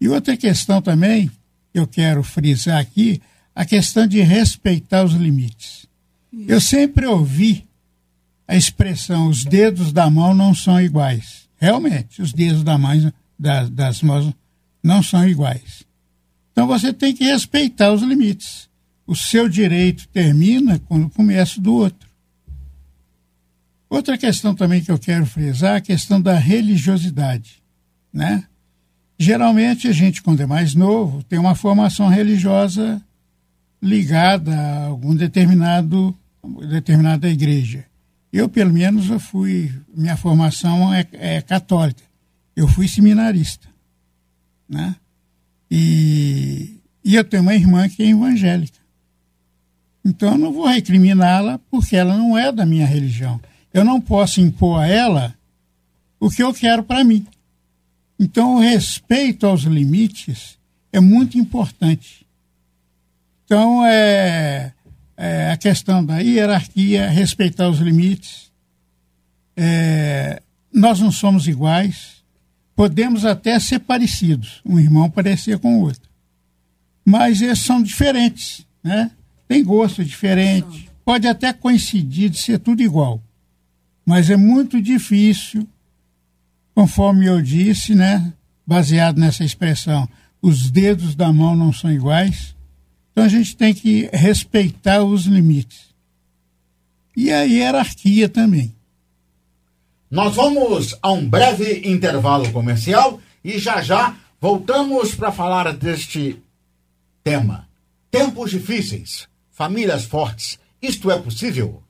e 0.00 0.08
outra 0.08 0.36
questão 0.36 0.80
também, 0.80 1.28
eu 1.72 1.86
quero 1.86 2.22
frisar 2.22 2.78
aqui, 2.78 3.20
a 3.54 3.64
questão 3.64 4.06
de 4.06 4.20
respeitar 4.20 5.04
os 5.04 5.12
limites. 5.12 5.86
Eu 6.46 6.60
sempre 6.60 7.06
ouvi 7.06 7.68
a 8.50 8.56
expressão 8.56 9.28
os 9.28 9.44
dedos 9.44 9.92
da 9.92 10.10
mão 10.10 10.34
não 10.34 10.52
são 10.52 10.80
iguais. 10.80 11.48
Realmente, 11.56 12.20
os 12.20 12.32
dedos 12.32 12.64
da 12.64 12.76
mão, 12.76 13.12
das, 13.38 13.70
das 13.70 14.02
mãos 14.02 14.34
não 14.82 15.04
são 15.04 15.28
iguais. 15.28 15.84
Então 16.50 16.66
você 16.66 16.92
tem 16.92 17.14
que 17.14 17.22
respeitar 17.22 17.92
os 17.92 18.02
limites. 18.02 18.68
O 19.06 19.14
seu 19.14 19.48
direito 19.48 20.08
termina 20.08 20.80
quando 20.80 21.08
começa 21.10 21.60
do 21.60 21.72
outro. 21.72 22.08
Outra 23.88 24.18
questão 24.18 24.52
também 24.52 24.82
que 24.82 24.90
eu 24.90 24.98
quero 24.98 25.26
frisar 25.26 25.74
é 25.74 25.76
a 25.76 25.80
questão 25.80 26.20
da 26.20 26.34
religiosidade, 26.34 27.62
né? 28.12 28.48
Geralmente 29.22 29.86
a 29.86 29.92
gente, 29.92 30.22
quando 30.22 30.40
é 30.40 30.46
mais 30.46 30.74
novo, 30.74 31.22
tem 31.24 31.38
uma 31.38 31.54
formação 31.54 32.08
religiosa 32.08 33.02
ligada 33.82 34.58
a 34.58 34.86
algum 34.86 35.14
determinado 35.14 36.16
determinada 36.66 37.28
igreja. 37.28 37.84
Eu, 38.32 38.48
pelo 38.48 38.72
menos, 38.72 39.10
eu 39.10 39.20
fui, 39.20 39.70
minha 39.94 40.16
formação 40.16 40.94
é, 40.94 41.06
é 41.12 41.42
católica. 41.42 42.02
Eu 42.56 42.66
fui 42.66 42.88
seminarista, 42.88 43.68
né? 44.66 44.96
E, 45.70 46.80
e 47.04 47.14
eu 47.14 47.22
tenho 47.22 47.42
uma 47.42 47.54
irmã 47.54 47.90
que 47.90 48.02
é 48.02 48.06
evangélica. 48.06 48.78
Então 50.02 50.32
eu 50.32 50.38
não 50.38 50.50
vou 50.50 50.66
recriminá-la 50.66 51.60
porque 51.70 51.94
ela 51.94 52.16
não 52.16 52.38
é 52.38 52.50
da 52.50 52.64
minha 52.64 52.86
religião. 52.86 53.38
Eu 53.70 53.84
não 53.84 54.00
posso 54.00 54.40
impor 54.40 54.80
a 54.80 54.86
ela 54.86 55.34
o 56.18 56.30
que 56.30 56.42
eu 56.42 56.54
quero 56.54 56.82
para 56.82 57.04
mim. 57.04 57.26
Então 58.22 58.56
o 58.56 58.60
respeito 58.60 59.46
aos 59.46 59.62
limites 59.62 60.58
é 60.92 61.00
muito 61.00 61.38
importante. 61.38 62.26
Então 63.46 63.82
é, 63.86 64.74
é 65.16 65.50
a 65.50 65.56
questão 65.56 66.04
da 66.04 66.18
hierarquia, 66.18 67.08
respeitar 67.08 67.70
os 67.70 67.78
limites. 67.78 68.52
É, 69.56 70.42
nós 70.70 71.00
não 71.00 71.10
somos 71.10 71.48
iguais, 71.48 72.22
podemos 72.76 73.24
até 73.24 73.58
ser 73.58 73.78
parecidos, 73.78 74.60
um 74.66 74.78
irmão 74.78 75.08
parecer 75.08 75.58
com 75.58 75.78
o 75.78 75.80
outro, 75.80 76.08
mas 77.04 77.40
eles 77.40 77.60
são 77.60 77.82
diferentes, 77.82 78.66
né? 78.84 79.10
tem 79.48 79.64
gosto 79.64 80.04
diferente, 80.04 80.90
pode 81.04 81.26
até 81.26 81.52
coincidir 81.52 82.30
de 82.30 82.38
ser 82.38 82.58
tudo 82.58 82.82
igual, 82.82 83.20
mas 84.06 84.30
é 84.30 84.36
muito 84.36 84.80
difícil, 84.80 85.66
conforme 86.80 87.26
eu 87.26 87.42
disse, 87.42 87.94
né, 87.94 88.32
baseado 88.66 89.18
nessa 89.18 89.44
expressão, 89.44 90.08
os 90.40 90.70
dedos 90.70 91.14
da 91.14 91.30
mão 91.30 91.54
não 91.54 91.74
são 91.74 91.92
iguais, 91.92 92.56
então 93.12 93.22
a 93.22 93.28
gente 93.28 93.54
tem 93.54 93.74
que 93.74 94.08
respeitar 94.14 95.02
os 95.02 95.26
limites. 95.26 95.90
E 97.14 97.30
a 97.30 97.42
hierarquia 97.42 98.30
também. 98.30 98.74
Nós 100.10 100.34
vamos 100.34 100.96
a 101.02 101.12
um 101.12 101.28
breve 101.28 101.86
intervalo 101.86 102.50
comercial 102.50 103.20
e 103.44 103.58
já 103.58 103.82
já 103.82 104.16
voltamos 104.40 105.14
para 105.14 105.30
falar 105.30 105.74
deste 105.74 106.42
tema. 107.22 107.68
Tempos 108.10 108.52
difíceis 108.52 109.28
famílias 109.50 110.06
fortes. 110.06 110.58
Isto 110.80 111.10
é 111.10 111.18
possível? 111.18 111.82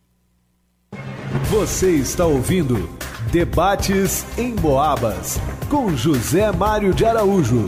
Você 1.49 1.93
está 1.93 2.27
ouvindo 2.27 2.99
Debates 3.33 4.27
em 4.37 4.57
Boabas 4.57 5.39
com 5.69 5.97
José 5.97 6.51
Mário 6.51 6.93
de 6.93 7.05
Araújo. 7.05 7.65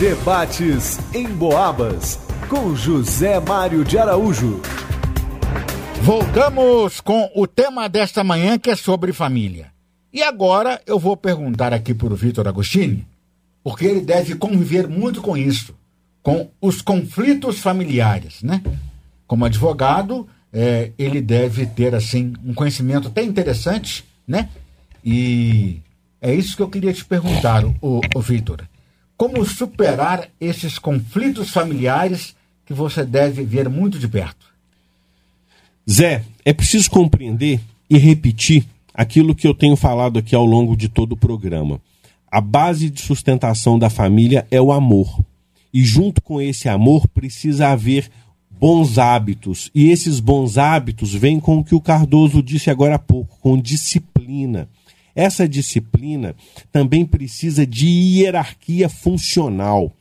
Debates 0.00 0.98
em 1.14 1.28
Boabas 1.28 2.18
com 2.48 2.74
José 2.74 3.38
Mário 3.40 3.84
de 3.84 3.98
Araújo. 3.98 4.62
Voltamos 6.02 7.00
com 7.02 7.30
o 7.34 7.46
tema 7.46 7.90
desta 7.90 8.24
manhã 8.24 8.58
que 8.58 8.70
é 8.70 8.76
sobre 8.76 9.12
família. 9.12 9.70
E 10.10 10.22
agora 10.22 10.80
eu 10.86 10.98
vou 10.98 11.14
perguntar 11.14 11.74
aqui 11.74 11.92
para 11.92 12.14
o 12.14 12.16
Vitor 12.16 12.48
Agostini, 12.48 13.06
porque 13.62 13.84
ele 13.84 14.00
deve 14.00 14.34
conviver 14.34 14.88
muito 14.88 15.20
com 15.20 15.36
isso 15.36 15.76
com 16.22 16.50
os 16.60 16.82
conflitos 16.82 17.58
familiares, 17.58 18.42
né? 18.42 18.62
Como 19.26 19.44
advogado, 19.44 20.28
é, 20.52 20.92
ele 20.98 21.20
deve 21.20 21.66
ter 21.66 21.94
assim 21.94 22.34
um 22.44 22.54
conhecimento 22.54 23.08
até 23.08 23.22
interessante, 23.22 24.04
né? 24.26 24.48
E 25.04 25.78
é 26.20 26.34
isso 26.34 26.56
que 26.56 26.62
eu 26.62 26.68
queria 26.68 26.92
te 26.92 27.04
perguntar, 27.04 27.64
o, 27.80 28.00
o 28.14 28.20
Vitor. 28.20 28.62
Como 29.16 29.44
superar 29.44 30.28
esses 30.40 30.78
conflitos 30.78 31.50
familiares 31.50 32.36
que 32.64 32.72
você 32.72 33.04
deve 33.04 33.42
ver 33.44 33.68
muito 33.68 33.98
de 33.98 34.06
perto? 34.06 34.46
Zé, 35.90 36.22
é 36.44 36.52
preciso 36.52 36.90
compreender 36.90 37.60
e 37.88 37.96
repetir 37.96 38.66
aquilo 38.92 39.34
que 39.34 39.46
eu 39.46 39.54
tenho 39.54 39.76
falado 39.76 40.18
aqui 40.18 40.34
ao 40.34 40.44
longo 40.44 40.76
de 40.76 40.88
todo 40.88 41.12
o 41.12 41.16
programa. 41.16 41.80
A 42.30 42.40
base 42.40 42.90
de 42.90 43.00
sustentação 43.00 43.78
da 43.78 43.88
família 43.88 44.46
é 44.50 44.60
o 44.60 44.70
amor. 44.70 45.18
E 45.72 45.82
junto 45.82 46.20
com 46.20 46.40
esse 46.40 46.68
amor 46.68 47.08
precisa 47.08 47.68
haver 47.68 48.10
bons 48.58 48.98
hábitos. 48.98 49.70
E 49.74 49.90
esses 49.90 50.20
bons 50.20 50.58
hábitos 50.58 51.14
vêm 51.14 51.38
com 51.38 51.58
o 51.58 51.64
que 51.64 51.74
o 51.74 51.80
Cardoso 51.80 52.42
disse 52.42 52.70
agora 52.70 52.96
há 52.96 52.98
pouco, 52.98 53.38
com 53.40 53.60
disciplina. 53.60 54.68
Essa 55.14 55.48
disciplina 55.48 56.34
também 56.70 57.04
precisa 57.04 57.66
de 57.66 57.86
hierarquia 57.86 58.88
funcional. 58.88 59.92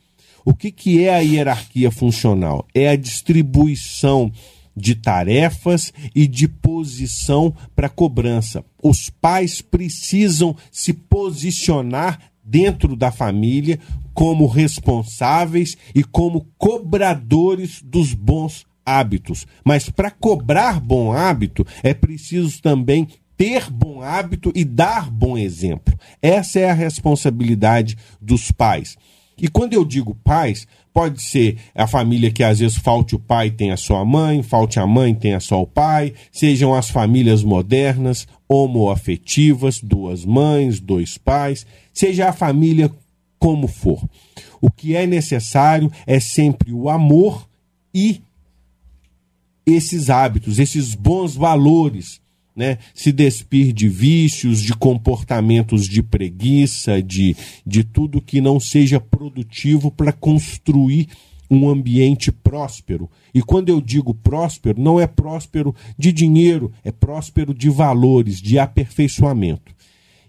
O 0.46 0.54
que, 0.54 0.72
que 0.72 1.04
é 1.04 1.14
a 1.14 1.20
hierarquia 1.20 1.92
funcional? 1.92 2.66
É 2.74 2.90
a 2.90 2.96
distribuição 2.96 4.32
de 4.76 4.94
tarefas 4.94 5.92
e 6.14 6.28
de 6.28 6.48
posição 6.48 7.54
para 7.76 7.90
cobrança. 7.90 8.64
Os 8.82 9.10
pais 9.10 9.60
precisam 9.60 10.56
se 10.72 10.94
posicionar 10.94 12.20
dentro 12.48 12.96
da 12.96 13.12
família 13.12 13.78
como 14.14 14.48
responsáveis 14.48 15.78
e 15.94 16.04
como 16.04 16.48
cobradores 16.58 17.82
dos 17.84 18.14
bons 18.14 18.66
hábitos. 18.86 19.46
Mas 19.64 19.90
para 19.90 20.10
cobrar 20.10 20.80
bom 20.80 21.12
hábito 21.12 21.68
é 21.84 21.94
preciso 21.94 22.62
também 22.62 23.08
ter 23.36 23.70
bom 23.70 24.02
hábito 24.02 24.52
e 24.56 24.64
dar 24.64 25.12
bom 25.12 25.38
exemplo. 25.38 25.94
Essa 26.22 26.60
é 26.60 26.70
a 26.70 26.74
responsabilidade 26.74 27.98
dos 28.20 28.52
pais. 28.52 28.98
E 29.40 29.48
quando 29.48 29.74
eu 29.74 29.86
digo 29.86 30.16
pais, 30.16 30.66
pode 30.98 31.22
ser 31.22 31.60
a 31.76 31.86
família 31.86 32.32
que 32.32 32.44
às 32.44 32.58
vezes 32.58 32.76
falte 32.76 33.16
o 33.16 33.20
pai 33.20 33.52
tem 33.52 33.72
a 33.72 33.78
sua 33.78 34.04
mãe, 34.04 34.42
falte 34.42 34.80
a 34.80 34.88
mãe 34.88 35.14
tem 35.14 35.36
a 35.36 35.40
só 35.40 35.62
o 35.62 35.68
pai, 35.68 36.12
sejam 36.32 36.74
as 36.74 36.90
famílias 36.90 37.44
modernas, 37.44 38.28
homoafetivas, 38.50 39.80
duas 39.80 40.26
mães, 40.26 40.80
dois 40.80 41.16
pais, 41.16 41.68
seja 41.94 42.30
a 42.30 42.34
família 42.34 42.92
como 43.38 43.68
for. 43.68 44.04
O 44.60 44.72
que 44.72 44.96
é 44.96 45.06
necessário 45.06 45.92
é 46.08 46.20
sempre 46.20 46.74
o 46.74 46.90
amor 46.90 47.48
e 47.94 48.20
esses 49.68 50.10
hábitos, 50.10 50.58
esses 50.58 50.96
bons 50.96 51.36
valores, 51.36 52.20
né? 52.58 52.80
Se 52.94 53.12
despir 53.12 53.72
de 53.72 53.88
vícios, 53.88 54.60
de 54.60 54.74
comportamentos 54.74 55.88
de 55.88 56.02
preguiça, 56.02 57.02
de, 57.02 57.38
de 57.64 57.84
tudo 57.84 58.20
que 58.20 58.42
não 58.42 58.60
seja 58.60 59.00
produtivo 59.00 59.92
para 59.92 60.12
construir 60.12 61.08
um 61.50 61.70
ambiente 61.70 62.32
próspero. 62.32 63.10
E 63.34 63.42
quando 63.42 63.70
eu 63.70 63.80
digo 63.80 64.14
próspero, 64.14 64.82
não 64.82 65.00
é 65.00 65.06
próspero 65.06 65.74
de 65.98 66.12
dinheiro, 66.12 66.72
é 66.84 66.92
próspero 66.92 67.54
de 67.54 67.70
valores, 67.70 68.42
de 68.42 68.58
aperfeiçoamento. 68.58 69.72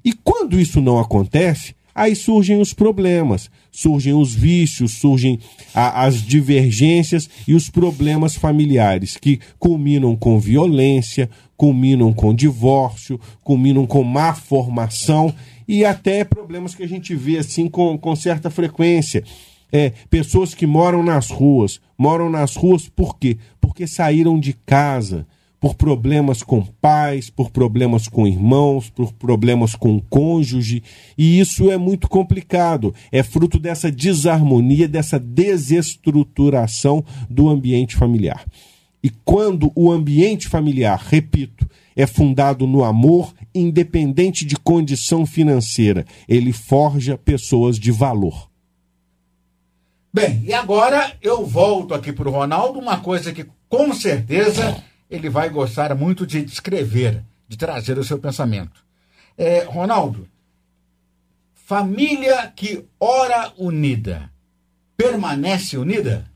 E 0.04 0.12
quando 0.12 0.60
isso 0.60 0.80
não 0.80 0.98
acontece, 0.98 1.74
aí 1.94 2.14
surgem 2.14 2.60
os 2.60 2.72
problemas, 2.72 3.50
surgem 3.72 4.14
os 4.14 4.32
vícios, 4.32 4.92
surgem 4.92 5.40
a, 5.74 6.04
as 6.04 6.22
divergências 6.22 7.28
e 7.46 7.54
os 7.54 7.68
problemas 7.68 8.36
familiares 8.36 9.16
que 9.16 9.40
culminam 9.58 10.14
com 10.14 10.38
violência, 10.38 11.28
culminam 11.58 12.12
com 12.12 12.32
divórcio, 12.32 13.20
culminam 13.42 13.84
com 13.84 14.04
má 14.04 14.32
formação 14.32 15.34
e 15.66 15.84
até 15.84 16.24
problemas 16.24 16.74
que 16.74 16.84
a 16.84 16.88
gente 16.88 17.14
vê 17.16 17.36
assim 17.36 17.68
com, 17.68 17.98
com 17.98 18.14
certa 18.16 18.48
frequência. 18.48 19.24
É, 19.70 19.92
pessoas 20.08 20.54
que 20.54 20.66
moram 20.66 21.02
nas 21.02 21.28
ruas. 21.28 21.80
Moram 21.98 22.30
nas 22.30 22.56
ruas 22.56 22.88
por 22.88 23.18
quê? 23.18 23.36
Porque 23.60 23.86
saíram 23.86 24.38
de 24.38 24.52
casa 24.54 25.26
por 25.60 25.74
problemas 25.74 26.44
com 26.44 26.62
pais, 26.62 27.28
por 27.28 27.50
problemas 27.50 28.06
com 28.06 28.26
irmãos, 28.26 28.88
por 28.88 29.12
problemas 29.12 29.74
com 29.74 29.98
cônjuge, 29.98 30.84
e 31.18 31.40
isso 31.40 31.68
é 31.68 31.76
muito 31.76 32.08
complicado. 32.08 32.94
É 33.10 33.24
fruto 33.24 33.58
dessa 33.58 33.90
desarmonia, 33.90 34.86
dessa 34.86 35.18
desestruturação 35.18 37.04
do 37.28 37.48
ambiente 37.48 37.96
familiar. 37.96 38.44
E 39.02 39.10
quando 39.10 39.72
o 39.74 39.92
ambiente 39.92 40.48
familiar, 40.48 40.98
repito, 40.98 41.68
é 41.94 42.06
fundado 42.06 42.66
no 42.66 42.84
amor, 42.84 43.32
independente 43.54 44.44
de 44.44 44.56
condição 44.56 45.24
financeira, 45.24 46.04
ele 46.28 46.52
forja 46.52 47.16
pessoas 47.16 47.78
de 47.78 47.90
valor. 47.90 48.48
Bem, 50.12 50.42
e 50.44 50.52
agora 50.52 51.16
eu 51.20 51.44
volto 51.44 51.94
aqui 51.94 52.12
para 52.12 52.28
o 52.28 52.32
Ronaldo, 52.32 52.78
uma 52.78 53.00
coisa 53.00 53.32
que 53.32 53.46
com 53.68 53.92
certeza 53.92 54.82
ele 55.10 55.28
vai 55.28 55.48
gostar 55.48 55.94
muito 55.94 56.26
de 56.26 56.42
descrever, 56.42 57.22
de 57.46 57.56
trazer 57.56 57.98
o 57.98 58.04
seu 58.04 58.18
pensamento. 58.18 58.84
É, 59.36 59.64
Ronaldo, 59.64 60.28
família 61.54 62.52
que 62.56 62.84
ora 62.98 63.52
unida, 63.58 64.30
permanece 64.96 65.76
unida? 65.76 66.28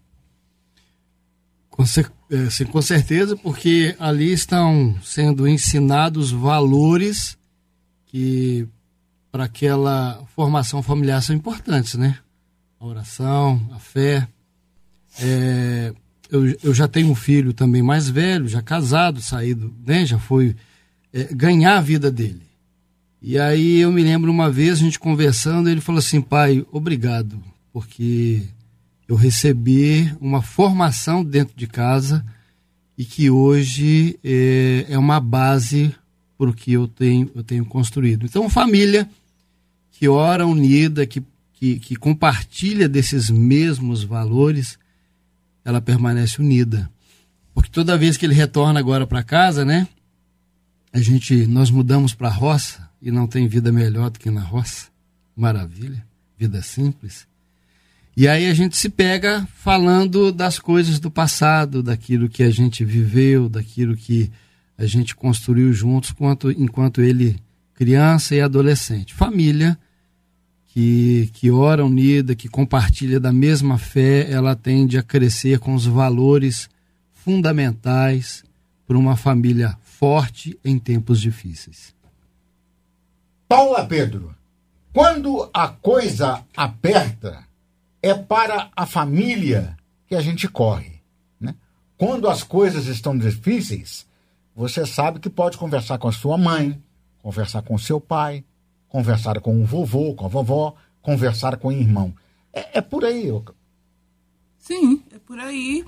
Com, 1.73 1.85
é, 2.31 2.51
sim, 2.51 2.67
com 2.67 2.83
certeza, 2.83 3.35
porque 3.35 3.97
ali 3.99 4.31
estão 4.31 4.95
sendo 5.03 5.49
ensinados 5.49 6.31
valores 6.31 7.37
que 8.07 8.69
para 9.33 9.45
aquela 9.45 10.23
formação 10.37 10.83
familiar 10.83 11.23
são 11.23 11.35
importantes, 11.35 11.95
né? 11.95 12.19
A 12.79 12.87
oração, 12.87 13.61
a 13.73 13.79
fé. 13.79 14.29
É, 15.19 15.95
eu, 16.31 16.55
eu 16.63 16.75
já 16.75 16.87
tenho 16.87 17.11
um 17.11 17.15
filho 17.15 17.55
também 17.55 17.83
mais 17.83 18.07
velho, 18.07 18.47
já 18.47 18.61
casado, 18.61 19.23
saído, 19.23 19.75
né? 19.87 20.05
Já 20.05 20.19
foi 20.19 20.55
é, 21.11 21.25
ganhar 21.33 21.79
a 21.79 21.81
vida 21.81 22.11
dele. 22.11 22.43
E 23.21 23.39
aí 23.39 23.81
eu 23.81 23.91
me 23.91 24.03
lembro 24.03 24.31
uma 24.31 24.51
vez 24.51 24.73
a 24.73 24.83
gente 24.83 24.99
conversando, 24.99 25.71
ele 25.71 25.81
falou 25.81 26.01
assim, 26.01 26.21
pai, 26.21 26.67
obrigado, 26.71 27.43
porque 27.73 28.43
eu 29.09 29.17
recebi 29.17 30.13
uma 30.21 30.43
formação 30.43 31.25
dentro 31.25 31.57
de 31.57 31.67
casa 31.67 32.25
e 32.97 33.05
que 33.05 33.31
hoje 33.31 34.19
é, 34.23 34.87
é 34.89 34.99
uma 34.99 35.19
base 35.21 35.95
para 36.39 36.51
o 36.51 36.55
que 36.55 36.73
eu 36.73 36.87
tenho, 36.89 37.31
eu 37.35 37.43
tenho 37.43 37.65
construído. 37.65 38.27
Então, 38.27 38.49
família 38.49 39.09
que 39.93 40.09
ora 40.09 40.47
unida, 40.47 41.07
que, 41.07 41.23
que, 41.53 41.79
que 41.79 41.95
compartilha 41.95 42.89
desses 42.89 43.31
mesmos 43.31 44.03
valores, 44.03 44.77
ela 45.65 45.81
permanece 45.81 46.41
unida. 46.41 46.91
Porque 47.55 47.71
toda 47.71 47.97
vez 47.97 48.17
que 48.17 48.27
ele 48.27 48.35
retorna 48.35 48.81
agora 48.81 49.07
para 49.07 49.23
casa, 49.23 49.65
né? 49.65 49.87
A 50.93 51.01
gente, 51.01 51.47
nós 51.47 51.71
mudamos 51.71 52.15
para 52.15 52.29
a 52.29 52.33
roça 52.33 52.89
e 53.01 53.11
não 53.11 53.27
tem 53.27 53.47
vida 53.47 53.71
melhor 53.71 54.11
do 54.11 54.19
que 54.19 54.31
na 54.31 54.41
roça. 54.43 54.89
Maravilha, 55.37 56.05
vida 56.37 56.61
simples. 56.63 57.27
E 58.17 58.29
aí 58.29 58.49
a 58.49 58.55
gente 58.55 58.77
se 58.77 58.91
pega 58.91 59.47
falando 59.55 60.31
das 60.31 60.59
coisas 60.59 61.01
do 61.01 61.11
passado, 61.11 61.83
daquilo 61.83 62.29
que 62.29 62.43
a 62.43 62.51
gente 62.51 62.85
viveu, 62.85 63.49
daquilo 63.49 63.97
que 63.97 64.31
a 64.77 64.85
gente 64.85 65.15
construiu 65.15 65.73
juntos 65.73 66.15
enquanto, 66.59 67.01
ele 67.01 67.41
criança 67.75 68.35
e 68.35 68.41
adolescente. 68.41 69.15
Família 69.15 69.79
que, 70.67 71.31
que 71.35 71.51
ora 71.51 71.85
unida, 71.85 72.35
que 72.35 72.49
compartilha 72.49 73.19
da 73.19 73.33
mesma 73.33 73.79
fé, 73.79 74.31
ela 74.31 74.55
tende 74.55 74.99
a 74.99 75.03
crescer 75.03 75.59
com 75.59 75.75
os 75.75 75.87
valores 75.87 76.69
fundamentais 77.13 78.45
para 78.87 78.99
uma 78.99 79.17
família 79.17 79.77
forte 79.83 80.59
em 80.65 80.79
tempos 80.79 81.21
difíceis. 81.21 81.95
Paula 83.49 83.85
Pedro, 83.87 84.35
quando 84.93 85.49
a 85.53 85.69
coisa 85.69 86.43
aperta, 86.57 87.45
é 88.03 88.13
para 88.13 88.71
a 88.75 88.85
família 88.85 89.77
que 90.07 90.15
a 90.17 90.21
gente 90.21 90.49
corre. 90.49 91.01
Né? 91.41 91.55
Quando 91.97 92.29
as 92.29 92.43
coisas 92.43 92.87
estão 92.87 93.17
difíceis, 93.17 94.07
você 94.55 94.85
sabe 94.85 95.21
que 95.21 95.31
pode 95.31 95.57
conversar 95.57 95.99
com 95.99 96.09
a 96.09 96.13
sua 96.13 96.37
mãe, 96.37 96.83
conversar 97.23 97.63
com 97.63 97.79
seu 97.79 98.01
pai, 98.01 98.45
conversar 98.89 99.41
com 99.41 99.63
o 99.63 99.65
vovô, 99.65 100.15
com 100.15 100.27
a 100.27 100.29
vovó, 100.29 100.75
conversar 101.01 101.57
com 101.57 101.69
o 101.69 101.73
irmão. 101.73 102.13
É, 102.53 102.79
é 102.79 102.81
por 102.81 103.05
aí. 103.05 103.29
Sim, 104.59 105.03
é 105.13 105.19
por 105.19 105.39
aí. 105.39 105.85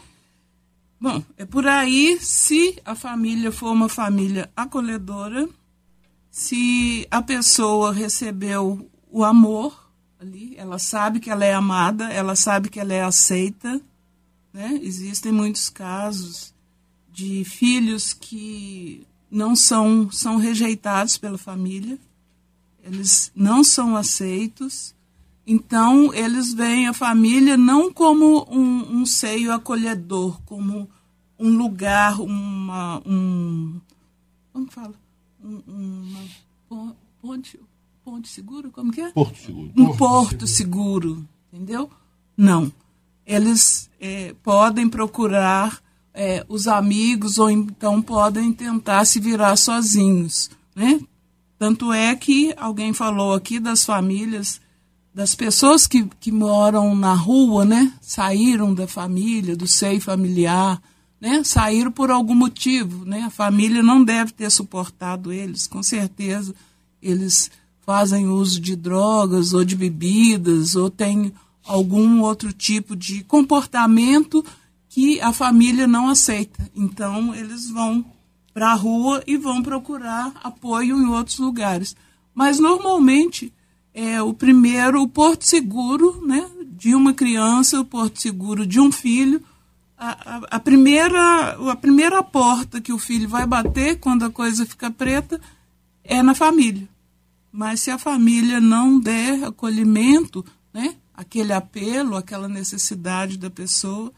Bom, 1.01 1.23
é 1.37 1.45
por 1.45 1.67
aí 1.67 2.19
se 2.21 2.81
a 2.85 2.95
família 2.95 3.53
for 3.53 3.73
uma 3.73 3.89
família 3.89 4.51
acolhedora, 4.57 5.47
se 6.31 7.07
a 7.11 7.21
pessoa 7.21 7.93
recebeu 7.93 8.89
o 9.11 9.23
amor 9.23 9.84
ali, 10.25 10.55
ela 10.57 10.79
sabe 10.79 11.21
que 11.21 11.31
ela 11.31 11.45
é 11.45 11.53
amada, 11.53 12.11
ela 12.11 12.35
sabe 12.35 12.69
que 12.69 12.81
ela 12.81 12.93
é 12.93 13.03
aceita. 13.03 13.81
Né? 14.53 14.81
Existem 14.83 15.31
muitos 15.31 15.69
casos 15.69 16.55
de 17.13 17.45
filhos 17.45 18.13
que 18.13 19.07
não 19.31 19.55
são, 19.55 20.11
são 20.11 20.37
rejeitados 20.37 21.17
pela 21.17 21.39
família, 21.39 21.99
eles 22.83 23.31
não 23.35 23.63
são 23.63 23.97
aceitos, 23.97 24.95
então 25.47 26.13
eles 26.15 26.53
veem 26.53 26.89
a 26.89 26.93
família 26.93 27.57
não 27.57 27.93
como 27.93 28.47
um, 28.51 29.01
um 29.01 29.07
seio 29.07 29.53
acolhedor, 29.53 30.41
como 30.43 30.89
um 31.39 31.57
lugar, 31.57 32.21
uma, 32.21 33.03
um, 33.07 33.81
como 34.53 34.71
fala, 34.71 34.95
um, 35.43 36.15
uma 36.71 36.97
ponte, 37.21 37.59
ponte 38.05 38.29
seguro, 38.29 38.71
como 38.71 38.93
que 38.93 39.01
é? 39.01 39.11
Porto 39.11 39.39
seguro. 39.39 39.73
Um 39.75 39.87
porto, 39.87 39.99
porto 39.99 40.47
seguro. 40.47 41.09
seguro. 41.09 41.29
entendeu? 41.51 41.91
Não. 42.37 42.71
Eles 43.27 43.89
é, 43.99 44.35
podem 44.43 44.87
procurar 44.89 45.81
é, 46.13 46.45
os 46.47 46.69
amigos 46.69 47.39
ou 47.39 47.51
então 47.51 48.03
podem 48.03 48.53
tentar 48.53 49.07
se 49.07 49.19
virar 49.19 49.57
sozinhos, 49.57 50.51
né? 50.77 51.01
Tanto 51.59 51.95
é 51.95 52.15
que 52.15 52.53
alguém 52.59 52.93
falou 52.93 53.33
aqui 53.33 53.59
das 53.59 53.85
famílias, 53.85 54.61
das 55.15 55.35
pessoas 55.35 55.87
que, 55.87 56.05
que 56.21 56.31
moram 56.31 56.95
na 56.95 57.15
rua, 57.15 57.65
né? 57.65 57.91
Saíram 58.03 58.75
da 58.75 58.87
família, 58.87 59.57
do 59.57 59.67
seio 59.67 60.01
familiar, 60.01 60.83
né? 61.19 61.43
Saíram 61.43 61.91
por 61.91 62.11
algum 62.11 62.35
motivo, 62.35 63.07
né? 63.07 63.23
A 63.23 63.31
família 63.31 63.83
não 63.83 64.05
deve 64.05 64.33
ter 64.33 64.51
suportado 64.51 65.33
eles, 65.33 65.67
com 65.67 65.83
certeza. 65.83 66.55
Eles 67.01 67.51
fazem 67.85 68.27
uso 68.27 68.61
de 68.61 68.75
drogas 68.75 69.53
ou 69.53 69.65
de 69.65 69.77
bebidas 69.77 70.75
ou 70.75 70.89
têm 70.91 71.33
algum 71.67 72.21
outro 72.21 72.53
tipo 72.53 72.97
de 72.97 73.23
comportamento 73.25 74.45
que 74.89 75.21
a 75.21 75.33
família 75.33 75.87
não 75.87 76.09
aceita. 76.09 76.71
Então, 76.75 77.35
eles 77.35 77.71
vão 77.71 78.05
para 78.53 78.71
a 78.71 78.75
rua 78.75 79.23
e 79.27 79.37
vão 79.37 79.63
procurar 79.63 80.33
apoio 80.43 80.97
em 80.97 81.07
outros 81.07 81.39
lugares. 81.39 81.97
Mas, 82.35 82.59
normalmente, 82.59 83.53
é 83.93 84.23
o 84.23 84.33
primeiro, 84.33 85.03
o 85.03 85.09
porto 85.09 85.45
seguro 85.45 86.25
né, 86.25 86.49
de 86.71 86.95
uma 86.95 87.13
criança, 87.13 87.81
o 87.81 87.85
porto 87.85 88.21
seguro 88.21 88.67
de 88.67 88.81
um 88.81 88.93
filho, 88.93 89.43
a, 89.99 90.37
a, 90.37 90.37
a, 90.53 90.61
primeira, 90.61 91.57
a 91.71 91.77
primeira 91.77 92.23
porta 92.23 92.81
que 92.81 92.93
o 92.93 92.99
filho 92.99 93.29
vai 93.29 93.47
bater 93.47 93.99
quando 93.99 94.25
a 94.25 94.31
coisa 94.31 94.67
fica 94.67 94.91
preta 94.91 95.41
é 96.03 96.23
na 96.23 96.35
família. 96.35 96.89
Mas 97.57 97.83
se 97.83 97.91
a 97.93 97.97
família 97.97 98.61
não 98.61 98.99
der 98.99 99.45
acolhimento, 99.45 100.45
né, 100.73 100.97
aquele 101.15 101.53
apelo, 101.53 102.17
aquela 102.17 102.49
necessidade 102.49 103.39
da 103.39 103.49
pessoa, 103.49 104.13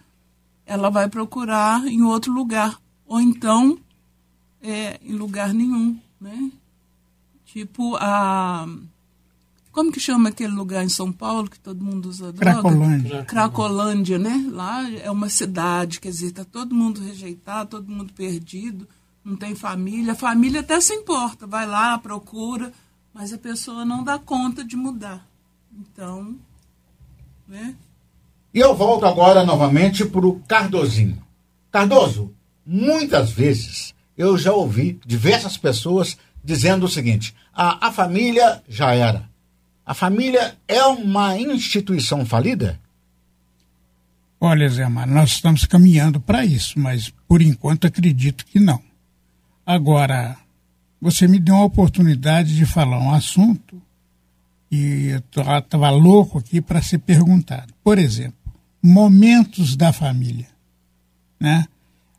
ela 0.64 0.89
vai 0.89 1.07
procurar 1.07 1.87
em 1.87 2.01
outro 2.01 2.32
lugar. 2.32 2.80
Ou 3.05 3.20
então 3.20 3.78
é, 4.62 4.99
em 5.03 5.12
lugar 5.12 5.53
nenhum. 5.53 5.99
Né? 6.18 6.51
Tipo 7.45 7.97
a. 7.97 8.66
Como 9.70 9.93
que 9.93 10.01
chama 10.01 10.30
aquele 10.30 10.55
lugar 10.55 10.82
em 10.82 10.89
São 10.89 11.12
Paulo 11.12 11.51
que 11.51 11.61
todo 11.61 11.84
mundo 11.84 12.09
usa 12.09 12.32
droga? 12.32 12.62
Cracolândia. 12.62 13.24
Cracolândia, 13.26 14.18
né? 14.18 14.49
Lá 14.51 14.91
é 14.91 15.11
uma 15.11 15.28
cidade, 15.28 16.01
quer 16.01 16.09
dizer, 16.09 16.28
está 16.28 16.47
todo 16.47 16.74
mundo 16.74 17.03
rejeitado, 17.03 17.68
todo 17.68 17.93
mundo 17.93 18.14
perdido, 18.14 18.89
não 19.22 19.37
tem 19.37 19.55
família. 19.55 20.12
A 20.12 20.16
família 20.16 20.61
até 20.61 20.80
se 20.80 20.95
importa, 20.95 21.47
vai 21.47 21.66
lá, 21.66 21.99
procura, 21.99 22.72
mas 23.17 23.33
a 23.33 23.39
pessoa 23.39 23.83
não 23.83 24.05
dá 24.05 24.19
conta 24.19 24.62
de 24.62 24.77
mudar. 24.77 25.27
Então, 25.73 26.37
né? 27.49 27.75
E 28.53 28.59
eu 28.59 28.77
volto 28.77 29.07
agora 29.07 29.43
novamente 29.43 30.05
para 30.05 30.27
o 30.27 30.41
Cardozinho. 30.41 31.25
Cardoso, 31.73 32.35
muitas 32.64 33.31
vezes 33.31 33.95
eu 34.19 34.37
já 34.37 34.53
ouvi 34.53 35.01
diversas 35.07 35.57
pessoas 35.57 36.19
dizendo 36.45 36.85
o 36.85 36.91
seguinte: 36.91 37.35
a, 37.55 37.89
a 37.89 37.91
família 37.91 38.62
já 38.69 38.95
era. 38.95 39.27
A 39.85 39.95
família 39.95 40.59
é 40.69 40.85
uma 40.85 41.39
instituição 41.39 42.27
falida? 42.27 42.79
Olha, 44.39 44.69
Zé 44.69 44.87
Mar, 44.91 45.07
nós 45.07 45.31
estamos 45.31 45.64
caminhando 45.64 46.21
para 46.21 46.45
isso, 46.45 46.79
mas 46.79 47.11
por 47.27 47.41
enquanto 47.41 47.87
acredito 47.87 48.45
que 48.45 48.61
não. 48.61 48.83
Agora, 49.64 50.37
você 51.01 51.28
me 51.28 51.38
deu 51.38 51.55
uma 51.55 51.64
oportunidade 51.64 52.55
de 52.57 52.66
falar 52.66 52.99
um 52.99 53.12
assunto 53.12 53.80
e 54.70 55.09
eu 55.09 55.59
estava 55.59 55.90
louco 55.90 56.38
aqui 56.38 56.61
para 56.61 56.82
ser 56.82 56.99
perguntado. 56.99 57.72
Por 57.84 57.99
exemplo, 57.99 58.34
momentos 58.82 59.76
da 59.76 59.92
família. 59.92 60.49
Né? 61.38 61.66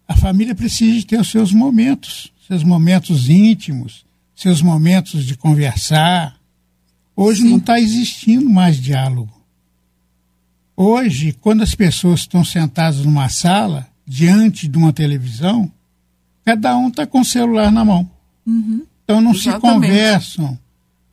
a 0.07 0.15
família 0.15 0.55
precisa 0.55 1.05
ter 1.05 1.19
os 1.19 1.29
seus 1.29 1.51
momentos, 1.51 2.31
seus 2.47 2.63
momentos 2.63 3.29
íntimos, 3.29 4.05
seus 4.33 4.61
momentos 4.61 5.25
de 5.25 5.35
conversar. 5.35 6.37
Hoje 7.15 7.41
Sim. 7.41 7.49
não 7.49 7.57
está 7.57 7.79
existindo 7.79 8.49
mais 8.49 8.77
diálogo. 8.77 9.33
Hoje, 10.75 11.33
quando 11.33 11.63
as 11.63 11.75
pessoas 11.75 12.21
estão 12.21 12.45
sentadas 12.45 13.03
numa 13.03 13.27
sala, 13.29 13.87
diante 14.05 14.67
de 14.67 14.77
uma 14.77 14.93
televisão, 14.93 15.69
cada 16.45 16.77
um 16.77 16.87
está 16.87 17.05
com 17.05 17.21
o 17.21 17.25
celular 17.25 17.71
na 17.71 17.83
mão. 17.83 18.09
Uhum. 18.47 18.85
Então 19.03 19.19
não 19.19 19.31
Exatamente. 19.31 19.55
se 19.55 19.61
conversam, 19.61 20.59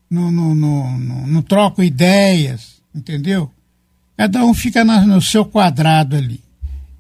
não, 0.09 0.31
não, 0.31 0.55
não, 0.55 0.99
não, 1.27 1.43
trocam 1.43 1.85
ideias, 1.85 2.81
entendeu? 2.95 3.51
Cada 4.17 4.45
um 4.45 4.55
fica 4.55 4.85
na, 4.85 5.05
no 5.05 5.21
seu 5.21 5.45
quadrado 5.45 6.15
ali. 6.15 6.41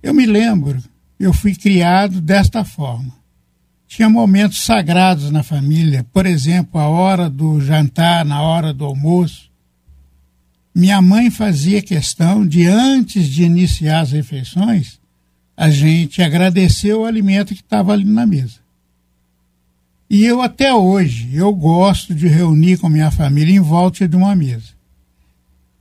Eu 0.02 0.12
me 0.12 0.26
lembro, 0.26 0.82
eu 1.18 1.32
fui 1.32 1.54
criado 1.54 2.20
desta 2.20 2.64
forma. 2.64 3.12
Tinha 3.86 4.10
momentos 4.10 4.62
sagrados 4.62 5.30
na 5.30 5.44
família, 5.44 6.04
por 6.12 6.26
exemplo, 6.26 6.80
a 6.80 6.88
hora 6.88 7.30
do 7.30 7.60
jantar, 7.60 8.24
na 8.24 8.42
hora 8.42 8.72
do 8.72 8.84
almoço. 8.84 9.48
Minha 10.74 11.00
mãe 11.00 11.30
fazia 11.30 11.80
questão 11.80 12.44
de, 12.44 12.66
antes 12.66 13.28
de 13.28 13.44
iniciar 13.44 14.00
as 14.00 14.10
refeições, 14.10 14.98
a 15.56 15.70
gente 15.70 16.20
agradecer 16.20 16.94
o 16.94 17.04
alimento 17.04 17.54
que 17.54 17.60
estava 17.60 17.92
ali 17.92 18.04
na 18.04 18.26
mesa. 18.26 18.63
E 20.08 20.24
eu 20.24 20.42
até 20.42 20.72
hoje, 20.72 21.34
eu 21.34 21.52
gosto 21.52 22.14
de 22.14 22.28
reunir 22.28 22.78
com 22.78 22.88
minha 22.88 23.10
família 23.10 23.54
em 23.54 23.60
volta 23.60 24.06
de 24.06 24.16
uma 24.16 24.34
mesa. 24.34 24.74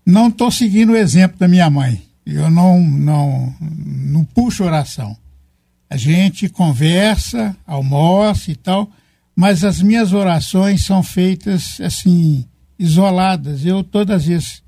Não 0.06 0.28
estou 0.28 0.50
seguindo 0.50 0.94
o 0.94 0.98
exemplo 0.98 1.38
da 1.38 1.48
minha 1.48 1.70
mãe. 1.70 2.02
Eu 2.26 2.50
não, 2.50 2.82
não, 2.82 3.54
não 3.60 4.24
puxo 4.24 4.64
oração. 4.64 5.16
A 5.90 5.98
gente 5.98 6.50
conversa, 6.50 7.56
almoça 7.68 8.52
e 8.52 8.56
tal, 8.56 8.90
mas 9.36 9.64
as 9.64 9.82
minhas 9.82 10.14
orações 10.14 10.86
são 10.86 11.04
feitas 11.04 11.80
assim, 11.82 12.46
isoladas. 12.80 13.66
Eu, 13.66 13.84
todas 13.84 14.22
as 14.22 14.26
vezes 14.26 14.64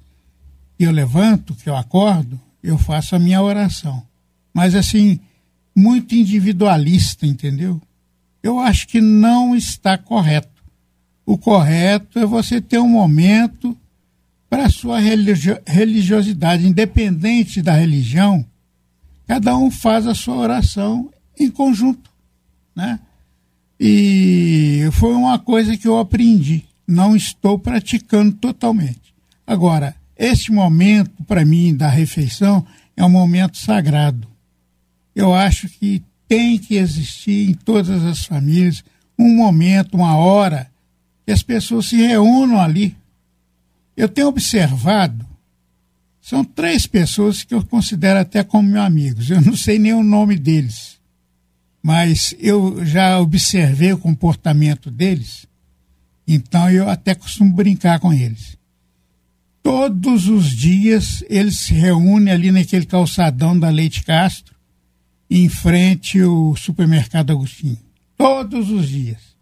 que 0.77 0.83
eu 0.83 0.91
levanto, 0.91 1.55
que 1.55 1.69
eu 1.69 1.75
acordo, 1.75 2.39
eu 2.61 2.77
faço 2.77 3.15
a 3.15 3.19
minha 3.19 3.41
oração. 3.41 4.03
Mas 4.53 4.75
assim, 4.75 5.19
muito 5.75 6.15
individualista, 6.15 7.25
entendeu? 7.25 7.81
Eu 8.45 8.59
acho 8.59 8.87
que 8.87 9.01
não 9.01 9.55
está 9.55 9.97
correto. 9.97 10.63
O 11.25 11.35
correto 11.35 12.19
é 12.19 12.27
você 12.27 12.61
ter 12.61 12.77
um 12.77 12.87
momento 12.87 13.75
para 14.47 14.67
a 14.67 14.69
sua 14.69 14.99
religio 14.99 15.57
religiosidade, 15.65 16.67
independente 16.67 17.59
da 17.59 17.73
religião, 17.73 18.45
cada 19.25 19.57
um 19.57 19.71
faz 19.71 20.05
a 20.05 20.13
sua 20.13 20.35
oração 20.35 21.11
em 21.39 21.49
conjunto, 21.49 22.11
né? 22.75 22.99
E 23.79 24.87
foi 24.91 25.15
uma 25.15 25.39
coisa 25.39 25.75
que 25.75 25.87
eu 25.87 25.97
aprendi. 25.97 26.65
Não 26.87 27.15
estou 27.15 27.57
praticando 27.57 28.33
totalmente. 28.33 29.15
Agora, 29.47 29.95
este 30.15 30.51
momento, 30.51 31.23
para 31.23 31.43
mim, 31.43 31.75
da 31.75 31.89
refeição, 31.89 32.63
é 32.95 33.03
um 33.03 33.09
momento 33.09 33.57
sagrado. 33.57 34.27
Eu 35.15 35.33
acho 35.33 35.67
que 35.67 36.03
tem 36.27 36.57
que 36.57 36.75
existir 36.75 37.49
em 37.49 37.53
todas 37.53 38.03
as 38.03 38.25
famílias 38.25 38.83
um 39.17 39.35
momento, 39.35 39.95
uma 39.95 40.15
hora, 40.15 40.69
que 41.25 41.31
as 41.31 41.41
pessoas 41.41 41.87
se 41.87 41.95
reúnam 41.95 42.59
ali 42.59 42.95
eu 43.95 44.09
tenho 44.09 44.27
observado, 44.27 45.25
são 46.21 46.43
três 46.43 46.85
pessoas 46.85 47.43
que 47.43 47.53
eu 47.53 47.63
considero 47.63 48.19
até 48.19 48.43
como 48.43 48.67
meus 48.67 48.85
amigos. 48.85 49.29
Eu 49.29 49.41
não 49.41 49.55
sei 49.55 49.79
nem 49.79 49.93
o 49.93 50.03
nome 50.03 50.37
deles, 50.37 50.99
mas 51.81 52.35
eu 52.39 52.83
já 52.85 53.19
observei 53.19 53.93
o 53.93 53.97
comportamento 53.97 54.91
deles, 54.91 55.47
então 56.27 56.69
eu 56.69 56.89
até 56.89 57.15
costumo 57.15 57.53
brincar 57.53 57.99
com 57.99 58.11
eles. 58.11 58.57
Todos 59.63 60.27
os 60.27 60.49
dias 60.51 61.23
eles 61.29 61.57
se 61.57 61.73
reúnem 61.73 62.33
ali 62.33 62.51
naquele 62.51 62.85
calçadão 62.85 63.57
da 63.57 63.69
Leite 63.69 64.03
Castro, 64.03 64.54
em 65.29 65.49
frente 65.49 66.21
ao 66.21 66.55
supermercado 66.55 67.31
Agostinho. 67.31 67.79
Todos 68.17 68.69
os 68.69 68.87
dias. 68.87 69.35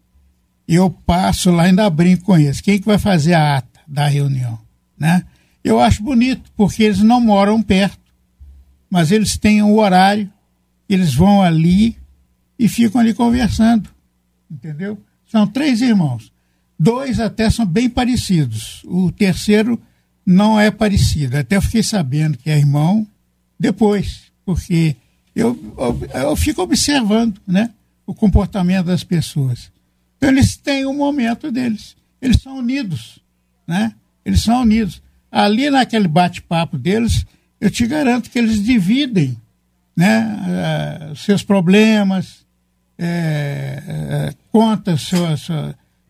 Eu 0.67 0.89
passo 0.89 1.51
lá 1.51 1.63
ainda 1.63 1.89
brinco 1.89 2.25
com 2.25 2.37
eles. 2.37 2.61
Quem 2.61 2.79
que 2.79 2.85
vai 2.85 2.97
fazer 2.97 3.33
a 3.33 3.57
ata? 3.57 3.73
da 3.87 4.07
reunião. 4.07 4.59
Né? 4.97 5.23
Eu 5.63 5.79
acho 5.79 6.03
bonito, 6.03 6.51
porque 6.55 6.83
eles 6.83 6.99
não 6.99 7.21
moram 7.21 7.61
perto, 7.61 7.99
mas 8.89 9.11
eles 9.11 9.37
têm 9.37 9.61
um 9.61 9.77
horário, 9.77 10.31
eles 10.89 11.13
vão 11.13 11.41
ali 11.41 11.97
e 12.57 12.67
ficam 12.67 12.99
ali 12.99 13.13
conversando. 13.13 13.89
Entendeu? 14.49 14.99
São 15.25 15.47
três 15.47 15.81
irmãos. 15.81 16.31
Dois 16.77 17.19
até 17.19 17.49
são 17.49 17.65
bem 17.65 17.89
parecidos. 17.89 18.81
O 18.85 19.11
terceiro 19.11 19.81
não 20.25 20.59
é 20.59 20.69
parecido. 20.69 21.37
Até 21.37 21.59
fiquei 21.61 21.83
sabendo 21.83 22.37
que 22.37 22.49
é 22.49 22.57
irmão 22.57 23.07
depois, 23.59 24.23
porque 24.45 24.95
eu, 25.35 25.57
eu, 25.77 26.21
eu 26.21 26.35
fico 26.35 26.61
observando 26.61 27.39
né, 27.47 27.71
o 28.05 28.13
comportamento 28.13 28.87
das 28.87 29.03
pessoas. 29.03 29.71
Então 30.17 30.29
eles 30.29 30.55
têm 30.55 30.85
um 30.85 30.95
momento 30.95 31.51
deles. 31.51 31.95
Eles 32.21 32.41
são 32.41 32.57
unidos 32.57 33.23
né? 33.67 33.93
Eles 34.23 34.41
são 34.41 34.61
unidos. 34.61 35.01
Ali 35.31 35.69
naquele 35.69 36.07
bate-papo 36.07 36.77
deles, 36.77 37.25
eu 37.59 37.71
te 37.71 37.85
garanto 37.87 38.29
que 38.29 38.37
eles 38.37 38.63
dividem 38.63 39.37
né, 39.95 41.11
uh, 41.11 41.15
seus 41.15 41.43
problemas, 41.43 42.45
é, 42.97 43.83
é, 43.85 44.33
contam 44.51 44.97
seus, 44.97 45.47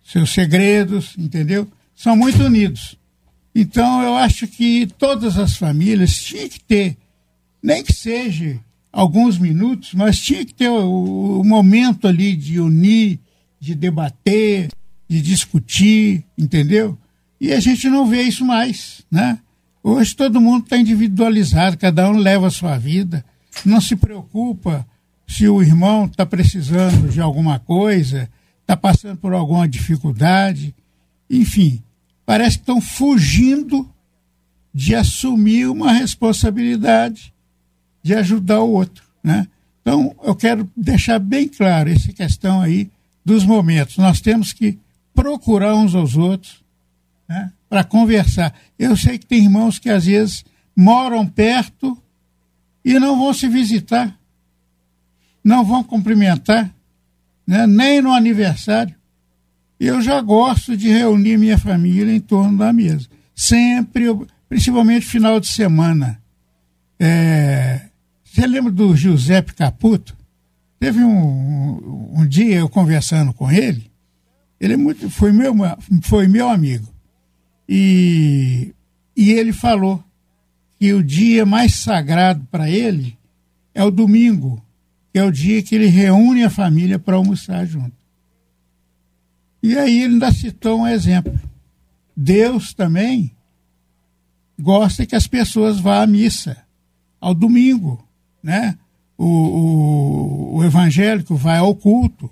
seus 0.03 0.29
segredos, 0.31 1.15
entendeu? 1.17 1.67
São 1.95 2.15
muito 2.15 2.43
unidos. 2.43 2.97
Então, 3.55 4.01
eu 4.01 4.15
acho 4.15 4.47
que 4.47 4.87
todas 4.97 5.37
as 5.37 5.55
famílias 5.55 6.21
tinham 6.21 6.49
que 6.49 6.59
ter, 6.59 6.97
nem 7.61 7.83
que 7.83 7.93
seja 7.93 8.59
alguns 8.93 9.39
minutos, 9.39 9.95
mas 9.95 10.19
tinha 10.19 10.45
que 10.45 10.53
ter 10.53 10.69
o, 10.69 11.41
o 11.41 11.43
momento 11.43 12.07
ali 12.07 12.35
de 12.35 12.59
unir, 12.59 13.19
de 13.59 13.73
debater, 13.73 14.69
de 15.09 15.19
discutir, 15.19 16.23
entendeu? 16.37 16.95
E 17.41 17.51
a 17.51 17.59
gente 17.59 17.89
não 17.89 18.05
vê 18.05 18.21
isso 18.21 18.45
mais, 18.45 19.01
né? 19.09 19.39
Hoje 19.83 20.15
todo 20.15 20.39
mundo 20.39 20.63
está 20.63 20.77
individualizado, 20.77 21.77
cada 21.77 22.07
um 22.09 22.17
leva 22.17 22.47
a 22.47 22.51
sua 22.51 22.77
vida, 22.77 23.25
não 23.65 23.81
se 23.81 23.95
preocupa 23.95 24.85
se 25.27 25.47
o 25.47 25.61
irmão 25.61 26.05
está 26.05 26.25
precisando 26.25 27.09
de 27.09 27.19
alguma 27.19 27.59
coisa, 27.59 28.29
está 28.61 28.77
passando 28.77 29.17
por 29.17 29.33
alguma 29.33 29.67
dificuldade, 29.67 30.73
enfim, 31.29 31.81
parece 32.25 32.57
que 32.57 32.61
estão 32.61 32.79
fugindo 32.79 33.89
de 34.73 34.93
assumir 34.95 35.67
uma 35.67 35.91
responsabilidade 35.91 37.32
de 38.03 38.13
ajudar 38.13 38.59
o 38.59 38.71
outro, 38.71 39.03
né? 39.23 39.47
Então, 39.81 40.15
eu 40.23 40.35
quero 40.35 40.69
deixar 40.77 41.19
bem 41.19 41.47
claro 41.47 41.89
essa 41.89 42.11
questão 42.13 42.61
aí 42.61 42.89
dos 43.23 43.43
momentos. 43.43 43.97
Nós 43.97 44.21
temos 44.21 44.53
que 44.53 44.77
procurar 45.13 45.75
uns 45.75 45.95
aos 45.95 46.15
outros, 46.15 46.63
né, 47.27 47.51
para 47.69 47.83
conversar. 47.83 48.53
Eu 48.77 48.95
sei 48.95 49.17
que 49.17 49.25
tem 49.25 49.43
irmãos 49.43 49.79
que 49.79 49.89
às 49.89 50.05
vezes 50.05 50.45
moram 50.75 51.27
perto 51.27 51.97
e 52.83 52.99
não 52.99 53.17
vão 53.17 53.33
se 53.33 53.47
visitar, 53.47 54.17
não 55.43 55.63
vão 55.63 55.83
cumprimentar, 55.83 56.73
né, 57.45 57.67
nem 57.67 58.01
no 58.01 58.11
aniversário. 58.11 58.95
Eu 59.79 60.01
já 60.01 60.21
gosto 60.21 60.77
de 60.77 60.87
reunir 60.87 61.37
minha 61.37 61.57
família 61.57 62.15
em 62.15 62.19
torno 62.19 62.57
da 62.57 62.71
mesa. 62.71 63.07
Sempre, 63.35 64.05
principalmente 64.47 65.05
final 65.05 65.39
de 65.39 65.47
semana. 65.47 66.21
É, 66.97 67.89
você 68.33 68.47
lembra 68.47 68.71
do 68.71 68.95
Giuseppe 68.95 69.53
Caputo? 69.53 70.17
Teve 70.79 71.03
um, 71.03 72.17
um, 72.17 72.25
dia 72.25 72.55
eu 72.55 72.67
conversando 72.67 73.31
com 73.31 73.51
ele, 73.51 73.91
ele 74.59 74.73
é 74.73 74.77
muito, 74.77 75.07
foi, 75.07 75.31
meu, 75.31 75.53
foi 76.01 76.27
meu 76.27 76.49
amigo. 76.49 76.91
E, 77.69 78.73
e 79.15 79.31
ele 79.33 79.53
falou 79.53 80.03
que 80.79 80.91
o 80.93 81.03
dia 81.03 81.45
mais 81.45 81.75
sagrado 81.75 82.43
para 82.49 82.67
ele 82.67 83.15
é 83.71 83.83
o 83.83 83.91
domingo, 83.91 84.59
que 85.11 85.19
é 85.19 85.23
o 85.23 85.31
dia 85.31 85.61
que 85.61 85.75
ele 85.75 85.85
reúne 85.85 86.43
a 86.43 86.49
família 86.49 86.97
para 86.97 87.15
almoçar 87.15 87.67
junto. 87.67 87.95
E 89.61 89.77
aí 89.77 90.01
ele 90.01 90.15
ainda 90.15 90.31
citou 90.31 90.79
um 90.79 90.87
exemplo. 90.87 91.39
Deus 92.17 92.73
também 92.73 93.31
gosta 94.59 95.05
que 95.05 95.15
as 95.15 95.27
pessoas 95.27 95.79
vá 95.79 96.01
à 96.01 96.07
missa 96.07 96.57
ao 97.21 97.35
domingo, 97.35 98.03
né? 98.43 98.77
O, 99.17 99.25
o, 99.25 100.57
o 100.57 100.63
evangélico 100.63 101.35
vai 101.35 101.57
ao 101.57 101.73
culto, 101.73 102.29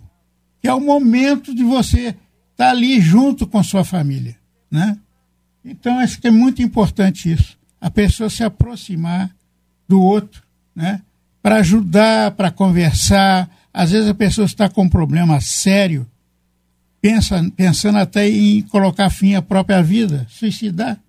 que 0.62 0.68
é 0.68 0.74
o 0.74 0.82
momento 0.82 1.56
de 1.56 1.64
você 1.64 2.10
estar 2.10 2.18
tá 2.58 2.70
ali 2.70 3.00
junto 3.00 3.48
com 3.48 3.64
sua 3.64 3.84
família, 3.84 4.38
né? 4.70 4.98
Então, 5.64 6.00
acho 6.00 6.20
que 6.20 6.28
é 6.28 6.32
muito 6.32 6.62
importante 6.62 7.32
isso, 7.32 7.58
a 7.80 7.90
pessoa 7.90 8.30
se 8.30 8.44
aproximar 8.44 9.34
do 9.88 10.02
outro, 10.02 10.44
né? 10.76 11.02
para 11.42 11.58
ajudar, 11.58 12.32
para 12.32 12.52
conversar. 12.52 13.50
Às 13.74 13.92
vezes 13.92 14.10
a 14.10 14.14
pessoa 14.14 14.46
está 14.46 14.70
com 14.70 14.84
um 14.84 14.90
problema 14.90 15.40
sério, 15.42 16.08
pensa, 17.02 17.44
pensando 17.56 17.98
até 17.98 18.30
em 18.30 18.62
colocar 18.64 19.10
fim 19.10 19.34
à 19.34 19.42
própria 19.42 19.82
vida, 19.82 20.28
suicidar. 20.30 21.00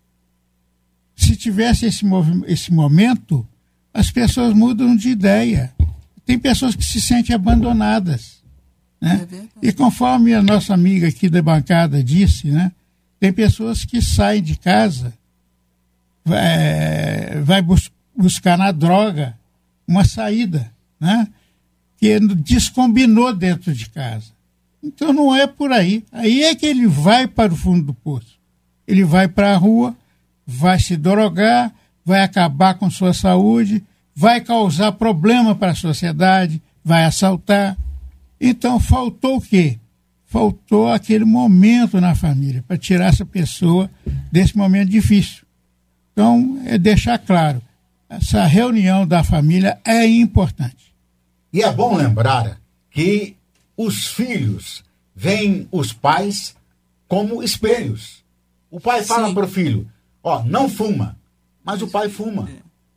Se 1.14 1.36
tivesse 1.36 1.86
esse, 1.86 2.04
esse 2.46 2.72
momento, 2.72 3.46
as 3.92 4.10
pessoas 4.10 4.54
mudam 4.54 4.96
de 4.96 5.10
ideia. 5.10 5.72
Tem 6.24 6.38
pessoas 6.38 6.74
que 6.74 6.84
se 6.84 7.00
sentem 7.00 7.34
abandonadas. 7.34 8.42
Né? 9.00 9.26
É 9.60 9.68
e 9.68 9.72
conforme 9.72 10.32
a 10.32 10.42
nossa 10.42 10.72
amiga 10.72 11.08
aqui 11.08 11.28
da 11.28 11.42
bancada 11.42 12.02
disse, 12.02 12.48
né? 12.48 12.72
tem 13.18 13.32
pessoas 13.32 13.84
que 13.84 14.00
saem 14.00 14.42
de 14.42 14.56
casa, 14.56 15.12
vai, 16.24 17.40
vai 17.42 17.62
bus 17.62 17.90
buscar 18.16 18.56
na 18.56 18.70
droga 18.70 19.36
uma 19.86 20.04
saída, 20.04 20.72
né? 21.00 21.26
que 21.98 22.18
descombinou 22.20 23.34
dentro 23.34 23.72
de 23.74 23.88
casa. 23.90 24.32
Então 24.82 25.12
não 25.12 25.34
é 25.34 25.46
por 25.46 25.72
aí. 25.72 26.04
Aí 26.10 26.42
é 26.42 26.54
que 26.54 26.66
ele 26.66 26.86
vai 26.86 27.26
para 27.26 27.52
o 27.52 27.56
fundo 27.56 27.86
do 27.86 27.94
poço. 27.94 28.38
Ele 28.86 29.04
vai 29.04 29.28
para 29.28 29.52
a 29.52 29.56
rua, 29.56 29.96
vai 30.46 30.80
se 30.80 30.96
drogar, 30.96 31.72
vai 32.04 32.22
acabar 32.22 32.74
com 32.74 32.90
sua 32.90 33.12
saúde, 33.12 33.82
vai 34.14 34.40
causar 34.40 34.92
problema 34.92 35.54
para 35.54 35.72
a 35.72 35.76
sociedade, 35.76 36.62
vai 36.84 37.04
assaltar. 37.04 37.76
Então 38.40 38.80
faltou 38.80 39.36
o 39.36 39.40
quê? 39.40 39.78
Faltou 40.26 40.88
aquele 40.88 41.24
momento 41.24 42.00
na 42.00 42.14
família 42.14 42.64
para 42.66 42.78
tirar 42.78 43.06
essa 43.06 43.24
pessoa 43.24 43.90
desse 44.30 44.56
momento 44.56 44.88
difícil. 44.88 45.44
Então, 46.12 46.60
é 46.64 46.78
deixar 46.78 47.18
claro, 47.18 47.60
essa 48.08 48.44
reunião 48.44 49.06
da 49.06 49.22
família 49.24 49.78
é 49.84 50.06
importante. 50.06 50.94
E 51.52 51.62
é 51.62 51.72
bom 51.72 51.96
lembrar 51.96 52.58
que 52.90 53.36
os 53.76 54.06
filhos 54.06 54.82
veem 55.14 55.68
os 55.70 55.92
pais 55.92 56.56
como 57.08 57.42
espelhos. 57.42 58.22
O 58.70 58.80
pai 58.80 59.02
fala 59.02 59.32
para 59.34 59.44
o 59.44 59.48
filho: 59.48 59.86
Ó, 60.22 60.42
não 60.44 60.68
fuma. 60.68 61.16
Mas 61.64 61.82
o 61.82 61.88
pai 61.88 62.08
fuma. 62.08 62.48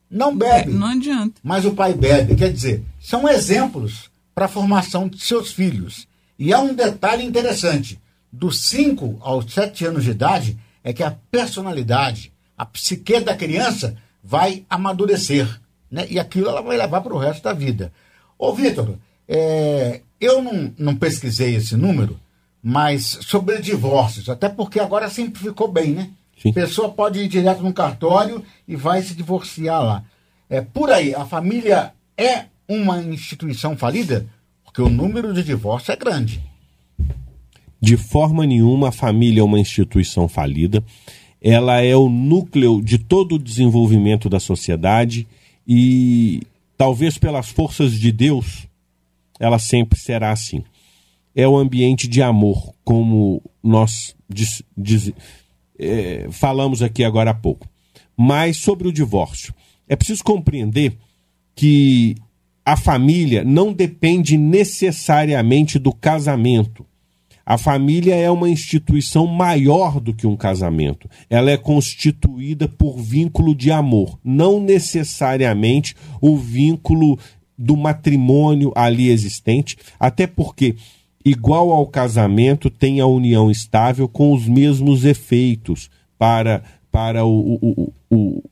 Não 0.09 0.35
bebe. 0.35 0.71
Não 0.71 0.87
adianta. 0.87 1.35
Mas 1.43 1.65
o 1.65 1.73
pai 1.73 1.93
bebe. 1.93 2.35
Quer 2.35 2.51
dizer, 2.51 2.83
são 2.99 3.27
exemplos 3.27 4.09
para 4.33 4.45
a 4.45 4.49
formação 4.49 5.07
de 5.07 5.19
seus 5.19 5.51
filhos. 5.51 6.07
E 6.37 6.53
há 6.53 6.59
um 6.59 6.73
detalhe 6.73 7.23
interessante: 7.23 7.99
dos 8.31 8.61
5 8.61 9.17
aos 9.21 9.51
7 9.53 9.85
anos 9.85 10.03
de 10.03 10.11
idade, 10.11 10.57
é 10.83 10.93
que 10.93 11.03
a 11.03 11.15
personalidade, 11.31 12.31
a 12.57 12.65
psique 12.65 13.19
da 13.19 13.35
criança 13.35 13.97
vai 14.23 14.65
amadurecer. 14.69 15.47
Né? 15.89 16.07
E 16.09 16.19
aquilo 16.19 16.49
ela 16.49 16.61
vai 16.61 16.77
levar 16.77 17.01
para 17.01 17.13
o 17.13 17.17
resto 17.17 17.43
da 17.43 17.53
vida. 17.53 17.91
Ô, 18.37 18.53
Vitor, 18.53 18.95
é, 19.27 20.01
eu 20.19 20.41
não, 20.41 20.73
não 20.77 20.95
pesquisei 20.95 21.55
esse 21.55 21.75
número, 21.75 22.19
mas 22.61 23.19
sobre 23.21 23.59
divórcios, 23.59 24.29
até 24.29 24.49
porque 24.49 24.79
agora 24.79 25.09
simplificou 25.09 25.67
bem, 25.67 25.91
né? 25.91 26.09
Sim. 26.41 26.53
Pessoa 26.53 26.89
pode 26.89 27.19
ir 27.19 27.27
direto 27.27 27.61
no 27.61 27.73
cartório 27.73 28.43
e 28.67 28.75
vai 28.75 29.01
se 29.01 29.15
divorciar 29.15 29.83
lá. 29.83 30.03
É, 30.49 30.61
por 30.61 30.91
aí, 30.91 31.13
a 31.15 31.25
família 31.25 31.93
é 32.17 32.45
uma 32.67 33.01
instituição 33.01 33.75
falida? 33.77 34.27
Porque 34.63 34.81
o 34.81 34.89
número 34.89 35.33
de 35.33 35.43
divórcios 35.43 35.89
é 35.89 35.95
grande. 35.95 36.41
De 37.79 37.97
forma 37.97 38.45
nenhuma, 38.45 38.89
a 38.89 38.91
família 38.91 39.41
é 39.41 39.43
uma 39.43 39.59
instituição 39.59 40.27
falida. 40.27 40.83
Ela 41.41 41.81
é 41.81 41.95
o 41.95 42.09
núcleo 42.09 42.81
de 42.81 42.97
todo 42.97 43.35
o 43.35 43.39
desenvolvimento 43.39 44.27
da 44.27 44.39
sociedade 44.39 45.27
e, 45.67 46.41
talvez 46.77 47.17
pelas 47.17 47.49
forças 47.49 47.93
de 47.93 48.11
Deus, 48.11 48.67
ela 49.39 49.59
sempre 49.59 49.99
será 49.99 50.31
assim. 50.31 50.63
É 51.35 51.47
o 51.47 51.57
ambiente 51.57 52.07
de 52.07 52.21
amor, 52.21 52.73
como 52.83 53.41
nós 53.61 54.15
diz, 54.29 54.63
diz, 54.75 55.11
é, 55.79 56.27
falamos 56.31 56.81
aqui 56.81 57.03
agora 57.03 57.31
há 57.31 57.33
pouco. 57.33 57.67
Mas 58.17 58.57
sobre 58.57 58.87
o 58.87 58.93
divórcio, 58.93 59.53
é 59.87 59.95
preciso 59.95 60.23
compreender 60.23 60.97
que 61.55 62.15
a 62.65 62.75
família 62.75 63.43
não 63.43 63.71
depende 63.71 64.37
necessariamente 64.37 65.77
do 65.77 65.93
casamento. 65.93 66.85
A 67.45 67.59
família 67.59 68.15
é 68.15 68.29
uma 68.31 68.49
instituição 68.49 69.27
maior 69.27 69.99
do 69.99 70.13
que 70.15 70.25
um 70.25 70.35
casamento. 70.35 71.07
Ela 71.29 71.51
é 71.51 71.57
constituída 71.57 72.67
por 72.67 72.97
vínculo 72.97 73.53
de 73.53 73.71
amor, 73.71 74.17
não 74.23 74.59
necessariamente 74.59 75.95
o 76.19 76.35
vínculo 76.35 77.19
do 77.55 77.77
matrimônio 77.77 78.71
ali 78.75 79.09
existente, 79.09 79.77
até 79.99 80.25
porque 80.25 80.75
igual 81.25 81.71
ao 81.71 81.87
casamento, 81.87 82.69
tem 82.69 82.99
a 82.99 83.07
união 83.07 83.49
estável 83.49 84.07
com 84.07 84.31
os 84.31 84.47
mesmos 84.47 85.03
efeitos 85.03 85.89
para, 86.19 86.63
para 86.91 87.25
o, 87.25 87.55
o, 87.55 87.93
o, 88.11 88.43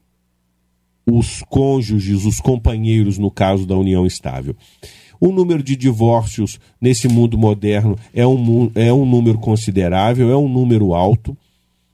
os 1.05 1.43
cônjuges, 1.43 2.25
os 2.25 2.39
companheiros, 2.39 3.19
no 3.19 3.29
caso 3.29 3.67
da 3.67 3.77
união 3.77 4.07
estável. 4.07 4.55
O 5.19 5.31
número 5.31 5.61
de 5.61 5.75
divórcios 5.75 6.59
nesse 6.81 7.07
mundo 7.07 7.37
moderno 7.37 7.97
é 8.13 8.25
um, 8.25 8.71
é 8.75 8.91
um 8.91 9.05
número 9.05 9.37
considerável, 9.37 10.31
é 10.31 10.35
um 10.35 10.49
número 10.49 10.93
alto, 10.93 11.37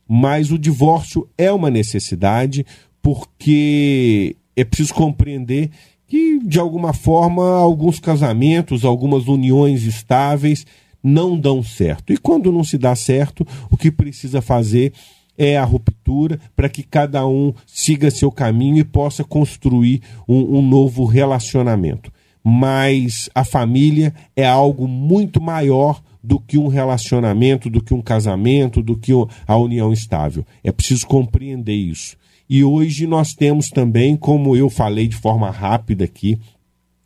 mas 0.08 0.50
o 0.50 0.58
divórcio 0.58 1.28
é 1.38 1.52
uma 1.52 1.70
necessidade 1.70 2.66
porque 3.02 4.36
é 4.56 4.64
preciso 4.64 4.94
compreender 4.94 5.70
que, 6.10 6.40
de 6.40 6.60
alguma 6.60 6.92
forma, 6.92 7.58
alguns 7.58 8.00
casamentos, 8.00 8.84
algumas 8.84 9.28
uniões 9.28 9.84
estáveis 9.84 10.66
não 11.02 11.40
dão 11.40 11.64
certo. 11.64 12.12
E 12.12 12.18
quando 12.18 12.52
não 12.52 12.64
se 12.64 12.78
dá 12.78 12.96
certo, 12.96 13.48
o 13.70 13.78
que 13.78 13.92
precisa 13.92 14.42
fazer 14.42 14.92
é 15.38 15.56
a 15.56 15.64
ruptura 15.64 16.40
para 16.56 16.68
que 16.68 16.84
cada 16.84 17.26
um 17.26 17.54
siga 17.66 18.12
seu 18.12 18.32
caminho 18.32 18.80
e 18.80 18.84
possa 18.84 19.24
construir 19.24 20.02
um, 20.28 20.58
um 20.58 20.62
novo 20.62 21.06
relacionamento. 21.06 22.12
Mas 22.44 23.30
a 23.34 23.46
família 23.46 24.14
é 24.36 24.46
algo 24.46 24.88
muito 24.88 25.40
maior 25.40 26.02
do 26.22 26.40
que 26.40 26.58
um 26.58 26.68
relacionamento, 26.68 27.70
do 27.70 27.82
que 27.82 27.94
um 27.94 28.02
casamento, 28.02 28.82
do 28.82 28.98
que 28.98 29.12
a 29.48 29.56
união 29.56 29.94
estável. 29.94 30.46
É 30.64 30.72
preciso 30.72 31.08
compreender 31.08 31.76
isso. 31.76 32.18
E 32.50 32.64
hoje 32.64 33.06
nós 33.06 33.34
temos 33.34 33.70
também, 33.70 34.18
como 34.18 34.56
eu 34.56 34.70
falei 34.70 35.08
de 35.08 35.16
forma 35.16 35.52
rápida 35.52 36.06
aqui, 36.06 36.40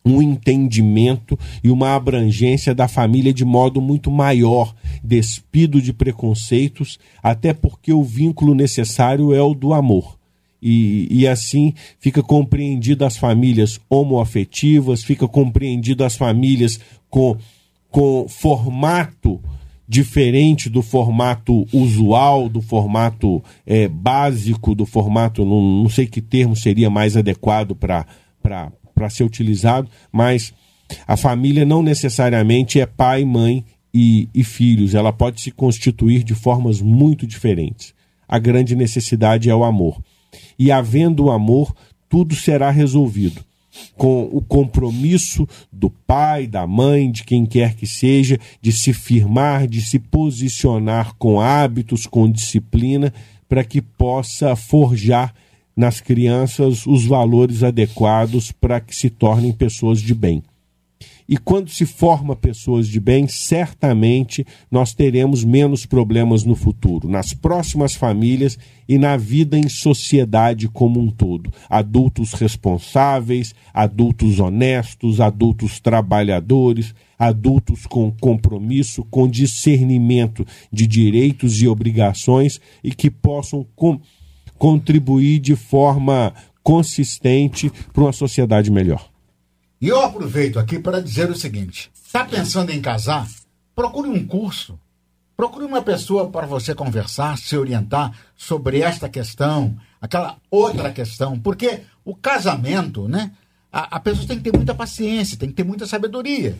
um 0.04 0.20
entendimento 0.20 1.38
e 1.62 1.70
uma 1.70 1.94
abrangência 1.94 2.74
da 2.74 2.86
família 2.86 3.32
de 3.32 3.44
modo 3.44 3.80
muito 3.80 4.10
maior, 4.10 4.74
despido 5.02 5.80
de 5.80 5.92
preconceitos, 5.92 6.98
até 7.22 7.52
porque 7.52 7.92
o 7.92 8.02
vínculo 8.02 8.54
necessário 8.54 9.32
é 9.32 9.42
o 9.42 9.54
do 9.54 9.72
amor. 9.72 10.18
E, 10.60 11.06
e 11.10 11.26
assim 11.26 11.74
fica 11.98 12.22
compreendido 12.22 13.04
as 13.04 13.16
famílias 13.16 13.78
homoafetivas, 13.88 15.04
fica 15.04 15.28
compreendido 15.28 16.04
as 16.04 16.16
famílias 16.16 16.80
com, 17.10 17.36
com 17.90 18.26
formato 18.28 19.40
diferente 19.86 20.70
do 20.70 20.82
formato 20.82 21.66
usual, 21.72 22.48
do 22.48 22.60
formato 22.62 23.42
é, 23.66 23.86
básico, 23.86 24.74
do 24.74 24.86
formato, 24.86 25.44
não, 25.44 25.60
não 25.82 25.88
sei 25.88 26.06
que 26.06 26.20
termo 26.20 26.56
seria 26.56 26.88
mais 26.88 27.16
adequado 27.16 27.74
para 27.74 28.06
ser 29.10 29.24
utilizado, 29.24 29.88
mas 30.10 30.54
a 31.06 31.16
família 31.16 31.64
não 31.64 31.82
necessariamente 31.82 32.80
é 32.80 32.86
pai, 32.86 33.24
mãe 33.24 33.64
e, 33.92 34.28
e 34.34 34.42
filhos, 34.42 34.94
ela 34.94 35.12
pode 35.12 35.40
se 35.40 35.50
constituir 35.50 36.24
de 36.24 36.34
formas 36.34 36.80
muito 36.80 37.26
diferentes. 37.26 37.94
A 38.26 38.38
grande 38.38 38.74
necessidade 38.74 39.50
é 39.50 39.54
o 39.54 39.64
amor. 39.64 40.02
E 40.58 40.72
havendo 40.72 41.24
o 41.24 41.30
amor, 41.30 41.74
tudo 42.08 42.34
será 42.34 42.70
resolvido 42.70 43.44
com 43.96 44.28
o 44.32 44.40
compromisso 44.40 45.46
do 45.72 45.90
pai, 45.90 46.46
da 46.46 46.66
mãe, 46.66 47.10
de 47.10 47.24
quem 47.24 47.44
quer 47.44 47.74
que 47.74 47.86
seja, 47.86 48.38
de 48.60 48.72
se 48.72 48.92
firmar, 48.92 49.66
de 49.66 49.80
se 49.80 49.98
posicionar 49.98 51.14
com 51.18 51.40
hábitos, 51.40 52.06
com 52.06 52.30
disciplina, 52.30 53.12
para 53.48 53.64
que 53.64 53.80
possa 53.80 54.56
forjar 54.56 55.34
nas 55.76 56.00
crianças 56.00 56.86
os 56.86 57.04
valores 57.04 57.62
adequados 57.62 58.52
para 58.52 58.80
que 58.80 58.94
se 58.94 59.10
tornem 59.10 59.52
pessoas 59.52 60.00
de 60.00 60.14
bem. 60.14 60.42
E 61.26 61.38
quando 61.38 61.70
se 61.70 61.86
forma 61.86 62.36
pessoas 62.36 62.86
de 62.86 63.00
bem, 63.00 63.26
certamente 63.26 64.46
nós 64.70 64.92
teremos 64.92 65.42
menos 65.42 65.86
problemas 65.86 66.44
no 66.44 66.54
futuro, 66.54 67.08
nas 67.08 67.32
próximas 67.32 67.94
famílias 67.94 68.58
e 68.86 68.98
na 68.98 69.16
vida 69.16 69.58
em 69.58 69.66
sociedade 69.68 70.68
como 70.68 71.00
um 71.00 71.10
todo. 71.10 71.50
Adultos 71.68 72.34
responsáveis, 72.34 73.54
adultos 73.72 74.38
honestos, 74.38 75.18
adultos 75.18 75.80
trabalhadores, 75.80 76.94
adultos 77.18 77.86
com 77.86 78.12
compromisso, 78.12 79.02
com 79.04 79.26
discernimento 79.26 80.46
de 80.70 80.86
direitos 80.86 81.62
e 81.62 81.66
obrigações 81.66 82.60
e 82.82 82.94
que 82.94 83.10
possam 83.10 83.66
com, 83.74 83.98
contribuir 84.58 85.38
de 85.38 85.56
forma 85.56 86.34
consistente 86.62 87.72
para 87.94 88.04
uma 88.04 88.12
sociedade 88.12 88.70
melhor. 88.70 89.13
E 89.84 89.88
eu 89.88 90.00
aproveito 90.00 90.58
aqui 90.58 90.78
para 90.78 90.98
dizer 90.98 91.30
o 91.30 91.36
seguinte: 91.36 91.92
está 91.94 92.24
pensando 92.24 92.70
em 92.70 92.80
casar? 92.80 93.28
Procure 93.74 94.08
um 94.08 94.26
curso. 94.26 94.80
Procure 95.36 95.66
uma 95.66 95.82
pessoa 95.82 96.30
para 96.30 96.46
você 96.46 96.74
conversar, 96.74 97.36
se 97.36 97.54
orientar 97.54 98.18
sobre 98.34 98.80
esta 98.80 99.10
questão, 99.10 99.76
aquela 100.00 100.38
outra 100.50 100.90
questão, 100.90 101.38
porque 101.38 101.82
o 102.02 102.16
casamento, 102.16 103.06
né? 103.06 103.32
A, 103.70 103.96
a 103.96 104.00
pessoa 104.00 104.26
tem 104.26 104.38
que 104.38 104.50
ter 104.50 104.56
muita 104.56 104.74
paciência, 104.74 105.36
tem 105.36 105.50
que 105.50 105.54
ter 105.54 105.64
muita 105.64 105.86
sabedoria, 105.86 106.56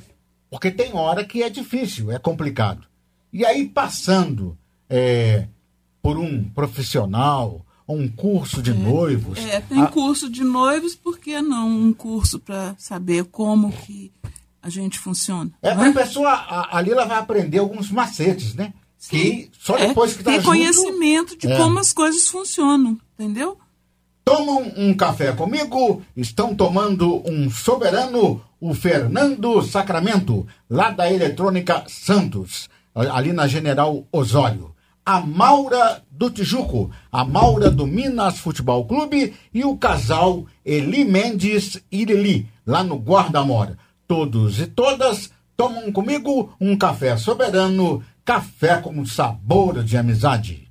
porque 0.51 0.70
tem 0.70 0.93
hora 0.93 1.25
que 1.25 1.43
é 1.43 1.49
difícil, 1.49 2.12
é 2.12 2.18
complicado. 2.18 2.87
E 3.33 3.43
aí, 3.43 3.66
passando 3.66 4.55
é, 4.87 5.47
por 6.03 6.18
um 6.18 6.45
profissional, 6.51 7.63
um 7.89 8.09
curso 8.09 8.62
de 8.62 8.70
É, 8.70 8.74
noivos. 8.74 9.39
É, 9.39 9.61
tem 9.61 9.82
a- 9.82 9.87
curso 9.87 10.28
de 10.30 10.43
noivos, 10.43 10.95
por 10.95 11.18
que 11.18 11.41
não 11.43 11.68
um 11.68 11.93
curso 11.93 12.39
para 12.39 12.74
saber 12.78 13.24
como 13.24 13.70
que 13.72 14.11
a 14.62 14.70
gente 14.70 14.99
funciona? 14.99 15.51
É, 15.62 15.74
não 15.74 15.85
a 15.91 15.93
pessoa 15.93 16.30
a- 16.30 16.76
ali 16.78 16.91
ela 16.93 17.05
vai 17.05 17.18
aprender 17.18 17.59
alguns 17.59 17.91
macetes, 17.91 18.55
né? 18.55 18.72
Que 19.11 19.51
só 19.61 19.76
É, 19.76 19.89
depois 19.89 20.14
que 20.16 20.24
tá 20.24 20.30
tem 20.30 20.41
junto, 20.41 20.47
conhecimento 20.49 21.37
de 21.37 21.47
É. 21.47 21.57
como 21.59 21.78
as 21.78 21.93
coisas 21.93 22.26
funcionam, 22.28 22.99
entendeu? 23.18 23.59
Tomam 24.24 24.72
um 24.78 24.95
café 24.95 25.32
comigo, 25.32 26.01
estão 26.16 26.55
tomando 26.55 27.22
um 27.30 27.51
soberano, 27.51 28.43
o 28.59 28.72
Fernando 28.72 29.61
Sacramento, 29.62 30.47
lá 30.70 30.91
da 30.91 31.12
Eletrônica 31.12 31.85
Santos, 31.87 32.70
ali 32.95 33.35
na 33.35 33.47
General 33.47 34.07
Osório. 34.11 34.74
A 35.07 35.20
Maura 35.20 36.02
do 36.11 36.30
Tijuco, 36.30 36.90
a 37.12 37.26
Maura 37.26 37.70
do 37.70 37.86
Minas 37.86 38.38
Futebol 38.38 38.86
Clube 38.86 39.34
e 39.52 39.62
o 39.62 39.76
casal 39.76 40.46
Eli 40.64 41.05
Mendes 41.05 41.82
e 41.92 42.07
Lili, 42.07 42.48
lá 42.66 42.82
no 42.82 42.96
Guarda-Mora. 42.96 43.76
Todos 44.09 44.59
e 44.61 44.66
todas 44.66 45.30
tomam 45.55 45.92
comigo 45.92 46.55
um 46.59 46.74
café 46.74 47.18
soberano, 47.18 48.02
café 48.24 48.80
com 48.80 49.05
sabor 49.05 49.84
de 49.84 49.96
amizade. 49.98 50.70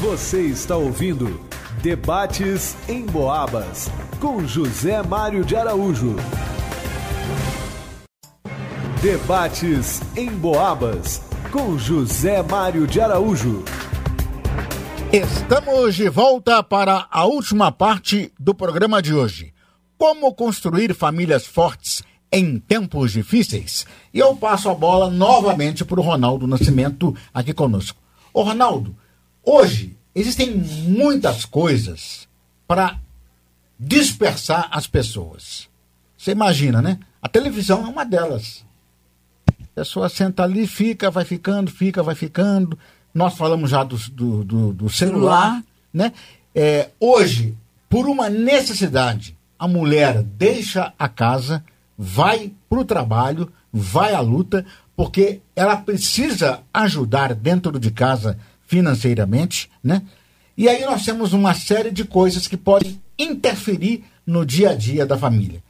Você 0.00 0.42
está 0.42 0.76
ouvindo 0.76 1.40
Debates 1.82 2.76
em 2.88 3.04
Boabas 3.04 3.90
com 4.20 4.46
José 4.46 5.02
Mário 5.02 5.44
de 5.44 5.56
Araújo. 5.56 6.14
Debates 9.02 10.00
em 10.16 10.30
Boabas 10.30 11.31
com 11.52 11.76
José 11.78 12.42
Mário 12.42 12.86
de 12.86 12.98
Araújo. 12.98 13.62
Estamos 15.12 15.94
de 15.94 16.08
volta 16.08 16.62
para 16.62 17.06
a 17.10 17.26
última 17.26 17.70
parte 17.70 18.32
do 18.40 18.54
programa 18.54 19.02
de 19.02 19.12
hoje. 19.12 19.52
Como 19.98 20.34
construir 20.34 20.94
famílias 20.94 21.46
fortes 21.46 22.02
em 22.32 22.58
tempos 22.58 23.12
difíceis? 23.12 23.84
E 24.14 24.18
eu 24.18 24.34
passo 24.34 24.70
a 24.70 24.74
bola 24.74 25.10
novamente 25.10 25.84
para 25.84 26.00
o 26.00 26.02
Ronaldo 26.02 26.46
Nascimento 26.46 27.14
aqui 27.34 27.52
conosco. 27.52 28.00
Ô 28.32 28.42
Ronaldo, 28.42 28.96
hoje 29.44 29.94
existem 30.14 30.56
muitas 30.56 31.44
coisas 31.44 32.26
para 32.66 32.98
dispersar 33.78 34.68
as 34.70 34.86
pessoas. 34.86 35.68
Você 36.16 36.30
imagina, 36.30 36.80
né? 36.80 36.98
A 37.20 37.28
televisão 37.28 37.84
é 37.84 37.88
uma 37.90 38.06
delas. 38.06 38.64
A 39.74 39.80
pessoa 39.80 40.08
senta 40.08 40.42
ali, 40.42 40.66
fica, 40.66 41.10
vai 41.10 41.24
ficando, 41.24 41.70
fica, 41.70 42.02
vai 42.02 42.14
ficando. 42.14 42.78
Nós 43.14 43.34
falamos 43.36 43.70
já 43.70 43.82
do, 43.82 43.96
do, 44.10 44.44
do- 44.44 44.72
do 44.74 44.88
celular, 44.90 45.62
né? 45.92 46.12
É, 46.54 46.90
hoje, 47.00 47.54
por 47.88 48.06
uma 48.06 48.28
necessidade, 48.28 49.36
a 49.58 49.66
mulher 49.66 50.22
deixa 50.22 50.92
a 50.98 51.08
casa, 51.08 51.64
vai 51.96 52.52
para 52.68 52.78
o 52.80 52.84
trabalho, 52.84 53.50
vai 53.72 54.12
à 54.14 54.20
luta, 54.20 54.64
porque 54.94 55.40
ela 55.56 55.76
precisa 55.76 56.60
ajudar 56.72 57.34
dentro 57.34 57.78
de 57.80 57.90
casa 57.90 58.38
financeiramente, 58.66 59.70
né? 59.82 60.02
E 60.56 60.68
aí 60.68 60.84
nós 60.84 61.04
temos 61.04 61.32
uma 61.32 61.54
série 61.54 61.90
de 61.90 62.04
coisas 62.04 62.46
que 62.46 62.58
podem 62.58 63.00
interferir 63.18 64.04
no 64.26 64.44
dia 64.44 64.70
a 64.70 64.74
dia 64.74 65.06
da 65.06 65.16
família. 65.16 65.62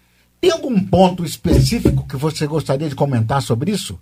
Tem 0.43 0.51
algum 0.51 0.85
ponto 0.85 1.25
específico 1.25 2.05
que 2.05 2.17
você 2.17 2.49
gostaria 2.49 2.89
de 2.89 2.97
comentar 2.97 3.41
sobre 3.41 3.71
isso? 3.71 3.97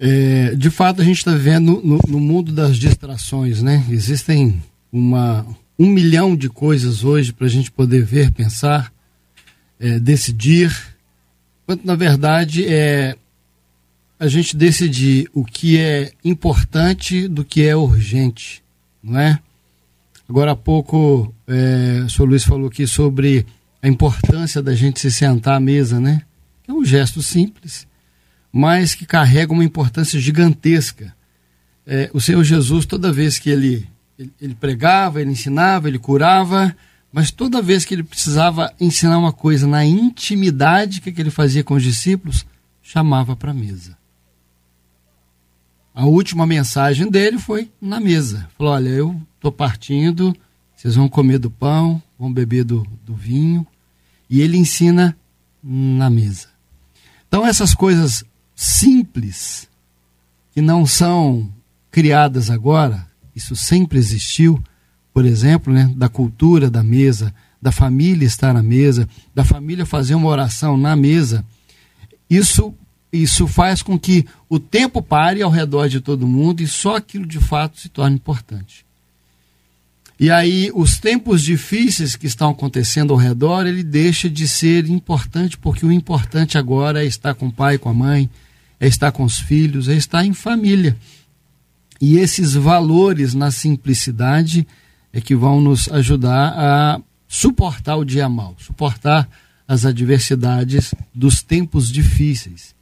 É, 0.00 0.56
de 0.56 0.68
fato, 0.68 1.00
a 1.00 1.04
gente 1.04 1.18
está 1.18 1.30
vivendo 1.30 1.80
no, 1.84 2.00
no 2.08 2.18
mundo 2.18 2.50
das 2.50 2.76
distrações, 2.76 3.62
né? 3.62 3.86
Existem 3.88 4.60
uma, 4.92 5.46
um 5.78 5.86
milhão 5.86 6.34
de 6.34 6.48
coisas 6.48 7.04
hoje 7.04 7.32
para 7.32 7.46
a 7.46 7.48
gente 7.48 7.70
poder 7.70 8.04
ver, 8.04 8.32
pensar, 8.32 8.92
é, 9.78 10.00
decidir, 10.00 10.76
quanto 11.64 11.86
na 11.86 11.94
verdade 11.94 12.66
é 12.66 13.16
a 14.18 14.26
gente 14.26 14.56
decidir 14.56 15.30
o 15.32 15.44
que 15.44 15.78
é 15.78 16.10
importante 16.24 17.28
do 17.28 17.44
que 17.44 17.62
é 17.62 17.76
urgente, 17.76 18.60
não 19.00 19.20
é? 19.20 19.38
Agora 20.28 20.50
há 20.50 20.56
pouco 20.56 21.32
é, 21.46 22.02
o 22.04 22.10
senhor 22.10 22.28
Luiz 22.28 22.42
falou 22.42 22.66
aqui 22.66 22.88
sobre 22.88 23.46
a 23.82 23.88
importância 23.88 24.62
da 24.62 24.74
gente 24.74 25.00
se 25.00 25.10
sentar 25.10 25.56
à 25.56 25.60
mesa, 25.60 25.98
né? 25.98 26.22
É 26.68 26.72
um 26.72 26.84
gesto 26.84 27.22
simples, 27.22 27.86
mas 28.52 28.94
que 28.94 29.06
carrega 29.06 29.52
uma 29.52 29.64
importância 29.64 30.20
gigantesca. 30.20 31.14
É, 31.86 32.10
o 32.12 32.20
Senhor 32.20 32.44
Jesus, 32.44 32.84
toda 32.84 33.12
vez 33.12 33.38
que 33.38 33.50
ele, 33.50 33.88
ele, 34.18 34.32
ele 34.40 34.54
pregava, 34.54 35.20
ele 35.20 35.30
ensinava, 35.30 35.88
ele 35.88 35.98
curava, 35.98 36.74
mas 37.12 37.30
toda 37.30 37.62
vez 37.62 37.84
que 37.84 37.94
ele 37.94 38.04
precisava 38.04 38.72
ensinar 38.78 39.18
uma 39.18 39.32
coisa 39.32 39.66
na 39.66 39.84
intimidade, 39.84 41.00
que, 41.00 41.10
que 41.10 41.20
ele 41.20 41.30
fazia 41.30 41.64
com 41.64 41.74
os 41.74 41.82
discípulos? 41.82 42.46
Chamava 42.82 43.34
para 43.34 43.50
a 43.50 43.54
mesa. 43.54 43.98
A 45.94 46.06
última 46.06 46.46
mensagem 46.46 47.10
dele 47.10 47.38
foi 47.38 47.70
na 47.80 47.98
mesa. 47.98 48.48
Falou: 48.56 48.72
Olha, 48.74 48.88
eu 48.88 49.20
estou 49.36 49.50
partindo, 49.50 50.34
vocês 50.76 50.94
vão 50.94 51.08
comer 51.08 51.38
do 51.38 51.50
pão, 51.50 52.00
vão 52.20 52.30
beber 52.30 52.64
do, 52.64 52.86
do 53.02 53.14
vinho. 53.14 53.66
E 54.28 54.42
ele 54.42 54.58
ensina 54.58 55.16
na 55.64 56.10
mesa. 56.10 56.48
Então, 57.26 57.46
essas 57.46 57.72
coisas 57.72 58.22
simples, 58.54 59.66
que 60.52 60.60
não 60.60 60.84
são 60.84 61.50
criadas 61.90 62.50
agora, 62.50 63.06
isso 63.34 63.56
sempre 63.56 63.98
existiu, 63.98 64.62
por 65.14 65.24
exemplo, 65.24 65.72
né, 65.72 65.90
da 65.96 66.08
cultura 66.08 66.70
da 66.70 66.82
mesa, 66.82 67.34
da 67.60 67.72
família 67.72 68.26
estar 68.26 68.52
na 68.52 68.62
mesa, 68.62 69.08
da 69.34 69.44
família 69.44 69.86
fazer 69.86 70.14
uma 70.14 70.28
oração 70.28 70.76
na 70.76 70.94
mesa, 70.94 71.44
isso, 72.28 72.74
isso 73.12 73.46
faz 73.46 73.82
com 73.82 73.98
que 73.98 74.26
o 74.48 74.60
tempo 74.60 75.02
pare 75.02 75.42
ao 75.42 75.50
redor 75.50 75.88
de 75.88 76.00
todo 76.00 76.28
mundo 76.28 76.62
e 76.62 76.68
só 76.68 76.96
aquilo 76.96 77.26
de 77.26 77.40
fato 77.40 77.80
se 77.80 77.88
torne 77.88 78.16
importante. 78.16 78.84
E 80.20 80.30
aí, 80.30 80.70
os 80.74 80.98
tempos 80.98 81.42
difíceis 81.42 82.14
que 82.14 82.26
estão 82.26 82.50
acontecendo 82.50 83.10
ao 83.10 83.18
redor, 83.18 83.66
ele 83.66 83.82
deixa 83.82 84.28
de 84.28 84.46
ser 84.46 84.86
importante, 84.86 85.56
porque 85.56 85.86
o 85.86 85.90
importante 85.90 86.58
agora 86.58 87.02
é 87.02 87.06
estar 87.06 87.32
com 87.32 87.46
o 87.46 87.52
pai, 87.52 87.78
com 87.78 87.88
a 87.88 87.94
mãe, 87.94 88.28
é 88.78 88.86
estar 88.86 89.12
com 89.12 89.24
os 89.24 89.38
filhos, 89.38 89.88
é 89.88 89.94
estar 89.94 90.22
em 90.22 90.34
família. 90.34 90.94
E 91.98 92.18
esses 92.18 92.52
valores 92.52 93.32
na 93.32 93.50
simplicidade 93.50 94.66
é 95.10 95.22
que 95.22 95.34
vão 95.34 95.58
nos 95.58 95.90
ajudar 95.90 96.52
a 96.54 97.00
suportar 97.26 97.96
o 97.96 98.04
dia 98.04 98.28
mal, 98.28 98.54
suportar 98.58 99.26
as 99.66 99.86
adversidades 99.86 100.94
dos 101.14 101.42
tempos 101.42 101.90
difíceis. 101.90 102.74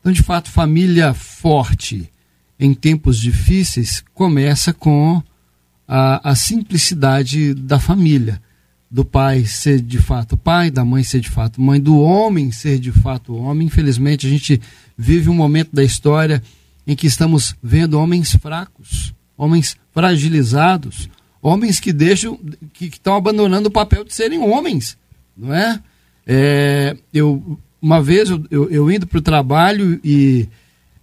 Então, 0.00 0.10
de 0.10 0.24
fato, 0.24 0.50
família 0.50 1.14
forte 1.14 2.10
em 2.58 2.74
tempos 2.74 3.20
difíceis 3.20 4.02
começa 4.12 4.72
com 4.72 5.22
a, 5.92 6.30
a 6.30 6.36
simplicidade 6.36 7.52
da 7.52 7.80
família. 7.80 8.40
Do 8.88 9.04
pai 9.04 9.44
ser 9.44 9.80
de 9.80 9.98
fato 9.98 10.36
pai, 10.36 10.70
da 10.70 10.84
mãe 10.84 11.02
ser 11.02 11.20
de 11.20 11.28
fato 11.28 11.60
mãe, 11.60 11.80
do 11.80 11.98
homem 11.98 12.52
ser 12.52 12.78
de 12.78 12.92
fato 12.92 13.34
homem. 13.34 13.66
Infelizmente, 13.66 14.26
a 14.26 14.30
gente 14.30 14.60
vive 14.96 15.28
um 15.28 15.34
momento 15.34 15.70
da 15.72 15.82
história 15.82 16.40
em 16.86 16.94
que 16.94 17.08
estamos 17.08 17.56
vendo 17.62 17.98
homens 17.98 18.32
fracos, 18.32 19.12
homens 19.36 19.76
fragilizados, 19.92 21.08
homens 21.42 21.80
que 21.80 21.92
deixam, 21.92 22.38
que 22.72 22.86
estão 22.86 23.14
abandonando 23.14 23.68
o 23.68 23.72
papel 23.72 24.04
de 24.04 24.14
serem 24.14 24.40
homens, 24.40 24.96
não 25.36 25.52
é? 25.52 25.80
É, 26.26 26.96
eu 27.12 27.58
uma 27.82 28.02
vez 28.02 28.28
eu, 28.28 28.44
eu, 28.50 28.70
eu 28.70 28.90
indo 28.90 29.06
para 29.06 29.18
o 29.18 29.22
trabalho 29.22 29.98
e 30.04 30.46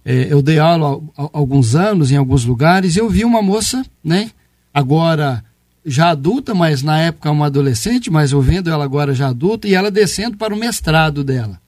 é, 0.04 0.32
eu 0.32 0.40
dei 0.40 0.58
aula 0.58 1.02
há, 1.16 1.24
há 1.24 1.30
alguns 1.32 1.74
anos 1.74 2.10
em 2.10 2.16
alguns 2.16 2.44
lugares 2.44 2.96
eu 2.96 3.10
vi 3.10 3.24
uma 3.24 3.42
moça, 3.42 3.84
né? 4.02 4.30
Agora 4.72 5.44
já 5.84 6.10
adulta, 6.10 6.54
mas 6.54 6.82
na 6.82 6.98
época 6.98 7.30
uma 7.30 7.46
adolescente, 7.46 8.10
mas 8.10 8.32
eu 8.32 8.40
vendo 8.40 8.70
ela 8.70 8.84
agora 8.84 9.14
já 9.14 9.28
adulta 9.28 9.66
e 9.66 9.74
ela 9.74 9.90
descendo 9.90 10.36
para 10.36 10.54
o 10.54 10.58
mestrado 10.58 11.24
dela, 11.24 11.60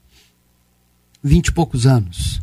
vinte 1.23 1.47
e 1.47 1.51
poucos 1.51 1.87
anos. 1.87 2.41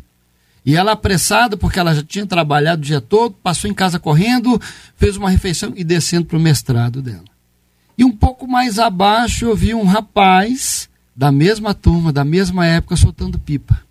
E 0.65 0.75
ela 0.75 0.91
apressada, 0.91 1.55
porque 1.55 1.79
ela 1.79 1.95
já 1.95 2.03
tinha 2.03 2.25
trabalhado 2.25 2.81
o 2.81 2.85
dia 2.85 2.99
todo, 3.01 3.33
passou 3.41 3.69
em 3.69 3.73
casa 3.73 3.97
correndo, 3.97 4.61
fez 4.95 5.15
uma 5.15 5.29
refeição 5.29 5.73
e 5.75 5.83
descendo 5.83 6.25
para 6.25 6.37
o 6.37 6.41
mestrado 6.41 7.01
dela. 7.01 7.23
E 7.97 8.03
um 8.03 8.11
pouco 8.11 8.47
mais 8.47 8.77
abaixo 8.77 9.45
eu 9.45 9.55
vi 9.55 9.73
um 9.73 9.85
rapaz 9.85 10.89
da 11.15 11.31
mesma 11.31 11.73
turma, 11.73 12.13
da 12.13 12.23
mesma 12.23 12.65
época, 12.65 12.95
soltando 12.95 13.39
pipa. 13.39 13.81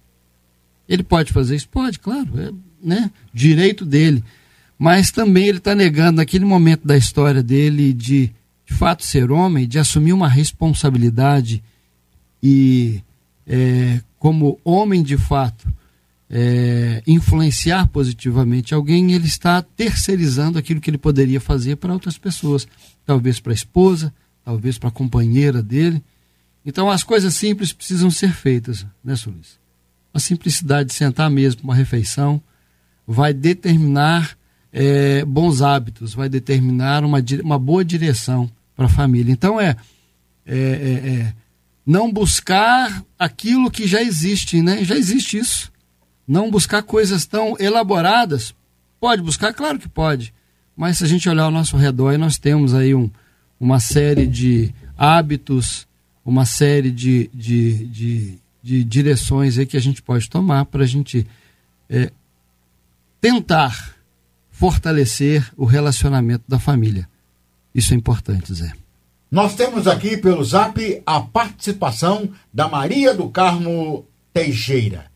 Ele 0.89 1.03
pode 1.03 1.33
fazer 1.33 1.57
isso? 1.57 1.69
Pode, 1.69 1.99
claro, 1.99 2.29
é 2.41 2.51
né, 2.83 3.11
direito 3.35 3.85
dele. 3.85 4.25
Mas 4.79 5.11
também 5.11 5.49
ele 5.49 5.59
está 5.59 5.75
negando, 5.75 6.19
naquele 6.19 6.45
momento 6.45 6.87
da 6.87 6.97
história 6.97 7.43
dele, 7.43 7.93
de 7.93 8.33
de 8.69 8.75
fato 8.75 9.03
ser 9.03 9.31
homem, 9.31 9.67
de 9.67 9.79
assumir 9.79 10.13
uma 10.13 10.29
responsabilidade 10.29 11.63
e, 12.43 13.03
é, 13.47 14.03
como 14.19 14.61
homem 14.63 15.03
de 15.03 15.17
fato, 15.17 15.67
é, 16.29 17.03
influenciar 17.07 17.87
positivamente 17.87 18.75
alguém, 18.75 19.13
ele 19.13 19.27
está 19.27 19.63
terceirizando 19.63 20.59
aquilo 20.59 20.83
que 20.83 20.91
ele 20.91 20.99
poderia 20.99 21.41
fazer 21.41 21.77
para 21.77 21.95
outras 21.95 22.19
pessoas, 22.19 22.69
talvez 23.07 23.41
para 23.41 23.53
a 23.53 23.55
esposa, 23.55 24.13
talvez 24.45 24.77
para 24.77 24.91
a 24.91 24.93
companheira 24.93 25.63
dele. 25.63 26.05
Então 26.63 26.91
as 26.91 27.03
coisas 27.03 27.35
simples 27.35 27.73
precisam 27.73 28.11
ser 28.11 28.35
feitas, 28.35 28.85
né, 29.03 29.17
Sulis? 29.17 29.59
A 30.13 30.21
simplicidade 30.21 30.91
de 30.91 30.95
sentar 30.95 31.31
mesmo 31.31 31.63
uma 31.65 31.75
refeição 31.75 32.43
vai 33.07 33.33
determinar 33.33 34.37
é, 34.73 35.25
bons 35.25 35.63
hábitos, 35.63 36.15
vai 36.15 36.29
determinar 36.29 37.05
uma, 37.05 37.19
uma 37.43 37.59
boa 37.59 37.85
direção 37.85 38.51
para 38.77 38.87
a 38.87 38.91
família. 38.91 39.33
Então 39.33 39.61
é, 39.61 39.77
é, 40.47 40.57
é, 40.57 41.11
é, 41.11 41.35
não 41.85 42.13
buscar 42.13 43.05
aquilo 43.19 43.71
que 43.71 43.87
já 43.87 44.03
existe, 44.03 44.63
né? 44.63 44.85
Já 44.85 44.97
existe 44.97 45.39
isso. 45.39 45.73
Não 46.27 46.51
buscar 46.51 46.83
coisas 46.83 47.25
tão 47.25 47.57
elaboradas. 47.59 48.55
Pode 49.01 49.23
buscar, 49.23 49.55
claro 49.55 49.79
que 49.79 49.89
pode. 49.89 50.33
Mas 50.77 50.99
se 50.99 51.05
a 51.05 51.09
gente 51.09 51.29
olhar 51.29 51.45
ao 51.45 51.51
nosso 51.51 51.77
redor, 51.77 52.17
nós 52.19 52.39
temos 52.39 52.75
aí 52.75 52.95
um, 52.95 53.11
uma 53.59 53.81
série 53.81 54.27
de 54.27 54.73
hábitos, 54.97 55.89
uma 56.25 56.45
série 56.45 56.91
de, 56.91 57.31
de, 57.33 57.87
de, 57.87 58.39
de 58.63 58.85
direções 58.85 59.59
aí 59.59 59.67
que 59.67 59.77
a 59.77 59.81
gente 59.81 60.03
pode 60.03 60.29
tomar 60.29 60.67
para 60.67 60.85
a 60.85 60.87
gente 60.87 61.27
é, 61.89 62.13
tentar 63.21 63.98
fortalecer 64.59 65.49
o 65.57 65.65
relacionamento 65.65 66.43
da 66.49 66.59
família. 66.59 67.09
Isso 67.73 67.95
é 67.95 67.97
importante, 67.97 68.53
Zé. 68.53 68.73
Nós 69.31 69.55
temos 69.55 69.87
aqui 69.87 70.17
pelo 70.17 70.43
zap 70.43 71.01
a 71.07 71.21
participação 71.21 72.29
da 72.53 72.67
Maria 72.67 73.15
do 73.15 73.29
Carmo 73.29 74.05
Teixeira. 74.35 75.07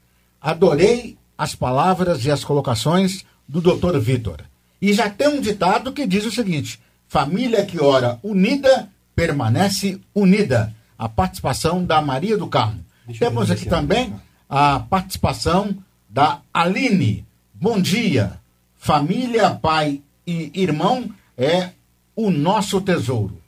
Adorei 0.41 1.19
as 1.37 1.57
palavras 1.57 2.25
e 2.25 2.31
as 2.31 2.45
colocações 2.45 3.25
do 3.49 3.61
doutor 3.61 3.99
Vitor. 3.99 4.43
E 4.81 4.93
já 4.93 5.11
tem 5.11 5.27
um 5.27 5.41
ditado 5.41 5.93
que 5.93 6.07
diz 6.07 6.25
o 6.25 6.31
seguinte: 6.31 6.79
família 7.09 7.67
que 7.67 7.83
ora 7.83 8.21
unida 8.23 8.89
permanece 9.17 10.01
unida. 10.15 10.73
A 10.97 11.09
participação 11.09 11.85
da 11.85 12.01
Maria 12.01 12.39
do 12.39 12.47
Carmo. 12.47 12.85
Deixa 13.07 13.25
Temos 13.25 13.51
aqui 13.51 13.67
também 13.67 14.15
a 14.49 14.79
participação 14.79 15.77
da 16.09 16.41
Aline. 16.55 17.27
Bom 17.53 17.81
dia. 17.81 18.41
Família, 18.85 19.49
pai 19.49 20.03
e 20.27 20.51
irmão 20.61 21.09
é 21.39 21.71
o 22.17 22.33
nosso 22.33 22.81
tesouro. 22.81 23.39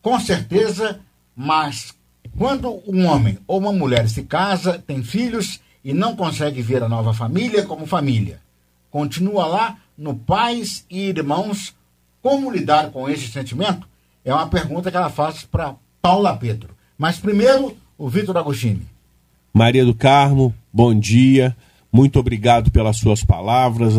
Com 0.00 0.20
certeza, 0.20 1.00
mas 1.34 1.92
quando 2.38 2.80
um 2.86 3.04
homem 3.04 3.36
ou 3.44 3.58
uma 3.58 3.72
mulher 3.72 4.08
se 4.08 4.22
casa, 4.22 4.78
tem 4.78 5.02
filhos 5.02 5.60
e 5.84 5.92
não 5.92 6.14
consegue 6.14 6.62
ver 6.62 6.80
a 6.80 6.88
nova 6.88 7.12
família 7.12 7.64
como 7.64 7.88
família, 7.88 8.38
continua 8.88 9.46
lá 9.48 9.78
no 9.98 10.14
pais 10.14 10.86
e 10.88 11.08
irmãos, 11.08 11.74
como 12.22 12.48
lidar 12.48 12.92
com 12.92 13.08
esse 13.08 13.26
sentimento? 13.26 13.88
É 14.24 14.32
uma 14.32 14.46
pergunta 14.46 14.92
que 14.92 14.96
ela 14.96 15.10
faz 15.10 15.42
para 15.42 15.74
Paula 16.00 16.36
Pedro. 16.36 16.70
Mas 16.96 17.18
primeiro, 17.18 17.76
o 17.98 18.08
Vitor 18.08 18.36
Agostini. 18.36 18.86
Maria 19.52 19.84
do 19.84 19.92
Carmo, 19.92 20.54
bom 20.72 20.94
dia. 20.94 21.56
Muito 21.92 22.20
obrigado 22.20 22.70
pelas 22.70 22.96
suas 22.96 23.24
palavras. 23.24 23.94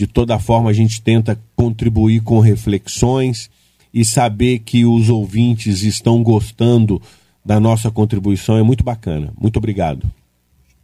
De 0.00 0.06
toda 0.06 0.38
forma, 0.38 0.70
a 0.70 0.72
gente 0.72 1.02
tenta 1.02 1.38
contribuir 1.54 2.22
com 2.22 2.40
reflexões 2.40 3.50
e 3.92 4.02
saber 4.02 4.60
que 4.60 4.86
os 4.86 5.10
ouvintes 5.10 5.82
estão 5.82 6.22
gostando 6.22 7.02
da 7.44 7.60
nossa 7.60 7.90
contribuição 7.90 8.56
é 8.56 8.62
muito 8.62 8.82
bacana. 8.82 9.30
Muito 9.38 9.58
obrigado. 9.58 10.10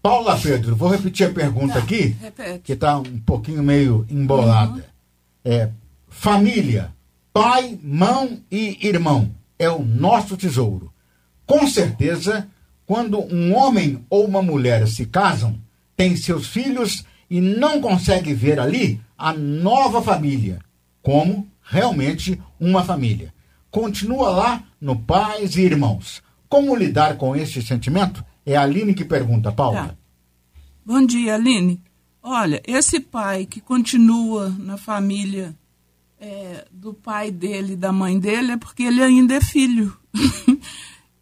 Paula 0.02 0.38
Pedro, 0.38 0.76
vou 0.76 0.90
repetir 0.90 1.28
a 1.28 1.32
pergunta 1.32 1.72
tá, 1.72 1.78
aqui, 1.78 2.14
repete. 2.20 2.58
que 2.62 2.72
está 2.74 2.98
um 2.98 3.18
pouquinho 3.20 3.62
meio 3.62 4.04
embolada. 4.10 4.74
Uhum. 4.74 4.82
É, 5.42 5.70
família, 6.10 6.92
pai, 7.32 7.78
mão 7.82 8.38
e 8.52 8.86
irmão 8.86 9.30
é 9.58 9.70
o 9.70 9.82
nosso 9.82 10.36
tesouro. 10.36 10.92
Com 11.46 11.66
certeza, 11.66 12.46
quando 12.84 13.18
um 13.34 13.56
homem 13.56 13.98
ou 14.10 14.26
uma 14.26 14.42
mulher 14.42 14.86
se 14.86 15.06
casam, 15.06 15.58
tem 15.96 16.14
seus 16.16 16.48
filhos 16.48 17.02
e 17.28 17.40
não 17.40 17.80
consegue 17.80 18.32
ver 18.32 18.58
ali 18.58 19.00
a 19.16 19.32
nova 19.32 20.02
família, 20.02 20.60
como 21.02 21.48
realmente 21.62 22.40
uma 22.58 22.84
família. 22.84 23.34
Continua 23.70 24.30
lá 24.30 24.62
no 24.80 24.96
Pais 24.96 25.56
e 25.56 25.62
Irmãos. 25.62 26.22
Como 26.48 26.76
lidar 26.76 27.16
com 27.16 27.34
esse 27.34 27.60
sentimento? 27.62 28.24
É 28.44 28.56
a 28.56 28.62
Aline 28.62 28.94
que 28.94 29.04
pergunta, 29.04 29.50
Paula. 29.50 29.88
Tá. 29.88 29.96
Bom 30.84 31.04
dia, 31.04 31.34
Aline. 31.34 31.80
Olha, 32.22 32.62
esse 32.66 33.00
pai 33.00 33.44
que 33.46 33.60
continua 33.60 34.48
na 34.58 34.76
família 34.76 35.54
é, 36.20 36.64
do 36.70 36.94
pai 36.94 37.30
dele 37.30 37.74
e 37.74 37.76
da 37.76 37.92
mãe 37.92 38.18
dele 38.18 38.52
é 38.52 38.56
porque 38.56 38.84
ele 38.84 39.02
ainda 39.02 39.34
é 39.34 39.40
filho. 39.40 39.96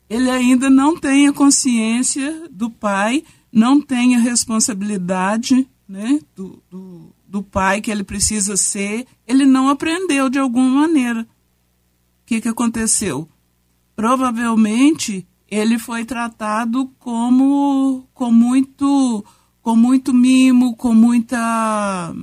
ele 0.08 0.30
ainda 0.30 0.70
não 0.70 0.98
tem 0.98 1.26
a 1.26 1.32
consciência 1.32 2.48
do 2.50 2.70
pai, 2.70 3.24
não 3.50 3.80
tem 3.80 4.16
a 4.16 4.20
responsabilidade 4.20 5.68
né, 5.88 6.18
do, 6.34 6.62
do, 6.70 7.14
do 7.26 7.42
pai 7.42 7.80
que 7.80 7.90
ele 7.90 8.04
precisa 8.04 8.56
ser, 8.56 9.06
ele 9.26 9.44
não 9.44 9.68
aprendeu 9.68 10.28
de 10.28 10.38
alguma 10.38 10.80
maneira. 10.80 11.22
O 11.22 11.26
que, 12.26 12.40
que 12.40 12.48
aconteceu? 12.48 13.28
Provavelmente 13.94 15.26
ele 15.48 15.78
foi 15.78 16.04
tratado 16.04 16.90
como 16.98 18.08
com 18.12 18.32
muito 18.32 19.24
com 19.62 19.76
muito 19.76 20.12
mimo, 20.12 20.74
com 20.76 20.92
muita 20.92 22.14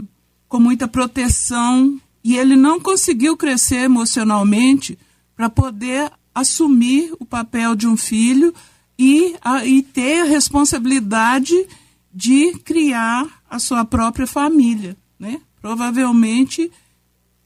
com 0.48 0.60
muita 0.60 0.88
proteção 0.88 2.00
e 2.24 2.36
ele 2.36 2.56
não 2.56 2.80
conseguiu 2.80 3.38
crescer 3.38 3.84
emocionalmente 3.84 4.98
para 5.36 5.50
poder 5.50 6.12
assumir 6.34 7.14
o 7.20 7.26
papel 7.26 7.76
de 7.76 7.88
um 7.88 7.98
filho 7.98 8.54
e, 8.98 9.36
a, 9.42 9.66
e 9.66 9.82
ter 9.82 10.22
a 10.22 10.26
responsabilidade 10.26 11.68
de 12.14 12.54
criar 12.60 13.40
a 13.52 13.60
sua 13.60 13.86
própria 13.86 14.26
família 14.26 14.98
né? 15.22 15.40
Provavelmente 15.61 16.72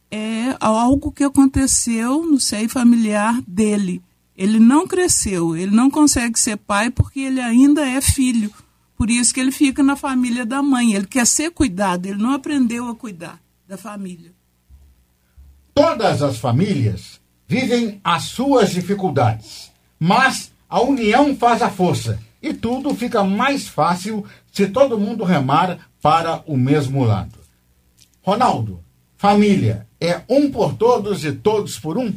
é 0.10 0.56
algo 0.62 1.12
que 1.12 1.26
aconteceu 1.26 2.26
no 2.26 2.40
seio 2.40 2.70
familiar 2.70 3.42
dele. 3.46 4.02
Ele 4.38 4.60
não 4.60 4.88
cresceu, 4.88 5.58
ele 5.58 5.76
não 5.76 5.92
consegue 5.92 6.40
ser 6.40 6.56
pai 6.56 6.90
porque 6.90 7.20
ele 7.20 7.42
ainda 7.42 7.86
é 7.86 8.00
filho. 8.00 8.50
Por 8.96 9.10
isso 9.10 9.34
que 9.34 9.42
ele 9.42 9.52
fica 9.52 9.84
na 9.84 9.98
família 9.98 10.46
da 10.46 10.64
mãe. 10.64 10.94
Ele 10.94 11.06
quer 11.06 11.28
ser 11.28 11.52
cuidado, 11.52 12.06
ele 12.06 12.22
não 12.22 12.32
aprendeu 12.32 12.88
a 12.88 12.96
cuidar 12.96 13.42
da 13.68 13.78
família. 13.78 14.32
Todas 15.74 16.22
as 16.22 16.38
famílias 16.38 17.20
vivem 17.46 18.00
as 18.02 18.24
suas 18.24 18.72
dificuldades, 18.72 19.70
mas 20.00 20.50
a 20.70 20.82
união 20.82 21.36
faz 21.36 21.62
a 21.62 21.70
força 21.70 22.18
e 22.46 22.54
tudo 22.54 22.94
fica 22.94 23.24
mais 23.24 23.68
fácil 23.68 24.24
se 24.52 24.68
todo 24.68 25.00
mundo 25.00 25.24
remar 25.24 25.80
para 26.00 26.44
o 26.46 26.56
mesmo 26.56 27.04
lado. 27.04 27.40
Ronaldo, 28.22 28.80
família 29.18 29.88
é 30.00 30.22
um 30.30 30.52
por 30.52 30.76
todos 30.76 31.26
e 31.26 31.32
todos 31.32 31.80
por 31.80 31.98
um? 31.98 32.14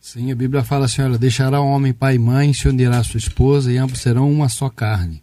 Sim, 0.00 0.30
a 0.30 0.36
Bíblia 0.36 0.62
fala 0.62 0.84
assim: 0.84 1.02
olha, 1.02 1.18
deixará 1.18 1.60
o 1.60 1.66
homem 1.66 1.92
pai 1.92 2.14
e 2.14 2.18
mãe, 2.18 2.52
se 2.54 2.68
unirá 2.68 2.98
a 2.98 3.04
sua 3.04 3.18
esposa, 3.18 3.72
e 3.72 3.76
ambos 3.76 4.00
serão 4.00 4.30
uma 4.30 4.48
só 4.48 4.70
carne. 4.70 5.20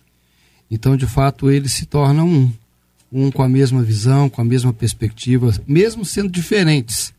Então, 0.70 0.98
de 0.98 1.08
fato, 1.08 1.50
eles 1.50 1.72
se 1.72 1.86
tornam 1.86 2.28
um. 2.28 2.52
Um 3.16 3.32
com 3.32 3.44
a 3.44 3.48
mesma 3.48 3.82
visão, 3.82 4.28
com 4.28 4.42
a 4.42 4.44
mesma 4.44 4.74
perspectiva, 4.74 5.54
mesmo 5.68 6.04
sendo 6.04 6.30
diferentes. 6.30 7.14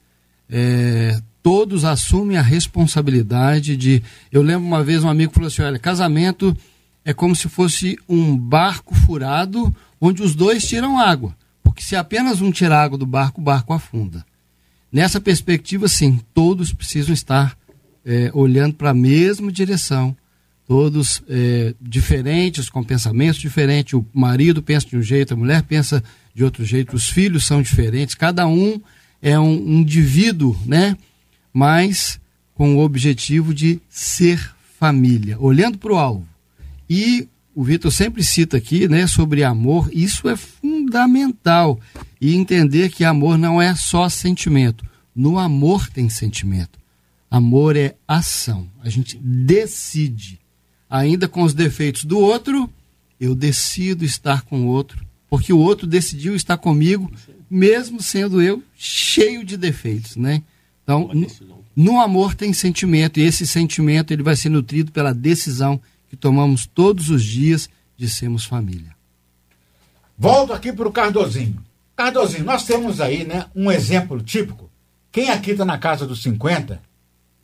É, 0.50 1.18
todos 1.40 1.84
assumem 1.84 2.36
a 2.36 2.42
responsabilidade 2.42 3.76
de. 3.76 4.02
Eu 4.30 4.42
lembro 4.42 4.66
uma 4.66 4.82
vez 4.82 5.02
um 5.02 5.08
amigo 5.08 5.32
falou 5.32 5.46
assim: 5.46 5.62
olha, 5.62 5.78
casamento 5.78 6.54
é 7.04 7.12
como 7.12 7.36
se 7.36 7.48
fosse 7.48 7.98
um 8.08 8.36
barco 8.36 8.94
furado 8.94 9.74
onde 10.00 10.22
os 10.22 10.34
dois 10.34 10.66
tiram 10.66 10.98
água 10.98 11.34
porque 11.74 11.82
se 11.82 11.96
apenas 11.96 12.40
um 12.40 12.52
tirar 12.52 12.84
água 12.84 12.96
do 12.96 13.04
barco, 13.04 13.40
o 13.40 13.44
barco 13.44 13.72
afunda. 13.72 14.24
Nessa 14.92 15.20
perspectiva, 15.20 15.88
sim, 15.88 16.20
todos 16.32 16.72
precisam 16.72 17.12
estar 17.12 17.58
é, 18.06 18.30
olhando 18.32 18.74
para 18.74 18.90
a 18.90 18.94
mesma 18.94 19.50
direção, 19.50 20.16
todos 20.68 21.20
é, 21.28 21.74
diferentes, 21.80 22.70
com 22.70 22.84
pensamentos 22.84 23.40
diferentes. 23.40 23.94
O 23.94 24.06
marido 24.14 24.62
pensa 24.62 24.86
de 24.86 24.96
um 24.96 25.02
jeito, 25.02 25.34
a 25.34 25.36
mulher 25.36 25.64
pensa 25.64 26.02
de 26.32 26.44
outro 26.44 26.64
jeito, 26.64 26.94
os 26.94 27.10
filhos 27.10 27.44
são 27.44 27.60
diferentes, 27.60 28.14
cada 28.14 28.46
um 28.46 28.80
é 29.20 29.36
um 29.36 29.52
indivíduo, 29.52 30.56
né? 30.64 30.96
Mas 31.52 32.20
com 32.54 32.76
o 32.76 32.84
objetivo 32.84 33.52
de 33.52 33.80
ser 33.88 34.54
família, 34.78 35.36
olhando 35.40 35.76
para 35.76 35.92
o 35.92 35.98
alvo. 35.98 36.33
E 36.88 37.28
o 37.54 37.62
Vitor 37.62 37.92
sempre 37.92 38.24
cita 38.24 38.56
aqui, 38.56 38.88
né, 38.88 39.06
sobre 39.06 39.44
amor, 39.44 39.88
isso 39.92 40.28
é 40.28 40.36
fundamental. 40.36 41.78
E 42.20 42.34
entender 42.34 42.90
que 42.90 43.04
amor 43.04 43.38
não 43.38 43.62
é 43.62 43.74
só 43.74 44.08
sentimento. 44.08 44.84
No 45.14 45.38
amor 45.38 45.88
tem 45.88 46.08
sentimento. 46.08 46.78
Amor 47.30 47.76
é 47.76 47.94
ação. 48.06 48.68
A 48.82 48.88
gente 48.88 49.16
decide. 49.18 50.40
Ainda 50.90 51.28
com 51.28 51.42
os 51.42 51.54
defeitos 51.54 52.04
do 52.04 52.18
outro, 52.18 52.68
eu 53.20 53.34
decido 53.34 54.04
estar 54.04 54.42
com 54.42 54.62
o 54.62 54.66
outro, 54.66 55.04
porque 55.28 55.52
o 55.52 55.58
outro 55.58 55.86
decidiu 55.86 56.34
estar 56.34 56.56
comigo, 56.56 57.10
mesmo 57.50 58.02
sendo 58.02 58.42
eu 58.42 58.62
cheio 58.76 59.44
de 59.44 59.56
defeitos, 59.56 60.16
né? 60.16 60.42
Então, 60.82 61.10
no 61.74 62.00
amor 62.00 62.34
tem 62.34 62.52
sentimento, 62.52 63.18
e 63.18 63.22
esse 63.22 63.46
sentimento 63.46 64.12
ele 64.12 64.22
vai 64.22 64.36
ser 64.36 64.48
nutrido 64.48 64.92
pela 64.92 65.14
decisão 65.14 65.80
que 66.14 66.20
tomamos 66.20 66.64
todos 66.64 67.10
os 67.10 67.24
dias 67.24 67.68
de 67.96 68.08
sermos 68.08 68.44
família. 68.44 68.94
Volto 70.16 70.52
aqui 70.52 70.72
para 70.72 70.88
o 70.88 70.92
Cardozinho. 70.92 71.60
Cardozinho, 71.96 72.44
nós 72.44 72.64
temos 72.64 73.00
aí 73.00 73.24
né, 73.24 73.46
um 73.54 73.70
exemplo 73.70 74.22
típico. 74.22 74.70
Quem 75.10 75.30
aqui 75.30 75.50
está 75.50 75.64
na 75.64 75.76
casa 75.76 76.06
dos 76.06 76.22
50 76.22 76.80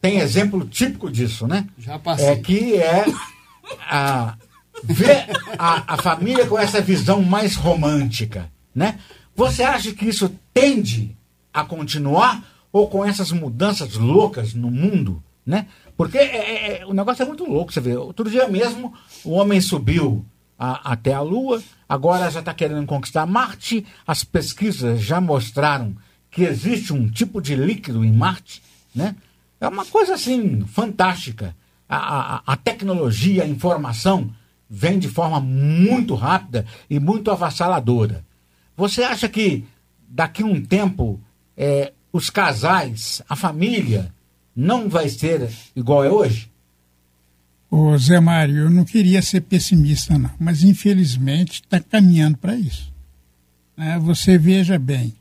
tem 0.01 0.19
exemplo 0.21 0.65
típico 0.65 1.11
disso, 1.11 1.47
né? 1.47 1.67
Já 1.79 1.99
passei. 1.99 2.27
É 2.27 2.37
que 2.37 2.77
é 2.77 3.05
a, 3.89 4.37
ver 4.85 5.27
a, 5.59 5.95
a 5.95 5.97
família 6.03 6.47
com 6.47 6.59
essa 6.59 6.81
visão 6.81 7.23
mais 7.23 7.57
romântica, 7.57 8.51
né? 8.75 8.99
Você 9.35 9.63
acha 9.63 9.93
que 9.93 10.07
isso 10.07 10.33
tende 10.55 11.17
a 11.53 11.65
continuar 11.65 12.45
ou 12.73 12.89
com 12.89 13.05
essas 13.05 13.33
mudanças 13.33 13.95
loucas 13.95 14.55
no 14.55 14.71
mundo, 14.71 15.23
né? 15.45 15.67
Porque 16.01 16.17
é, 16.17 16.23
é, 16.23 16.81
é, 16.81 16.87
o 16.87 16.95
negócio 16.95 17.23
é 17.23 17.27
muito 17.27 17.45
louco, 17.45 17.71
você 17.71 17.79
vê. 17.79 17.95
Outro 17.95 18.31
dia 18.31 18.49
mesmo, 18.49 18.95
o 19.23 19.33
homem 19.33 19.61
subiu 19.61 20.25
a, 20.59 20.93
até 20.93 21.13
a 21.13 21.21
Lua, 21.21 21.63
agora 21.87 22.31
já 22.31 22.41
está 22.41 22.55
querendo 22.55 22.87
conquistar 22.87 23.27
Marte. 23.27 23.85
As 24.07 24.25
pesquisas 24.25 25.03
já 25.03 25.21
mostraram 25.21 25.95
que 26.31 26.45
existe 26.45 26.95
um 26.95 27.07
tipo 27.07 27.39
de 27.39 27.55
líquido 27.55 28.03
em 28.03 28.11
Marte, 28.11 28.63
né? 28.95 29.15
É 29.61 29.69
uma 29.69 29.85
coisa 29.85 30.15
assim 30.15 30.65
fantástica. 30.65 31.55
A, 31.87 32.37
a, 32.37 32.43
a 32.47 32.57
tecnologia, 32.57 33.43
a 33.43 33.47
informação 33.47 34.31
vem 34.71 34.99
de 34.99 35.09
forma 35.09 35.39
muito 35.39 36.15
rápida 36.15 36.65
e 36.89 36.99
muito 36.99 37.31
avassaladora. 37.31 38.25
Você 38.75 39.03
acha 39.03 39.29
que 39.29 39.67
daqui 40.09 40.43
a 40.43 40.47
um 40.47 40.65
tempo 40.65 41.21
é, 41.55 41.93
os 42.11 42.31
casais, 42.31 43.21
a 43.29 43.37
família, 43.37 44.11
não 44.55 44.89
vai 44.89 45.09
ser 45.09 45.49
igual 45.75 46.05
é 46.05 46.11
hoje? 46.11 46.51
Ô 47.71 47.97
Zé 47.97 48.19
Mário, 48.19 48.57
eu 48.57 48.71
não 48.71 48.85
queria 48.85 49.23
ser 49.23 49.43
pessimista, 49.43 50.19
não, 50.19 50.31
mas 50.39 50.65
infelizmente 50.65 51.63
está 51.63 51.79
caminhando 51.79 52.37
para 52.37 52.57
isso. 52.57 52.93
É, 53.77 53.99
você 53.99 54.37
veja 54.37 54.79
bem, 54.79 55.15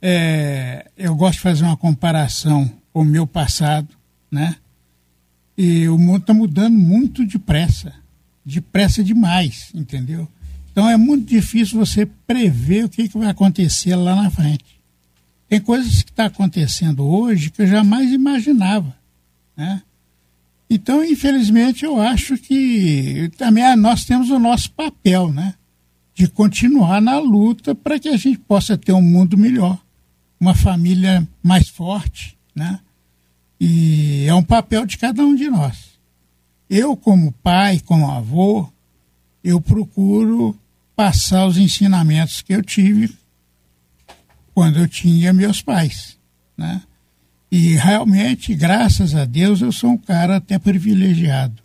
é, 0.00 0.90
eu 0.96 1.16
gosto 1.16 1.34
de 1.34 1.40
fazer 1.40 1.64
uma 1.64 1.76
comparação 1.76 2.70
com 2.92 3.00
o 3.00 3.04
meu 3.04 3.26
passado, 3.26 3.88
né? 4.30 4.56
E 5.56 5.88
o 5.88 5.98
mundo 5.98 6.20
está 6.20 6.34
mudando 6.34 6.78
muito 6.78 7.26
depressa, 7.26 7.92
depressa 8.44 9.02
demais, 9.02 9.70
entendeu? 9.74 10.28
Então 10.70 10.88
é 10.88 10.96
muito 10.96 11.26
difícil 11.28 11.78
você 11.78 12.06
prever 12.06 12.84
o 12.84 12.88
que, 12.88 13.08
que 13.08 13.18
vai 13.18 13.28
acontecer 13.28 13.96
lá 13.96 14.14
na 14.14 14.30
frente. 14.30 14.77
Tem 15.48 15.60
coisas 15.60 16.02
que 16.02 16.10
estão 16.10 16.26
tá 16.28 16.34
acontecendo 16.34 17.04
hoje 17.04 17.50
que 17.50 17.62
eu 17.62 17.66
jamais 17.66 18.12
imaginava. 18.12 18.94
Né? 19.56 19.82
Então, 20.68 21.02
infelizmente, 21.02 21.84
eu 21.84 22.00
acho 22.00 22.36
que 22.36 23.30
também 23.38 23.64
nós 23.76 24.04
temos 24.04 24.28
o 24.30 24.38
nosso 24.38 24.70
papel, 24.72 25.32
né? 25.32 25.54
De 26.14 26.28
continuar 26.28 27.00
na 27.00 27.18
luta 27.18 27.74
para 27.74 27.98
que 27.98 28.08
a 28.08 28.16
gente 28.16 28.38
possa 28.40 28.76
ter 28.76 28.92
um 28.92 29.00
mundo 29.00 29.38
melhor, 29.38 29.78
uma 30.38 30.54
família 30.54 31.26
mais 31.42 31.68
forte, 31.68 32.36
né? 32.54 32.80
E 33.58 34.26
é 34.26 34.34
um 34.34 34.42
papel 34.42 34.84
de 34.84 34.98
cada 34.98 35.24
um 35.24 35.34
de 35.34 35.48
nós. 35.48 35.98
Eu, 36.68 36.96
como 36.96 37.32
pai, 37.42 37.80
como 37.80 38.10
avô, 38.10 38.70
eu 39.42 39.60
procuro 39.60 40.54
passar 40.94 41.46
os 41.46 41.56
ensinamentos 41.56 42.42
que 42.42 42.52
eu 42.52 42.62
tive 42.62 43.16
quando 44.58 44.80
eu 44.80 44.88
tinha 44.88 45.32
meus 45.32 45.62
pais, 45.62 46.18
né? 46.56 46.82
E 47.48 47.76
realmente, 47.76 48.56
graças 48.56 49.14
a 49.14 49.24
Deus, 49.24 49.60
eu 49.60 49.70
sou 49.70 49.90
um 49.90 49.96
cara 49.96 50.38
até 50.38 50.58
privilegiado. 50.58 51.62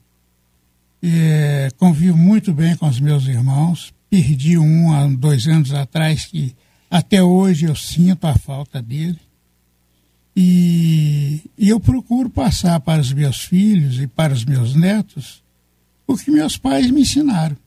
É, 1.01 1.71
convivo 1.79 2.15
muito 2.15 2.53
bem 2.53 2.75
com 2.75 2.87
os 2.87 2.99
meus 2.99 3.25
irmãos. 3.25 3.91
Perdi 4.11 4.59
um 4.59 4.93
há 4.93 5.07
dois 5.07 5.47
anos 5.47 5.73
atrás 5.73 6.27
que 6.27 6.55
até 6.87 7.23
hoje 7.23 7.65
eu 7.65 7.75
sinto 7.75 8.27
a 8.27 8.35
falta 8.35 8.79
dele. 8.79 9.19
E, 10.35 11.41
e 11.57 11.69
eu 11.69 11.79
procuro 11.79 12.29
passar 12.29 12.79
para 12.79 13.01
os 13.01 13.11
meus 13.11 13.43
filhos 13.43 13.99
e 13.99 14.05
para 14.05 14.33
os 14.33 14.45
meus 14.45 14.75
netos 14.75 15.41
o 16.05 16.15
que 16.15 16.29
meus 16.29 16.57
pais 16.57 16.91
me 16.91 17.01
ensinaram. 17.01 17.57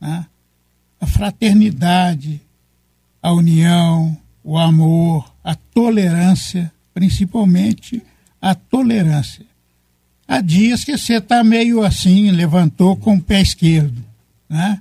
Né? 0.00 0.26
A 1.00 1.06
fraternidade, 1.06 2.40
a 3.22 3.32
união, 3.32 4.18
o 4.44 4.58
amor, 4.58 5.32
a 5.42 5.54
tolerância, 5.54 6.72
principalmente 6.92 8.02
a 8.40 8.54
tolerância. 8.54 9.46
Há 10.26 10.40
dias 10.40 10.84
que 10.84 10.96
você 10.96 11.14
está 11.14 11.44
meio 11.44 11.82
assim, 11.84 12.30
levantou 12.30 12.96
com 12.96 13.16
o 13.16 13.22
pé 13.22 13.40
esquerdo, 13.40 14.02
né? 14.48 14.80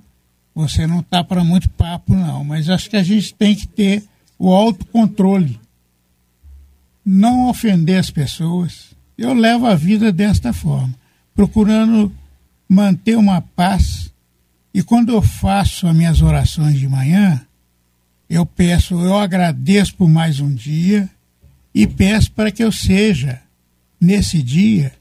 Você 0.53 0.85
não 0.85 0.99
está 0.99 1.23
para 1.23 1.43
muito 1.43 1.69
papo, 1.69 2.13
não, 2.13 2.43
mas 2.43 2.69
acho 2.69 2.89
que 2.89 2.97
a 2.97 3.03
gente 3.03 3.33
tem 3.33 3.55
que 3.55 3.67
ter 3.67 4.03
o 4.37 4.51
autocontrole. 4.51 5.59
Não 7.05 7.49
ofender 7.49 7.99
as 7.99 8.09
pessoas. 8.09 8.91
Eu 9.17 9.33
levo 9.33 9.65
a 9.65 9.75
vida 9.75 10.11
desta 10.11 10.51
forma, 10.51 10.93
procurando 11.35 12.11
manter 12.67 13.17
uma 13.17 13.41
paz. 13.41 14.11
E 14.73 14.81
quando 14.81 15.11
eu 15.11 15.21
faço 15.21 15.87
as 15.87 15.95
minhas 15.95 16.21
orações 16.21 16.79
de 16.79 16.87
manhã, 16.87 17.45
eu 18.31 18.45
peço, 18.45 18.93
eu 18.93 19.17
agradeço 19.17 19.93
por 19.93 20.09
mais 20.09 20.39
um 20.39 20.55
dia 20.55 21.09
e 21.75 21.85
peço 21.85 22.31
para 22.31 22.49
que 22.49 22.63
eu 22.63 22.71
seja, 22.71 23.41
nesse 23.99 24.41
dia, 24.41 24.93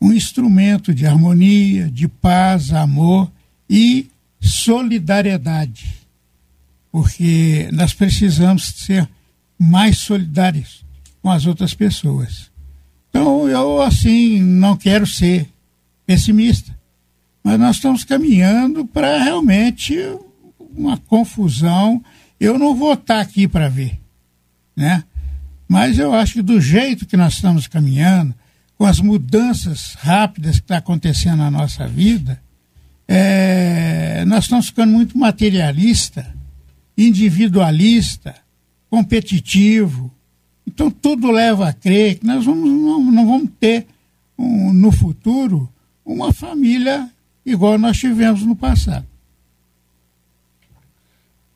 um 0.00 0.12
instrumento 0.12 0.92
de 0.92 1.06
harmonia, 1.06 1.88
de 1.88 2.08
paz, 2.08 2.72
amor 2.72 3.30
e 3.68 4.08
solidariedade. 4.40 5.94
Porque 6.90 7.68
nós 7.72 7.94
precisamos 7.94 8.64
ser 8.64 9.08
mais 9.56 9.98
solidários 9.98 10.84
com 11.22 11.30
as 11.30 11.46
outras 11.46 11.72
pessoas. 11.72 12.50
Então, 13.10 13.48
eu, 13.48 13.80
assim, 13.80 14.42
não 14.42 14.76
quero 14.76 15.06
ser 15.06 15.48
pessimista, 16.04 16.76
mas 17.44 17.60
nós 17.60 17.76
estamos 17.76 18.02
caminhando 18.02 18.84
para 18.84 19.22
realmente 19.22 19.96
uma 20.58 20.96
confusão 20.96 22.02
eu 22.40 22.58
não 22.58 22.74
vou 22.74 22.94
estar 22.94 23.20
aqui 23.20 23.46
para 23.46 23.68
ver, 23.68 24.00
né? 24.74 25.04
Mas 25.68 25.98
eu 25.98 26.12
acho 26.12 26.32
que 26.32 26.42
do 26.42 26.60
jeito 26.60 27.06
que 27.06 27.16
nós 27.16 27.34
estamos 27.34 27.68
caminhando, 27.68 28.34
com 28.76 28.86
as 28.86 28.98
mudanças 28.98 29.94
rápidas 30.00 30.56
que 30.56 30.64
está 30.64 30.78
acontecendo 30.78 31.36
na 31.36 31.50
nossa 31.50 31.86
vida, 31.86 32.40
é, 33.06 34.24
nós 34.26 34.44
estamos 34.44 34.68
ficando 34.68 34.92
muito 34.92 35.18
materialista, 35.18 36.34
individualista, 36.96 38.34
competitivo. 38.88 40.10
Então 40.66 40.90
tudo 40.90 41.30
leva 41.30 41.68
a 41.68 41.72
crer 41.72 42.18
que 42.18 42.26
nós 42.26 42.44
vamos, 42.44 42.70
não, 42.70 43.12
não 43.12 43.26
vamos 43.26 43.50
ter 43.60 43.86
um, 44.38 44.72
no 44.72 44.90
futuro 44.90 45.68
uma 46.04 46.32
família 46.32 47.08
igual 47.44 47.78
nós 47.78 47.98
tivemos 47.98 48.42
no 48.42 48.56
passado. 48.56 49.06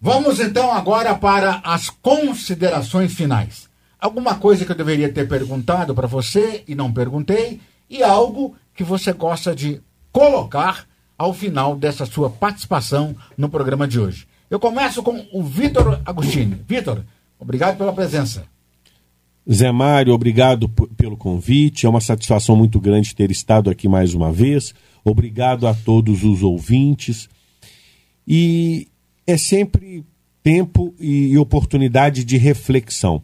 Vamos 0.05 0.39
então 0.39 0.71
agora 0.71 1.15
para 1.15 1.63
as 1.65 1.89
considerações 1.89 3.15
finais. 3.15 3.71
Alguma 3.99 4.35
coisa 4.35 4.63
que 4.63 4.71
eu 4.71 4.77
deveria 4.77 5.11
ter 5.11 5.27
perguntado 5.27 5.95
para 5.95 6.07
você 6.07 6.63
e 6.69 6.75
não 6.75 6.93
perguntei, 6.93 7.59
e 7.89 8.03
algo 8.03 8.55
que 8.75 8.85
você 8.85 9.15
gosta 9.15 9.57
de 9.57 9.81
colocar 10.13 10.87
ao 11.17 11.33
final 11.33 11.75
dessa 11.75 12.05
sua 12.05 12.29
participação 12.29 13.17
no 13.35 13.49
programa 13.49 13.89
de 13.89 13.99
hoje. 13.99 14.27
Eu 14.51 14.61
começo 14.61 15.03
com 15.03 15.27
o 15.33 15.43
Vitor 15.43 15.99
Agostini. 16.05 16.61
Vitor, 16.69 17.03
obrigado 17.39 17.79
pela 17.79 17.95
presença. 17.95 18.45
Zé 19.51 19.73
Mário, 19.73 20.13
obrigado 20.13 20.69
pelo 20.69 21.17
convite. 21.17 21.87
É 21.87 21.89
uma 21.89 22.03
satisfação 22.03 22.55
muito 22.55 22.79
grande 22.79 23.15
ter 23.15 23.31
estado 23.31 23.71
aqui 23.71 23.89
mais 23.89 24.13
uma 24.13 24.31
vez. 24.31 24.75
Obrigado 25.03 25.67
a 25.67 25.73
todos 25.73 26.25
os 26.25 26.43
ouvintes. 26.43 27.27
E 28.29 28.87
é 29.27 29.37
sempre 29.37 30.05
tempo 30.43 30.95
e 31.01 31.37
oportunidade 31.39 32.25
de 32.25 32.37
reflexão. 32.37 33.23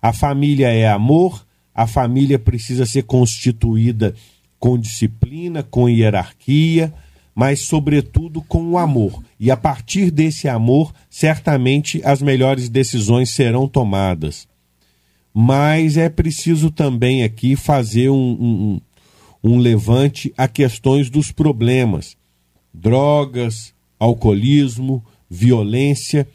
A 0.00 0.12
família 0.12 0.68
é 0.68 0.88
amor, 0.88 1.46
a 1.74 1.86
família 1.86 2.38
precisa 2.38 2.86
ser 2.86 3.02
constituída 3.02 4.14
com 4.58 4.78
disciplina, 4.78 5.62
com 5.62 5.88
hierarquia, 5.88 6.92
mas, 7.34 7.60
sobretudo, 7.60 8.42
com 8.42 8.62
o 8.70 8.78
amor. 8.78 9.22
E 9.40 9.50
a 9.50 9.56
partir 9.56 10.10
desse 10.10 10.48
amor, 10.48 10.92
certamente 11.10 12.00
as 12.04 12.22
melhores 12.22 12.68
decisões 12.68 13.30
serão 13.30 13.66
tomadas. 13.66 14.46
Mas 15.32 15.96
é 15.96 16.08
preciso 16.08 16.70
também 16.70 17.22
aqui 17.22 17.56
fazer 17.56 18.10
um, 18.10 18.16
um, 18.16 18.80
um 19.42 19.58
levante 19.58 20.32
a 20.36 20.46
questões 20.46 21.08
dos 21.08 21.32
problemas: 21.32 22.16
drogas, 22.72 23.74
alcoolismo, 23.98 25.02
violência. 25.32 26.28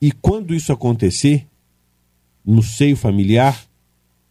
E 0.00 0.12
quando 0.12 0.54
isso 0.54 0.72
acontecer, 0.72 1.44
no 2.46 2.62
seio 2.62 2.96
familiar, 2.96 3.66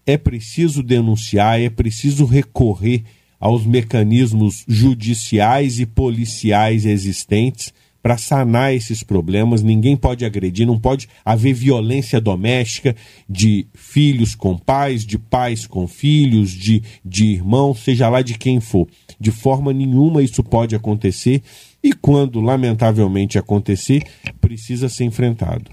é 0.05 0.17
preciso 0.17 0.81
denunciar, 0.81 1.59
é 1.59 1.69
preciso 1.69 2.25
recorrer 2.25 3.03
aos 3.37 3.65
mecanismos 3.65 4.63
judiciais 4.67 5.79
e 5.79 5.85
policiais 5.85 6.85
existentes 6.85 7.73
para 8.01 8.17
sanar 8.17 8.73
esses 8.73 9.03
problemas. 9.03 9.61
Ninguém 9.61 9.95
pode 9.97 10.23
agredir, 10.25 10.65
não 10.65 10.79
pode 10.79 11.07
haver 11.23 11.53
violência 11.53 12.19
doméstica 12.19 12.95
de 13.29 13.67
filhos 13.73 14.35
com 14.35 14.57
pais, 14.57 15.05
de 15.05 15.17
pais 15.17 15.67
com 15.67 15.87
filhos, 15.87 16.51
de, 16.51 16.81
de 17.03 17.25
irmãos, 17.25 17.79
seja 17.79 18.09
lá 18.09 18.21
de 18.21 18.37
quem 18.37 18.59
for. 18.59 18.87
De 19.19 19.31
forma 19.31 19.73
nenhuma 19.73 20.23
isso 20.23 20.43
pode 20.43 20.75
acontecer 20.75 21.43
e, 21.83 21.93
quando 21.93 22.39
lamentavelmente 22.39 23.37
acontecer, 23.37 24.03
precisa 24.39 24.89
ser 24.89 25.05
enfrentado. 25.05 25.71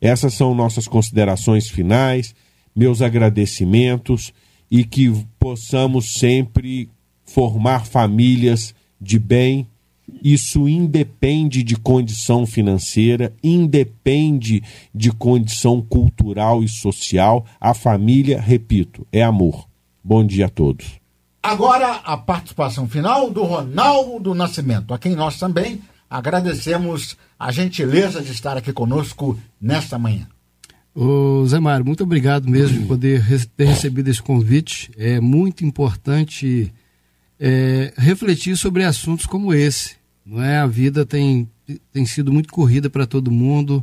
Essas 0.00 0.34
são 0.34 0.54
nossas 0.54 0.86
considerações 0.86 1.68
finais, 1.68 2.34
meus 2.74 3.00
agradecimentos 3.00 4.32
e 4.70 4.84
que 4.84 5.10
possamos 5.38 6.14
sempre 6.14 6.90
formar 7.24 7.86
famílias 7.86 8.74
de 9.00 9.18
bem. 9.18 9.66
Isso 10.22 10.68
independe 10.68 11.62
de 11.62 11.76
condição 11.76 12.46
financeira, 12.46 13.32
independe 13.42 14.62
de 14.94 15.10
condição 15.10 15.80
cultural 15.82 16.62
e 16.62 16.68
social. 16.68 17.44
A 17.60 17.74
família, 17.74 18.40
repito, 18.40 19.06
é 19.10 19.22
amor. 19.22 19.66
Bom 20.04 20.24
dia 20.24 20.46
a 20.46 20.48
todos. 20.48 21.05
Agora 21.46 22.00
a 22.04 22.16
participação 22.16 22.88
final 22.88 23.30
do 23.30 23.44
Ronaldo 23.44 24.34
Nascimento, 24.34 24.92
a 24.92 24.98
quem 24.98 25.14
nós 25.14 25.38
também 25.38 25.80
agradecemos 26.10 27.16
a 27.38 27.52
gentileza 27.52 28.20
de 28.20 28.32
estar 28.32 28.56
aqui 28.56 28.72
conosco 28.72 29.38
nesta 29.60 29.96
manhã. 29.96 30.26
Ô 30.92 31.46
Zé 31.46 31.60
Mário, 31.60 31.86
muito 31.86 32.02
obrigado 32.02 32.50
mesmo 32.50 32.80
por 32.80 32.88
poder 32.88 33.24
ter 33.56 33.64
recebido 33.64 34.08
esse 34.08 34.20
convite. 34.20 34.90
É 34.98 35.20
muito 35.20 35.64
importante 35.64 36.74
é, 37.38 37.94
refletir 37.96 38.56
sobre 38.56 38.82
assuntos 38.82 39.24
como 39.24 39.54
esse. 39.54 39.94
Não 40.26 40.42
é? 40.42 40.58
A 40.58 40.66
vida 40.66 41.06
tem, 41.06 41.48
tem 41.92 42.04
sido 42.04 42.32
muito 42.32 42.52
corrida 42.52 42.90
para 42.90 43.06
todo 43.06 43.30
mundo 43.30 43.80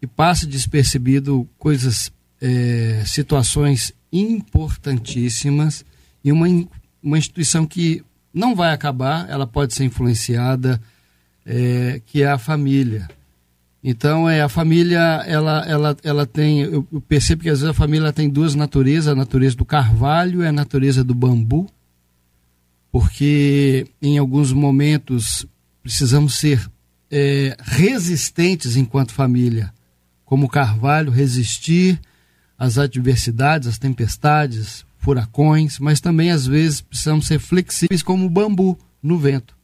e 0.00 0.06
passa 0.06 0.46
despercebido 0.46 1.46
coisas, 1.58 2.10
é, 2.40 3.02
situações 3.04 3.92
importantíssimas 4.10 5.84
e 6.24 6.32
uma, 6.32 6.48
uma 7.02 7.18
instituição 7.18 7.66
que 7.66 8.02
não 8.32 8.54
vai 8.54 8.72
acabar, 8.72 9.28
ela 9.28 9.46
pode 9.46 9.74
ser 9.74 9.84
influenciada, 9.84 10.80
é, 11.44 12.00
que 12.06 12.22
é 12.22 12.28
a 12.28 12.38
família. 12.38 13.08
Então, 13.82 14.28
é, 14.28 14.42
a 14.42 14.48
família, 14.48 15.22
ela, 15.26 15.64
ela, 15.66 15.96
ela 16.02 16.26
tem, 16.26 16.60
eu 16.60 16.82
percebo 17.08 17.42
que 17.42 17.48
às 17.48 17.60
vezes 17.60 17.70
a 17.70 17.74
família 17.74 18.12
tem 18.12 18.28
duas 18.28 18.54
naturezas, 18.54 19.08
a 19.08 19.14
natureza 19.14 19.56
do 19.56 19.64
carvalho 19.64 20.42
e 20.42 20.46
a 20.46 20.52
natureza 20.52 21.02
do 21.02 21.14
bambu 21.14 21.70
porque 22.90 23.86
em 24.00 24.18
alguns 24.18 24.52
momentos 24.52 25.46
precisamos 25.82 26.34
ser 26.34 26.68
é, 27.10 27.56
resistentes 27.60 28.76
enquanto 28.76 29.12
família, 29.12 29.72
como 30.24 30.48
Carvalho, 30.48 31.10
resistir 31.10 32.00
às 32.58 32.76
adversidades, 32.76 33.68
às 33.68 33.78
tempestades, 33.78 34.84
furacões, 34.98 35.78
mas 35.78 36.00
também 36.00 36.30
às 36.30 36.46
vezes 36.46 36.80
precisamos 36.80 37.26
ser 37.26 37.38
flexíveis 37.38 38.02
como 38.02 38.26
o 38.26 38.30
bambu 38.30 38.78
no 39.02 39.18
vento. 39.18 39.56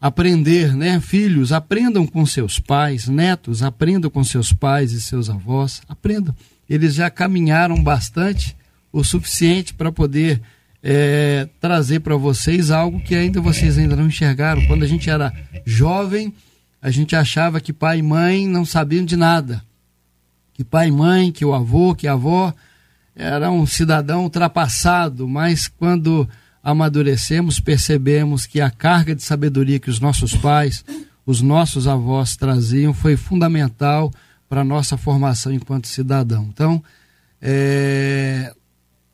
Aprender, 0.00 0.74
né? 0.74 1.00
Filhos, 1.00 1.52
aprendam 1.52 2.06
com 2.06 2.24
seus 2.26 2.58
pais, 2.58 3.08
netos, 3.08 3.62
aprendam 3.62 4.10
com 4.10 4.22
seus 4.22 4.52
pais 4.52 4.92
e 4.92 5.00
seus 5.00 5.30
avós, 5.30 5.82
aprendam. 5.88 6.34
Eles 6.68 6.94
já 6.94 7.10
caminharam 7.10 7.82
bastante, 7.82 8.56
o 8.92 9.02
suficiente 9.02 9.74
para 9.74 9.90
poder 9.90 10.40
é, 10.82 11.48
trazer 11.58 12.00
para 12.00 12.16
vocês 12.16 12.70
algo 12.70 13.00
que 13.00 13.14
ainda 13.14 13.40
vocês 13.40 13.78
ainda 13.78 13.96
não 13.96 14.06
enxergaram. 14.06 14.66
Quando 14.66 14.82
a 14.82 14.86
gente 14.86 15.08
era 15.08 15.32
jovem, 15.64 16.34
a 16.80 16.90
gente 16.90 17.16
achava 17.16 17.60
que 17.60 17.72
pai 17.72 17.98
e 17.98 18.02
mãe 18.02 18.46
não 18.46 18.64
sabiam 18.64 19.04
de 19.04 19.16
nada. 19.16 19.64
Que 20.52 20.62
pai 20.62 20.88
e 20.88 20.92
mãe, 20.92 21.32
que 21.32 21.44
o 21.44 21.54
avô, 21.54 21.94
que 21.94 22.06
a 22.06 22.12
avó 22.12 22.54
era 23.14 23.50
um 23.50 23.64
cidadão 23.66 24.24
ultrapassado, 24.24 25.28
mas 25.28 25.68
quando 25.68 26.28
amadurecemos, 26.62 27.60
percebemos 27.60 28.46
que 28.46 28.60
a 28.60 28.70
carga 28.70 29.14
de 29.14 29.22
sabedoria 29.22 29.78
que 29.78 29.90
os 29.90 30.00
nossos 30.00 30.34
pais, 30.34 30.84
os 31.24 31.40
nossos 31.40 31.86
avós 31.86 32.36
traziam 32.36 32.92
foi 32.92 33.16
fundamental 33.16 34.12
para 34.48 34.62
a 34.62 34.64
nossa 34.64 34.96
formação 34.96 35.52
enquanto 35.52 35.86
cidadão. 35.86 36.48
Então, 36.52 36.82
é, 37.40 38.52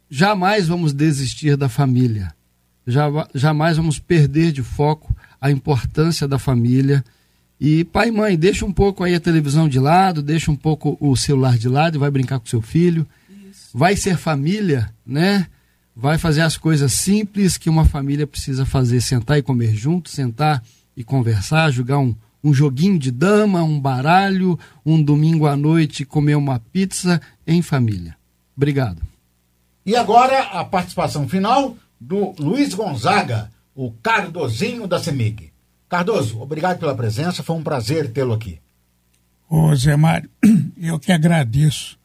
jamais 0.08 0.68
vamos 0.68 0.92
desistir 0.92 1.56
da 1.56 1.68
família. 1.68 2.32
jamais 3.34 3.76
vamos 3.76 3.98
perder 3.98 4.52
de 4.52 4.62
foco 4.62 5.14
a 5.40 5.50
importância 5.50 6.26
da 6.26 6.38
família. 6.38 7.04
E 7.60 7.84
pai 7.84 8.08
e 8.08 8.12
mãe, 8.12 8.38
deixa 8.38 8.64
um 8.64 8.72
pouco 8.72 9.04
aí 9.04 9.14
a 9.14 9.20
televisão 9.20 9.68
de 9.68 9.78
lado, 9.78 10.22
deixa 10.22 10.50
um 10.50 10.56
pouco 10.56 10.96
o 11.00 11.14
celular 11.16 11.58
de 11.58 11.68
lado 11.68 11.96
e 11.96 11.98
vai 11.98 12.10
brincar 12.10 12.38
com 12.38 12.46
seu 12.46 12.62
filho. 12.62 13.06
Vai 13.72 13.96
ser 13.96 14.16
família, 14.16 14.92
né? 15.06 15.46
Vai 15.94 16.18
fazer 16.18 16.40
as 16.40 16.56
coisas 16.56 16.92
simples 16.92 17.56
que 17.56 17.68
uma 17.68 17.84
família 17.84 18.26
precisa 18.26 18.64
fazer: 18.64 19.00
sentar 19.00 19.38
e 19.38 19.42
comer 19.42 19.74
junto, 19.74 20.10
sentar 20.10 20.62
e 20.96 21.04
conversar, 21.04 21.70
jogar 21.70 21.98
um, 21.98 22.14
um 22.42 22.52
joguinho 22.52 22.98
de 22.98 23.10
dama, 23.10 23.62
um 23.62 23.78
baralho, 23.78 24.58
um 24.84 25.02
domingo 25.02 25.46
à 25.46 25.56
noite 25.56 26.04
comer 26.04 26.34
uma 26.34 26.58
pizza 26.58 27.20
em 27.46 27.62
família. 27.62 28.16
Obrigado. 28.56 29.02
E 29.84 29.96
agora 29.96 30.40
a 30.42 30.64
participação 30.64 31.28
final 31.28 31.76
do 32.00 32.34
Luiz 32.38 32.74
Gonzaga, 32.74 33.50
o 33.74 33.92
Cardozinho 33.92 34.86
da 34.86 34.98
CEMIG. 34.98 35.52
Cardoso, 35.88 36.40
obrigado 36.40 36.78
pela 36.78 36.94
presença, 36.94 37.42
foi 37.42 37.56
um 37.56 37.62
prazer 37.62 38.10
tê-lo 38.12 38.32
aqui. 38.32 38.58
Ô 39.48 39.74
Zé 39.74 39.96
Mário, 39.96 40.30
eu 40.80 40.98
que 40.98 41.10
agradeço 41.10 41.98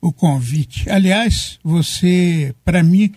o 0.00 0.12
convite. 0.12 0.88
Aliás, 0.88 1.58
você, 1.62 2.54
para 2.64 2.82
mim, 2.82 3.14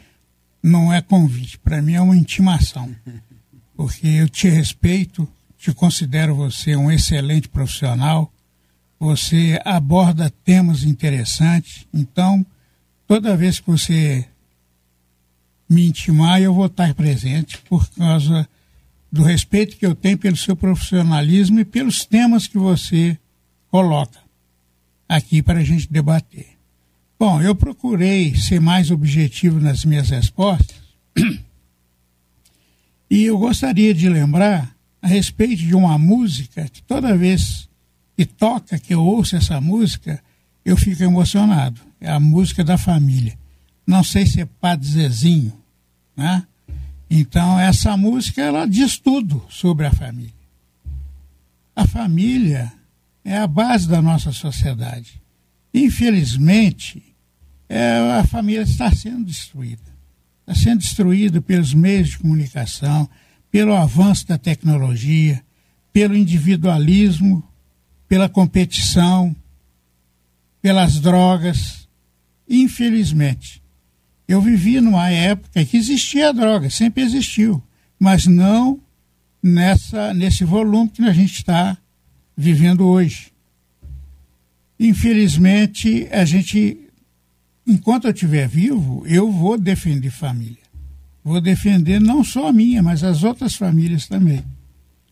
não 0.61 0.93
é 0.93 1.01
convite, 1.01 1.57
para 1.59 1.81
mim 1.81 1.93
é 1.93 2.01
uma 2.01 2.15
intimação. 2.15 2.93
Porque 3.75 4.07
eu 4.07 4.29
te 4.29 4.47
respeito, 4.47 5.27
te 5.57 5.73
considero 5.73 6.35
você 6.35 6.75
um 6.75 6.91
excelente 6.91 7.49
profissional, 7.49 8.31
você 8.99 9.59
aborda 9.65 10.29
temas 10.43 10.83
interessantes, 10.83 11.87
então 11.91 12.45
toda 13.07 13.35
vez 13.35 13.59
que 13.59 13.69
você 13.69 14.27
me 15.67 15.87
intimar, 15.87 16.41
eu 16.41 16.53
vou 16.53 16.65
estar 16.65 16.93
presente 16.93 17.57
por 17.59 17.89
causa 17.91 18.47
do 19.11 19.23
respeito 19.23 19.77
que 19.77 19.85
eu 19.85 19.95
tenho 19.95 20.17
pelo 20.17 20.35
seu 20.35 20.55
profissionalismo 20.55 21.59
e 21.59 21.65
pelos 21.65 22.05
temas 22.05 22.45
que 22.45 22.57
você 22.57 23.17
coloca 23.69 24.19
aqui 25.07 25.41
para 25.41 25.59
a 25.59 25.63
gente 25.63 25.91
debater. 25.91 26.60
Bom, 27.21 27.39
eu 27.39 27.53
procurei 27.53 28.35
ser 28.35 28.59
mais 28.59 28.89
objetivo 28.89 29.59
nas 29.59 29.85
minhas 29.85 30.09
respostas 30.09 30.75
e 33.07 33.25
eu 33.25 33.37
gostaria 33.37 33.93
de 33.93 34.09
lembrar 34.09 34.75
a 34.99 35.07
respeito 35.07 35.57
de 35.57 35.75
uma 35.75 35.99
música 35.99 36.67
que 36.67 36.81
toda 36.81 37.15
vez 37.15 37.69
que 38.17 38.25
toca, 38.25 38.79
que 38.79 38.95
eu 38.95 39.03
ouço 39.03 39.35
essa 39.35 39.61
música, 39.61 40.19
eu 40.65 40.75
fico 40.75 41.03
emocionado 41.03 41.79
é 41.99 42.09
a 42.09 42.19
música 42.19 42.63
da 42.63 42.75
família. 42.75 43.37
Não 43.85 44.03
sei 44.03 44.25
se 44.25 44.41
é 44.41 44.45
Padre 44.45 44.87
Zezinho, 44.87 45.53
né? 46.17 46.43
Então, 47.07 47.59
essa 47.59 47.95
música, 47.95 48.41
ela 48.41 48.65
diz 48.65 48.97
tudo 48.97 49.45
sobre 49.47 49.85
a 49.85 49.91
família. 49.91 50.33
A 51.75 51.85
família 51.85 52.73
é 53.23 53.37
a 53.37 53.45
base 53.45 53.87
da 53.87 54.01
nossa 54.01 54.31
sociedade. 54.31 55.21
Infelizmente, 55.71 57.10
é, 57.71 58.19
a 58.19 58.23
família 58.23 58.61
está 58.61 58.91
sendo 58.91 59.25
destruída. 59.25 59.81
Está 60.41 60.55
sendo 60.55 60.79
destruída 60.79 61.41
pelos 61.41 61.73
meios 61.73 62.09
de 62.09 62.19
comunicação, 62.19 63.09
pelo 63.49 63.75
avanço 63.75 64.27
da 64.27 64.37
tecnologia, 64.37 65.43
pelo 65.93 66.15
individualismo, 66.15 67.43
pela 68.07 68.27
competição, 68.29 69.35
pelas 70.61 70.99
drogas, 70.99 71.81
Infelizmente, 72.53 73.63
eu 74.27 74.41
vivi 74.41 74.81
numa 74.81 75.09
época 75.09 75.63
que 75.63 75.77
existia 75.77 76.27
a 76.27 76.31
droga, 76.33 76.69
sempre 76.69 77.01
existiu, 77.01 77.63
mas 77.97 78.27
não 78.27 78.77
nessa, 79.41 80.13
nesse 80.13 80.43
volume 80.43 80.89
que 80.89 81.01
a 81.01 81.13
gente 81.13 81.31
está 81.31 81.77
vivendo 82.35 82.85
hoje. 82.85 83.31
Infelizmente, 84.77 86.09
a 86.11 86.25
gente, 86.25 86.77
enquanto 87.71 88.05
eu 88.05 88.11
estiver 88.11 88.47
vivo, 88.47 89.03
eu 89.07 89.31
vou 89.31 89.57
defender 89.57 90.11
família. 90.11 90.57
Vou 91.23 91.39
defender 91.39 91.99
não 91.99 92.23
só 92.23 92.47
a 92.47 92.53
minha, 92.53 92.81
mas 92.81 93.03
as 93.03 93.23
outras 93.23 93.55
famílias 93.55 94.07
também. 94.07 94.43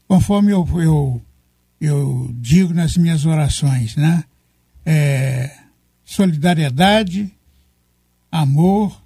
Conforme 0.07 0.52
eu, 0.52 0.68
eu, 0.81 1.22
eu 1.80 2.30
digo 2.34 2.73
nas 2.73 2.98
minhas 2.98 3.26
orações, 3.26 3.95
né? 3.95 4.23
É, 4.86 5.56
solidariedade, 6.03 7.31
amor, 8.31 8.99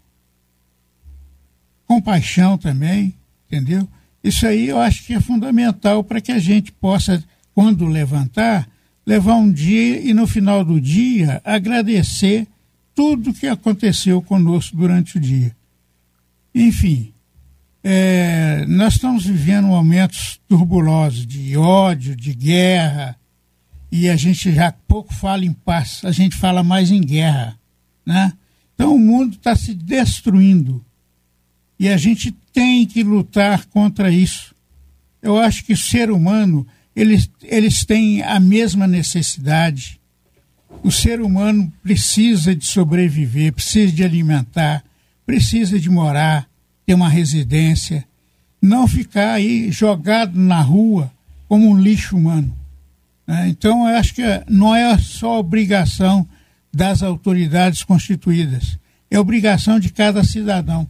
compaixão 1.86 2.58
também, 2.58 3.14
entendeu? 3.46 3.88
Isso 4.24 4.48
aí 4.48 4.70
eu 4.70 4.80
acho 4.80 5.06
que 5.06 5.14
é 5.14 5.20
fundamental 5.20 6.04
para 6.04 6.22
que 6.22 6.32
a 6.32 6.40
gente 6.40 6.72
possa, 6.72 7.22
quando 7.54 7.86
levantar, 7.86 8.70
levar 9.06 9.36
um 9.36 9.52
dia 9.52 10.00
e 10.00 10.14
no 10.14 10.26
final 10.26 10.64
do 10.64 10.80
dia 10.80 11.42
agradecer 11.44 12.48
tudo 12.96 13.34
que 13.34 13.48
aconteceu 13.48 14.22
conosco 14.22 14.76
durante 14.76 15.18
o 15.18 15.20
dia. 15.20 15.56
Enfim, 16.54 17.14
é, 17.84 18.66
nós 18.68 18.94
estamos 18.94 19.26
vivendo 19.26 19.68
momentos 19.68 20.40
turbulosos 20.48 21.26
de 21.26 21.58
ódio, 21.58 22.16
de 22.16 22.34
guerra, 22.34 23.18
e 23.92 24.10
a 24.10 24.16
gente 24.16 24.52
já 24.52 24.72
pouco 24.72 25.14
fala 25.14 25.46
em 25.46 25.54
paz, 25.54 26.02
a 26.04 26.12
gente 26.12 26.36
fala 26.36 26.64
mais 26.64 26.92
em 26.92 27.02
guerra. 27.02 27.60
Né? 28.06 28.34
Então 28.74 28.96
o 28.96 29.00
mundo 29.00 29.36
está 29.36 29.56
se 29.56 29.74
destruindo 29.74 30.84
e 31.80 31.88
a 31.90 31.98
gente 31.98 32.32
tem 32.52 32.86
que 32.86 33.04
lutar 33.04 33.66
contra 33.66 34.10
isso. 34.10 34.56
Eu 35.22 35.38
acho 35.38 35.64
que 35.64 35.74
o 35.74 35.78
ser 35.78 36.12
humano, 36.12 36.66
eles, 36.96 37.30
eles 37.42 37.86
têm 37.86 38.22
a 38.22 38.40
mesma 38.40 38.88
necessidade. 38.88 40.00
O 40.82 40.92
ser 40.92 41.22
humano 41.22 41.72
precisa 41.82 42.56
de 42.56 42.66
sobreviver, 42.66 43.54
precisa 43.54 43.92
de 43.92 44.04
alimentar, 44.04 44.84
precisa 45.26 45.80
de 45.80 45.90
morar, 45.90 46.48
ter 46.86 46.94
uma 46.94 47.10
residência, 47.10 48.06
não 48.62 48.88
ficar 48.88 49.34
aí 49.34 49.72
jogado 49.72 50.40
na 50.40 50.62
rua 50.62 51.12
como 51.48 51.70
um 51.70 51.80
lixo 51.80 52.18
humano. 52.18 52.54
Né? 53.28 53.50
Então, 53.50 53.88
eu 53.88 53.98
acho 53.98 54.14
que 54.16 54.24
não 54.50 54.76
é 54.76 54.98
só 54.98 55.40
obrigação 55.40 56.28
das 56.74 57.04
autoridades 57.04 57.84
constituídas, 57.84 58.78
é 59.10 59.20
obrigação 59.20 59.80
de 59.80 59.90
cada 59.92 60.24
cidadão 60.24 60.88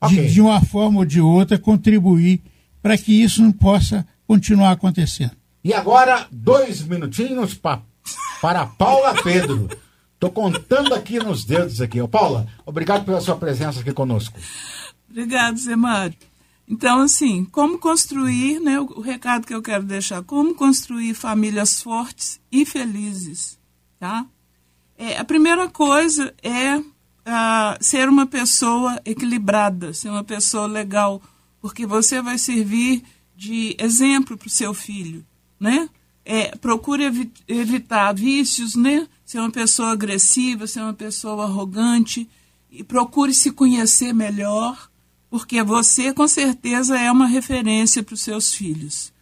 okay. 0.00 0.26
de, 0.26 0.34
de 0.34 0.40
uma 0.40 0.60
forma 0.60 1.00
ou 1.00 1.04
de 1.04 1.20
outra, 1.20 1.58
contribuir 1.58 2.40
para 2.82 2.96
que 2.96 3.12
isso 3.12 3.42
não 3.42 3.52
possa 3.52 4.06
continuar 4.26 4.72
acontecendo. 4.72 5.32
E 5.62 5.74
agora, 5.74 6.26
dois 6.30 6.82
minutinhos 6.82 7.52
pra, 7.52 7.82
para 8.40 8.66
Paula 8.66 9.14
Pedro. 9.22 9.68
Estou 10.14 10.30
contando 10.30 10.94
aqui 10.94 11.18
nos 11.18 11.44
dedos 11.44 11.80
aqui. 11.80 12.00
Ô, 12.00 12.06
Paula, 12.06 12.46
obrigado 12.66 13.04
pela 13.04 13.20
sua 13.20 13.36
presença 13.36 13.80
aqui 13.80 13.92
conosco. 13.92 14.38
Obrigado, 15.08 15.58
Zé 15.58 15.74
Mário. 15.74 16.16
Então, 16.68 17.00
assim, 17.00 17.44
como 17.46 17.78
construir, 17.78 18.60
né, 18.60 18.78
o, 18.78 19.00
recado 19.00 19.46
que 19.46 19.54
eu 19.54 19.60
quero 19.60 19.82
deixar, 19.82 20.22
como 20.22 20.54
construir 20.54 21.14
famílias 21.14 21.82
fortes 21.82 22.40
e 22.52 22.64
felizes, 22.64 23.58
tá? 23.98 24.24
É, 24.96 25.18
a 25.18 25.24
primeira 25.24 25.68
coisa 25.68 26.32
é 26.42 26.80
ser 27.80 28.08
uma 28.08 28.26
pessoa 28.26 29.00
equilibrada, 29.04 29.92
ser 29.92 30.10
uma 30.10 30.24
pessoa 30.24 30.66
legal, 30.66 31.20
porque 31.60 31.86
você 31.86 32.22
vai 32.22 32.38
servir 32.38 33.02
de 33.34 33.74
exemplo 33.78 34.36
para 34.36 34.46
o 34.46 34.50
seu 34.50 34.72
filho, 34.74 35.24
né? 35.58 35.88
É, 36.32 36.56
procure 36.58 37.02
evi 37.06 37.28
evitar 37.48 38.12
vícios, 38.14 38.76
né? 38.76 39.08
Ser 39.26 39.40
uma 39.40 39.50
pessoa 39.50 39.90
agressiva, 39.90 40.64
ser 40.64 40.80
uma 40.80 40.94
pessoa 40.94 41.42
arrogante. 41.42 42.28
E 42.70 42.84
procure 42.84 43.34
se 43.34 43.50
conhecer 43.50 44.12
melhor, 44.12 44.88
porque 45.28 45.60
você 45.60 46.14
com 46.14 46.28
certeza 46.28 46.96
é 46.96 47.10
uma 47.10 47.26
referência 47.26 48.00
para 48.00 48.14
os 48.14 48.20
seus 48.20 48.54
filhos. 48.54 49.12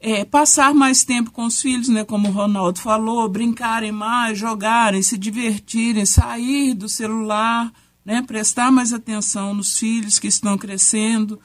É, 0.00 0.24
passar 0.24 0.74
mais 0.74 1.04
tempo 1.04 1.30
com 1.30 1.44
os 1.44 1.62
filhos, 1.62 1.88
né, 1.88 2.02
como 2.02 2.26
o 2.26 2.32
Ronaldo 2.32 2.80
falou, 2.80 3.28
brincarem 3.28 3.92
mais, 3.92 4.36
jogarem, 4.36 5.00
se 5.00 5.16
divertirem, 5.16 6.04
sair 6.04 6.74
do 6.74 6.88
celular, 6.88 7.72
né, 8.04 8.20
prestar 8.22 8.72
mais 8.72 8.92
atenção 8.92 9.54
nos 9.54 9.78
filhos 9.78 10.18
que 10.18 10.26
estão 10.26 10.58
crescendo, 10.58 11.38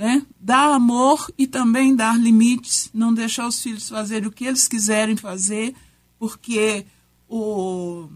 né, 0.00 0.24
dar 0.40 0.72
amor 0.72 1.30
e 1.36 1.46
também 1.46 1.94
dar 1.94 2.18
limites, 2.18 2.88
não 2.94 3.12
deixar 3.12 3.46
os 3.46 3.62
filhos 3.62 3.88
fazerem 3.88 4.28
o 4.28 4.32
que 4.32 4.46
eles 4.46 4.66
quiserem 4.66 5.16
fazer, 5.16 5.74
porque 6.18 6.86
o 7.28 8.08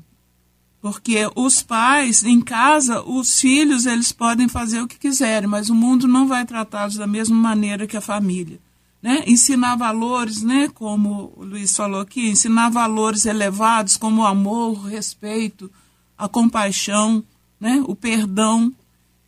porque 0.80 1.30
os 1.34 1.62
pais 1.62 2.24
em 2.24 2.40
casa, 2.42 3.02
os 3.02 3.40
filhos, 3.40 3.86
eles 3.86 4.12
podem 4.12 4.48
fazer 4.48 4.80
o 4.82 4.86
que 4.86 4.98
quiserem, 4.98 5.48
mas 5.48 5.70
o 5.70 5.74
mundo 5.74 6.06
não 6.06 6.26
vai 6.28 6.44
tratá-los 6.44 6.96
da 6.96 7.06
mesma 7.06 7.36
maneira 7.36 7.86
que 7.86 7.96
a 7.96 8.02
família 8.02 8.60
né? 9.04 9.22
ensinar 9.26 9.76
valores, 9.76 10.42
né? 10.42 10.66
como 10.72 11.30
o 11.36 11.44
Luiz 11.44 11.76
falou 11.76 12.00
aqui, 12.00 12.30
ensinar 12.30 12.70
valores 12.70 13.26
elevados 13.26 13.98
como 13.98 14.22
o 14.22 14.26
amor, 14.26 14.78
o 14.78 14.86
respeito, 14.86 15.70
a 16.16 16.26
compaixão, 16.26 17.22
né? 17.60 17.84
o 17.86 17.94
perdão, 17.94 18.72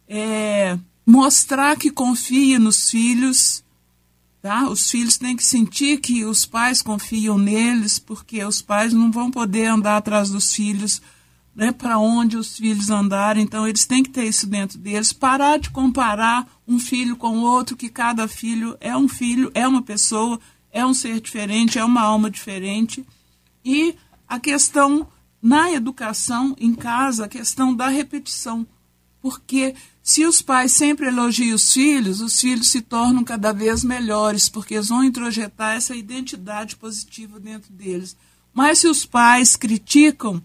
é, 0.08 0.78
mostrar 1.06 1.76
que 1.76 1.90
confia 1.90 2.58
nos 2.58 2.90
filhos. 2.90 3.64
Tá? 4.42 4.68
Os 4.68 4.90
filhos 4.90 5.16
têm 5.16 5.36
que 5.36 5.44
sentir 5.44 6.00
que 6.00 6.24
os 6.24 6.44
pais 6.44 6.82
confiam 6.82 7.38
neles, 7.38 7.98
porque 7.98 8.44
os 8.44 8.60
pais 8.60 8.92
não 8.92 9.10
vão 9.10 9.30
poder 9.30 9.66
andar 9.66 9.96
atrás 9.96 10.28
dos 10.30 10.52
filhos 10.52 11.00
né, 11.56 11.72
para 11.72 11.98
onde 11.98 12.36
os 12.36 12.58
filhos 12.58 12.90
andarem. 12.90 13.42
Então, 13.42 13.66
eles 13.66 13.86
têm 13.86 14.02
que 14.02 14.10
ter 14.10 14.24
isso 14.24 14.46
dentro 14.46 14.78
deles. 14.78 15.12
Parar 15.12 15.58
de 15.58 15.70
comparar 15.70 16.46
um 16.68 16.78
filho 16.78 17.16
com 17.16 17.38
o 17.38 17.42
outro, 17.42 17.76
que 17.76 17.88
cada 17.88 18.28
filho 18.28 18.76
é 18.78 18.94
um 18.94 19.08
filho, 19.08 19.50
é 19.54 19.66
uma 19.66 19.80
pessoa, 19.80 20.38
é 20.70 20.84
um 20.84 20.92
ser 20.92 21.18
diferente, 21.18 21.78
é 21.78 21.84
uma 21.84 22.02
alma 22.02 22.30
diferente. 22.30 23.04
E 23.64 23.96
a 24.28 24.38
questão 24.38 25.08
na 25.40 25.72
educação, 25.72 26.54
em 26.58 26.74
casa, 26.74 27.24
a 27.24 27.28
questão 27.28 27.74
da 27.74 27.88
repetição. 27.88 28.66
Porque 29.26 29.74
se 30.04 30.24
os 30.24 30.40
pais 30.40 30.70
sempre 30.70 31.08
elogiam 31.08 31.56
os 31.56 31.72
filhos, 31.72 32.20
os 32.20 32.40
filhos 32.40 32.68
se 32.68 32.80
tornam 32.80 33.24
cada 33.24 33.52
vez 33.52 33.82
melhores, 33.82 34.48
porque 34.48 34.74
eles 34.74 34.88
vão 34.88 35.02
introjetar 35.02 35.74
essa 35.74 35.96
identidade 35.96 36.76
positiva 36.76 37.40
dentro 37.40 37.72
deles. 37.72 38.16
Mas 38.54 38.78
se 38.78 38.86
os 38.86 39.04
pais 39.04 39.56
criticam 39.56 40.40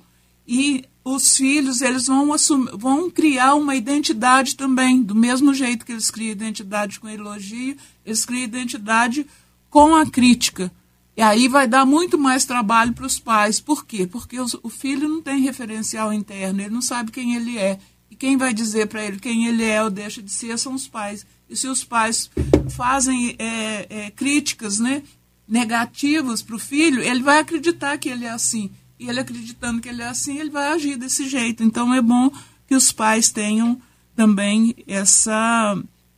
e 0.48 0.84
os 1.06 1.38
filhos 1.38 1.80
eles 1.82 2.08
vão, 2.08 2.34
assumir, 2.34 2.76
vão 2.76 3.08
criar 3.12 3.54
uma 3.54 3.76
identidade 3.76 4.56
também, 4.56 5.04
do 5.04 5.14
mesmo 5.14 5.54
jeito 5.54 5.86
que 5.86 5.92
eles 5.92 6.10
criam 6.10 6.32
identidade 6.32 7.00
com 7.00 7.08
elogio, 7.08 7.78
eles 8.04 8.26
criam 8.26 8.46
identidade 8.46 9.28
com 9.70 9.96
a 9.96 10.10
crítica. 10.10 10.72
E 11.16 11.22
aí 11.22 11.48
vai 11.48 11.68
dar 11.68 11.86
muito 11.86 12.18
mais 12.18 12.46
trabalho 12.46 12.94
para 12.94 13.06
os 13.06 13.20
pais. 13.20 13.60
Por 13.60 13.86
quê? 13.86 14.08
Porque 14.08 14.40
os, 14.40 14.56
o 14.64 14.70
filho 14.70 15.08
não 15.08 15.22
tem 15.22 15.40
referencial 15.42 16.12
interno, 16.12 16.62
ele 16.62 16.74
não 16.74 16.82
sabe 16.82 17.12
quem 17.12 17.36
ele 17.36 17.60
é. 17.60 17.78
Quem 18.22 18.38
vai 18.38 18.54
dizer 18.54 18.86
para 18.86 19.04
ele 19.04 19.18
quem 19.18 19.48
ele 19.48 19.64
é 19.64 19.82
ou 19.82 19.90
deixa 19.90 20.22
de 20.22 20.32
ser 20.32 20.56
são 20.60 20.76
os 20.76 20.88
pais. 20.88 21.26
E 21.50 21.56
se 21.56 21.68
os 21.68 21.84
pais 21.84 22.30
fazem 22.70 23.36
é, 23.40 23.88
é, 23.90 24.12
críticas 24.12 24.78
né, 24.78 25.02
negativas 25.48 26.44
para 26.44 26.56
o 26.56 26.60
filho, 26.60 27.02
ele 27.02 27.24
vai 27.24 27.40
acreditar 27.40 27.98
que 27.98 28.08
ele 28.08 28.26
é 28.26 28.30
assim. 28.30 28.70
E 29.00 29.10
ele 29.10 29.20
acreditando 29.20 29.82
que 29.82 29.90
ele 29.90 30.04
é 30.04 30.08
assim, 30.08 30.38
ele 30.38 30.52
vai 30.52 30.68
agir 30.68 30.98
desse 30.98 31.28
jeito. 31.28 31.64
Então 31.64 31.92
é 31.92 32.00
bom 32.00 32.32
que 32.68 32.76
os 32.76 32.92
pais 32.92 33.32
tenham 33.32 33.82
também 34.16 34.76
essa 34.86 35.76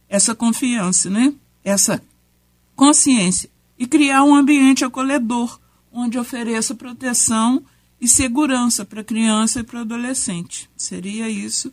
essa 0.09 0.35
confiança, 0.35 1.09
né? 1.09 1.33
Essa 1.63 2.03
consciência 2.75 3.49
e 3.79 3.87
criar 3.87 4.25
um 4.25 4.35
ambiente 4.35 4.83
acolhedor 4.83 5.57
onde 5.89 6.19
ofereça 6.19 6.75
proteção 6.75 7.63
e 8.01 8.09
segurança 8.09 8.83
para 8.83 8.99
a 8.99 9.05
criança 9.05 9.61
e 9.61 9.63
para 9.63 9.77
o 9.77 9.81
adolescente. 9.83 10.69
Seria 10.75 11.29
isso. 11.29 11.71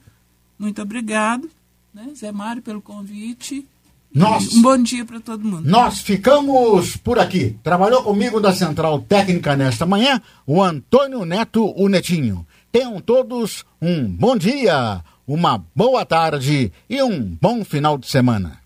Muito 0.61 0.83
obrigado, 0.83 1.49
né, 1.95 2.13
Zé 2.15 2.31
Mário, 2.31 2.61
pelo 2.61 2.83
convite. 2.83 3.67
Nós, 4.15 4.53
um 4.55 4.61
bom 4.61 4.77
dia 4.77 5.07
para 5.07 5.19
todo 5.19 5.43
mundo. 5.43 5.67
Nós 5.67 6.01
ficamos 6.01 6.99
por 6.99 7.19
aqui. 7.19 7.57
Trabalhou 7.63 8.03
comigo 8.03 8.39
da 8.39 8.53
Central 8.53 9.01
Técnica 9.01 9.57
nesta 9.57 9.87
manhã 9.87 10.21
o 10.47 10.63
Antônio 10.63 11.25
Neto, 11.25 11.73
o 11.75 11.89
Netinho. 11.89 12.47
Tenham 12.71 13.01
todos 13.01 13.65
um 13.81 14.07
bom 14.07 14.37
dia, 14.37 15.03
uma 15.27 15.65
boa 15.75 16.05
tarde 16.05 16.71
e 16.91 17.03
um 17.03 17.23
bom 17.41 17.65
final 17.65 17.97
de 17.97 18.07
semana. 18.07 18.60